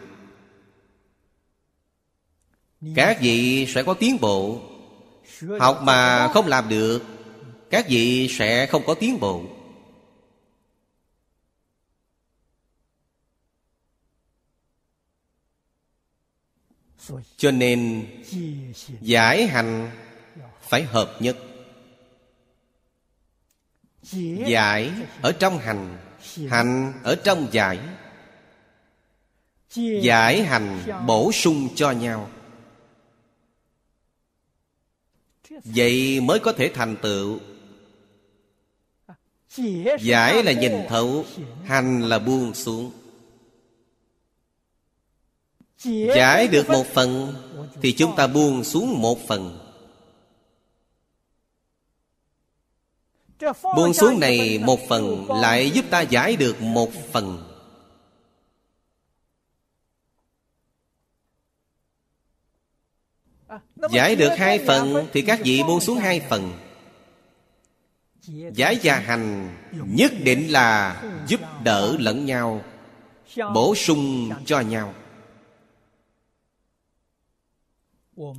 Các 2.95 3.17
vị 3.21 3.65
sẽ 3.69 3.83
có 3.83 3.93
tiến 3.93 4.17
bộ. 4.21 4.61
Học 5.59 5.79
mà 5.83 6.27
không 6.33 6.47
làm 6.47 6.69
được 6.69 7.03
Các 7.69 7.85
vị 7.89 8.27
sẽ 8.31 8.65
không 8.65 8.83
có 8.85 8.93
tiến 8.93 9.19
bộ. 9.19 9.43
Cho 17.37 17.51
nên 17.51 18.07
Giải 19.01 19.47
hành 19.47 19.91
Phải 20.61 20.83
hợp 20.83 21.17
nhất. 21.19 21.37
Giải 24.45 24.91
ở 25.21 25.31
trong 25.31 25.59
hành 25.59 25.97
Hành 26.49 26.93
ở 27.03 27.15
trong 27.23 27.47
giải. 27.51 27.79
Giải 30.01 30.43
hành 30.43 30.83
bổ 31.07 31.31
sung 31.31 31.69
cho 31.75 31.91
nhau 31.91 32.29
Vậy 35.63 36.19
mới 36.21 36.39
có 36.39 36.51
thể 36.51 36.71
thành 36.73 36.95
tựu. 37.01 37.39
Giải 39.99 40.43
là 40.43 40.51
nhìn 40.51 40.73
thấu, 40.89 41.25
Hành 41.65 42.01
là 42.01 42.19
buông 42.19 42.53
xuống. 42.53 42.91
Giải 46.15 46.47
được 46.47 46.69
một 46.69 46.87
phần, 46.87 47.35
Thì 47.81 47.91
chúng 47.91 48.15
ta 48.15 48.27
buông 48.27 48.63
xuống 48.63 49.01
một 49.01 49.27
phần. 49.27 49.59
Buông 53.75 53.93
xuống 53.93 54.19
này 54.19 54.59
một 54.59 54.79
phần 54.89 55.27
Lại 55.29 55.71
giúp 55.71 55.85
ta 55.89 56.01
giải 56.01 56.35
được 56.35 56.61
một 56.61 56.89
phần. 57.11 57.48
Giải 63.91 64.15
được 64.15 64.29
hai 64.37 64.59
phần 64.67 65.07
Thì 65.13 65.21
các 65.21 65.39
vị 65.43 65.63
buông 65.67 65.79
xuống 65.79 65.97
hai 65.97 66.19
phần. 66.19 66.53
Giải 68.53 68.79
và 68.83 68.99
hành 68.99 69.55
Nhất 69.71 70.11
định 70.23 70.51
là 70.51 71.01
giúp 71.27 71.39
đỡ 71.63 71.95
lẫn 71.99 72.25
nhau 72.25 72.61
Bổ 73.53 73.75
sung 73.75 74.29
cho 74.45 74.59
nhau. 74.59 74.93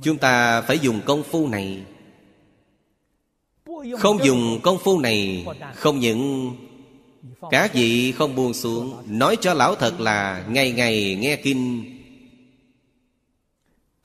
Chúng 0.01 0.17
ta 0.17 0.61
phải 0.61 0.79
dùng 0.79 1.01
công 1.05 1.23
phu 1.23 1.47
này. 1.47 1.83
Không 3.99 4.23
dùng 4.23 4.59
công 4.63 4.77
phu 4.83 4.99
này 4.99 5.45
Không 5.75 5.99
những 5.99 6.51
Các 7.51 7.73
vị 7.73 8.11
không 8.11 8.35
buông 8.35 8.53
xuống. 8.53 9.03
Nói 9.07 9.37
cho 9.41 9.53
lão 9.53 9.75
thật 9.75 9.99
là 9.99 10.45
Ngày 10.49 10.71
ngày 10.71 11.17
nghe 11.21 11.35
kinh 11.35 11.90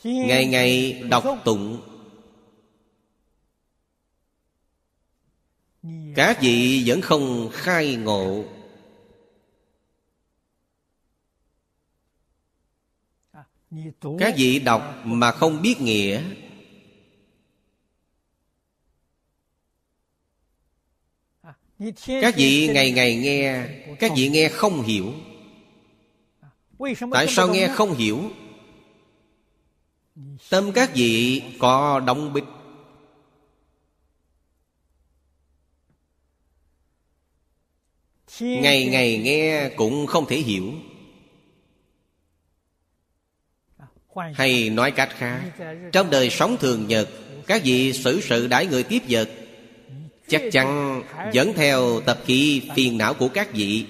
Ngày 0.07 0.47
ngày 0.47 1.03
đọc 1.11 1.25
tụng. 1.45 1.81
Các 6.17 6.39
vị 6.41 6.83
vẫn 6.87 7.01
không 7.01 7.49
khai 7.53 7.97
ngộ. 7.97 8.45
Các 14.19 14.35
vị 14.37 14.59
đọc 14.59 14.95
mà 15.05 15.33
không 15.33 15.63
biết 15.63 15.81
nghĩa. 15.81 16.23
Các 22.07 22.35
vị 22.37 22.69
ngày 22.69 22.93
ngày 22.93 23.17
nghe, 23.17 23.69
các 23.99 24.13
vị 24.17 24.29
nghe 24.29 24.49
không 24.49 24.83
hiểu. 24.83 25.13
Tại 27.13 27.27
sao 27.29 27.49
nghe 27.49 27.69
không 27.69 27.95
hiểu? 27.95 28.31
Tâm 30.51 30.73
các 30.73 30.91
vị 30.95 31.43
có 31.59 32.01
đóng 32.01 32.33
bích. 32.33 32.45
Ngày 38.41 38.87
ngày 38.87 39.19
nghe 39.19 39.69
cũng 39.77 40.07
không 40.07 40.27
thể 40.29 40.37
hiểu. 40.37 40.73
Hay 44.35 44.71
nói 44.71 44.91
cách 44.91 45.11
khác, 45.19 45.53
trong 45.93 46.11
đời 46.11 46.31
sống 46.31 46.57
thường 46.61 46.87
nhật, 46.89 47.09
các 47.47 47.63
vị 47.65 47.93
xử 47.93 48.21
sự 48.21 48.47
đãi 48.47 48.67
người 48.67 48.83
tiếp 48.83 49.03
vật. 49.09 49.31
Chắc 50.29 50.43
chắn 50.53 51.03
dẫn 51.33 51.53
theo 51.57 52.01
tập 52.01 52.19
khí 52.25 52.63
phiền 52.77 52.99
não 52.99 53.15
của 53.15 53.29
các 53.29 53.53
vị. 53.53 53.87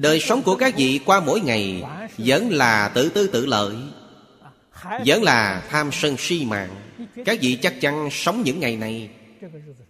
Đời 0.00 0.20
sống 0.20 0.42
của 0.42 0.56
các 0.56 0.76
vị 0.76 1.00
qua 1.04 1.20
mỗi 1.20 1.40
ngày 1.40 1.82
vẫn 2.18 2.50
là 2.50 2.88
tự 2.88 3.08
tư 3.08 3.26
tự 3.26 3.46
lợi 3.46 3.76
vẫn 5.06 5.22
là 5.22 5.66
tham 5.68 5.90
sân 5.92 6.16
si 6.18 6.44
mạng. 6.44 6.70
Các 7.24 7.38
vị 7.42 7.58
chắc 7.62 7.80
chắn 7.80 8.08
sống 8.12 8.42
những 8.44 8.60
ngày 8.60 8.76
này. 8.76 9.08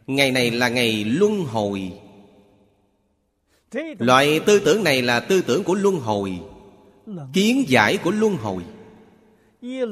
Ngày 0.06 0.30
này 0.30 0.50
là 0.50 0.68
ngày 0.68 1.04
luân 1.04 1.44
hồi. 1.44 1.92
Loại 3.98 4.40
tư 4.40 4.58
tưởng 4.58 4.84
này 4.84 5.02
là 5.02 5.20
tư 5.20 5.42
tưởng 5.42 5.64
của 5.64 5.74
luân 5.74 5.96
hồi. 5.96 6.38
Kiến 7.32 7.64
giải 7.68 7.96
của 7.96 8.10
luân 8.10 8.36
hồi. 8.36 8.62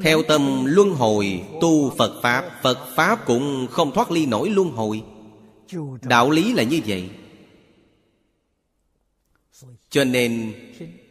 Theo 0.03 0.23
tâm 0.23 0.65
luân 0.65 0.91
hồi 0.91 1.41
tu 1.61 1.95
Phật 1.97 2.21
Pháp 2.21 2.45
Phật 2.61 2.95
Pháp 2.95 3.25
cũng 3.25 3.67
không 3.71 3.91
thoát 3.91 4.11
ly 4.11 4.25
nổi 4.25 4.49
luân 4.49 4.69
hồi. 4.69 5.03
Đạo 6.01 6.31
lý 6.31 6.53
là 6.53 6.63
như 6.63 6.81
vậy. 6.85 7.09
Cho 9.89 10.03
nên 10.03 10.53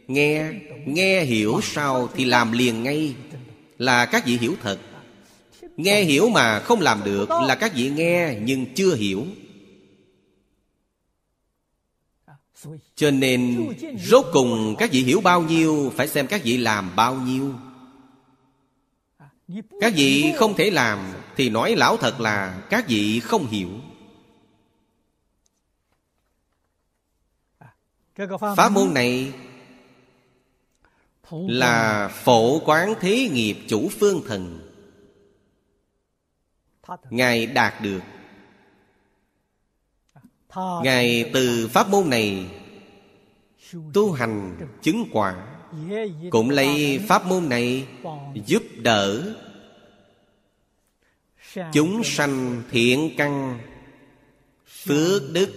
Nghe 0.07 0.51
Nghe 0.85 1.23
hiểu 1.23 1.59
sao 1.63 2.09
thì 2.15 2.25
làm 2.25 2.51
liền 2.51 2.83
ngay 2.83 3.15
là 3.77 4.05
các 4.05 4.25
vị 4.25 4.37
hiểu 4.37 4.55
thật. 4.61 4.79
Nghe 5.77 6.01
hiểu 6.01 6.29
mà 6.29 6.59
không 6.59 6.81
làm 6.81 7.03
được 7.03 7.29
Là 7.29 7.55
các 7.55 7.75
vị 7.75 7.89
nghe 7.89 8.37
nhưng 8.41 8.65
chưa 8.75 8.95
hiểu. 8.95 9.25
Cho 12.95 13.11
nên 13.11 13.67
Rốt 14.05 14.25
cùng 14.33 14.75
các 14.79 14.91
vị 14.91 15.03
hiểu 15.03 15.21
bao 15.21 15.41
nhiêu 15.41 15.93
Phải 15.95 16.07
xem 16.07 16.27
các 16.27 16.43
vị 16.43 16.57
làm 16.57 16.95
bao 16.95 17.15
nhiêu. 17.15 17.53
Các 19.81 19.93
vị 19.95 20.33
không 20.37 20.55
thể 20.55 20.71
làm 20.71 21.13
thì 21.35 21.49
nói 21.49 21.75
lão 21.75 21.97
thật 21.97 22.19
là 22.19 22.61
các 22.69 22.87
vị 22.87 23.19
không 23.19 23.47
hiểu. 23.47 23.69
Pháp 28.55 28.69
môn 28.71 28.93
này 28.93 29.33
là 31.31 32.07
phổ 32.07 32.59
quán 32.59 32.93
thế 32.99 33.29
nghiệp 33.31 33.57
chủ 33.67 33.89
phương 33.99 34.21
thần. 34.27 34.59
Ngài 37.09 37.45
đạt 37.45 37.73
được. 37.81 38.01
Ngài 40.83 41.29
từ 41.33 41.67
pháp 41.67 41.89
môn 41.89 42.09
này 42.09 42.45
tu 43.93 44.11
hành 44.11 44.57
chứng 44.81 45.05
quả 45.11 45.47
cũng 46.29 46.49
lấy 46.49 46.99
pháp 47.07 47.25
môn 47.25 47.49
này 47.49 47.87
giúp 48.45 48.63
đỡ 48.77 49.35
chúng 51.73 52.03
sanh 52.03 52.63
thiện 52.71 53.13
căn 53.17 53.59
phước 54.67 55.21
đức 55.31 55.49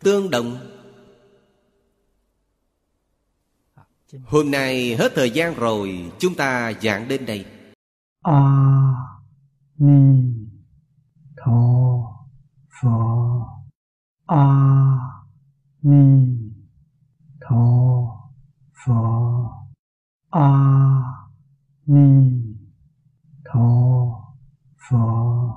tương 0.00 0.30
đồng 0.30 0.77
hôm 4.24 4.50
nay 4.50 4.96
hết 4.96 5.12
thời 5.14 5.30
gian 5.30 5.54
rồi 5.54 6.12
chúng 6.18 6.34
ta 6.34 6.72
giảng 6.82 7.08
đến 7.08 7.26
đây. 7.26 7.44
A 8.22 8.40
ni 9.78 10.34
tho 11.36 11.52
phở 12.82 12.88
a 14.26 14.44
ni 15.82 16.38
tho 17.40 17.66
phở 18.86 18.94
a 20.30 20.50
ni 21.86 22.30
tho 23.44 23.68
phở 24.90 25.48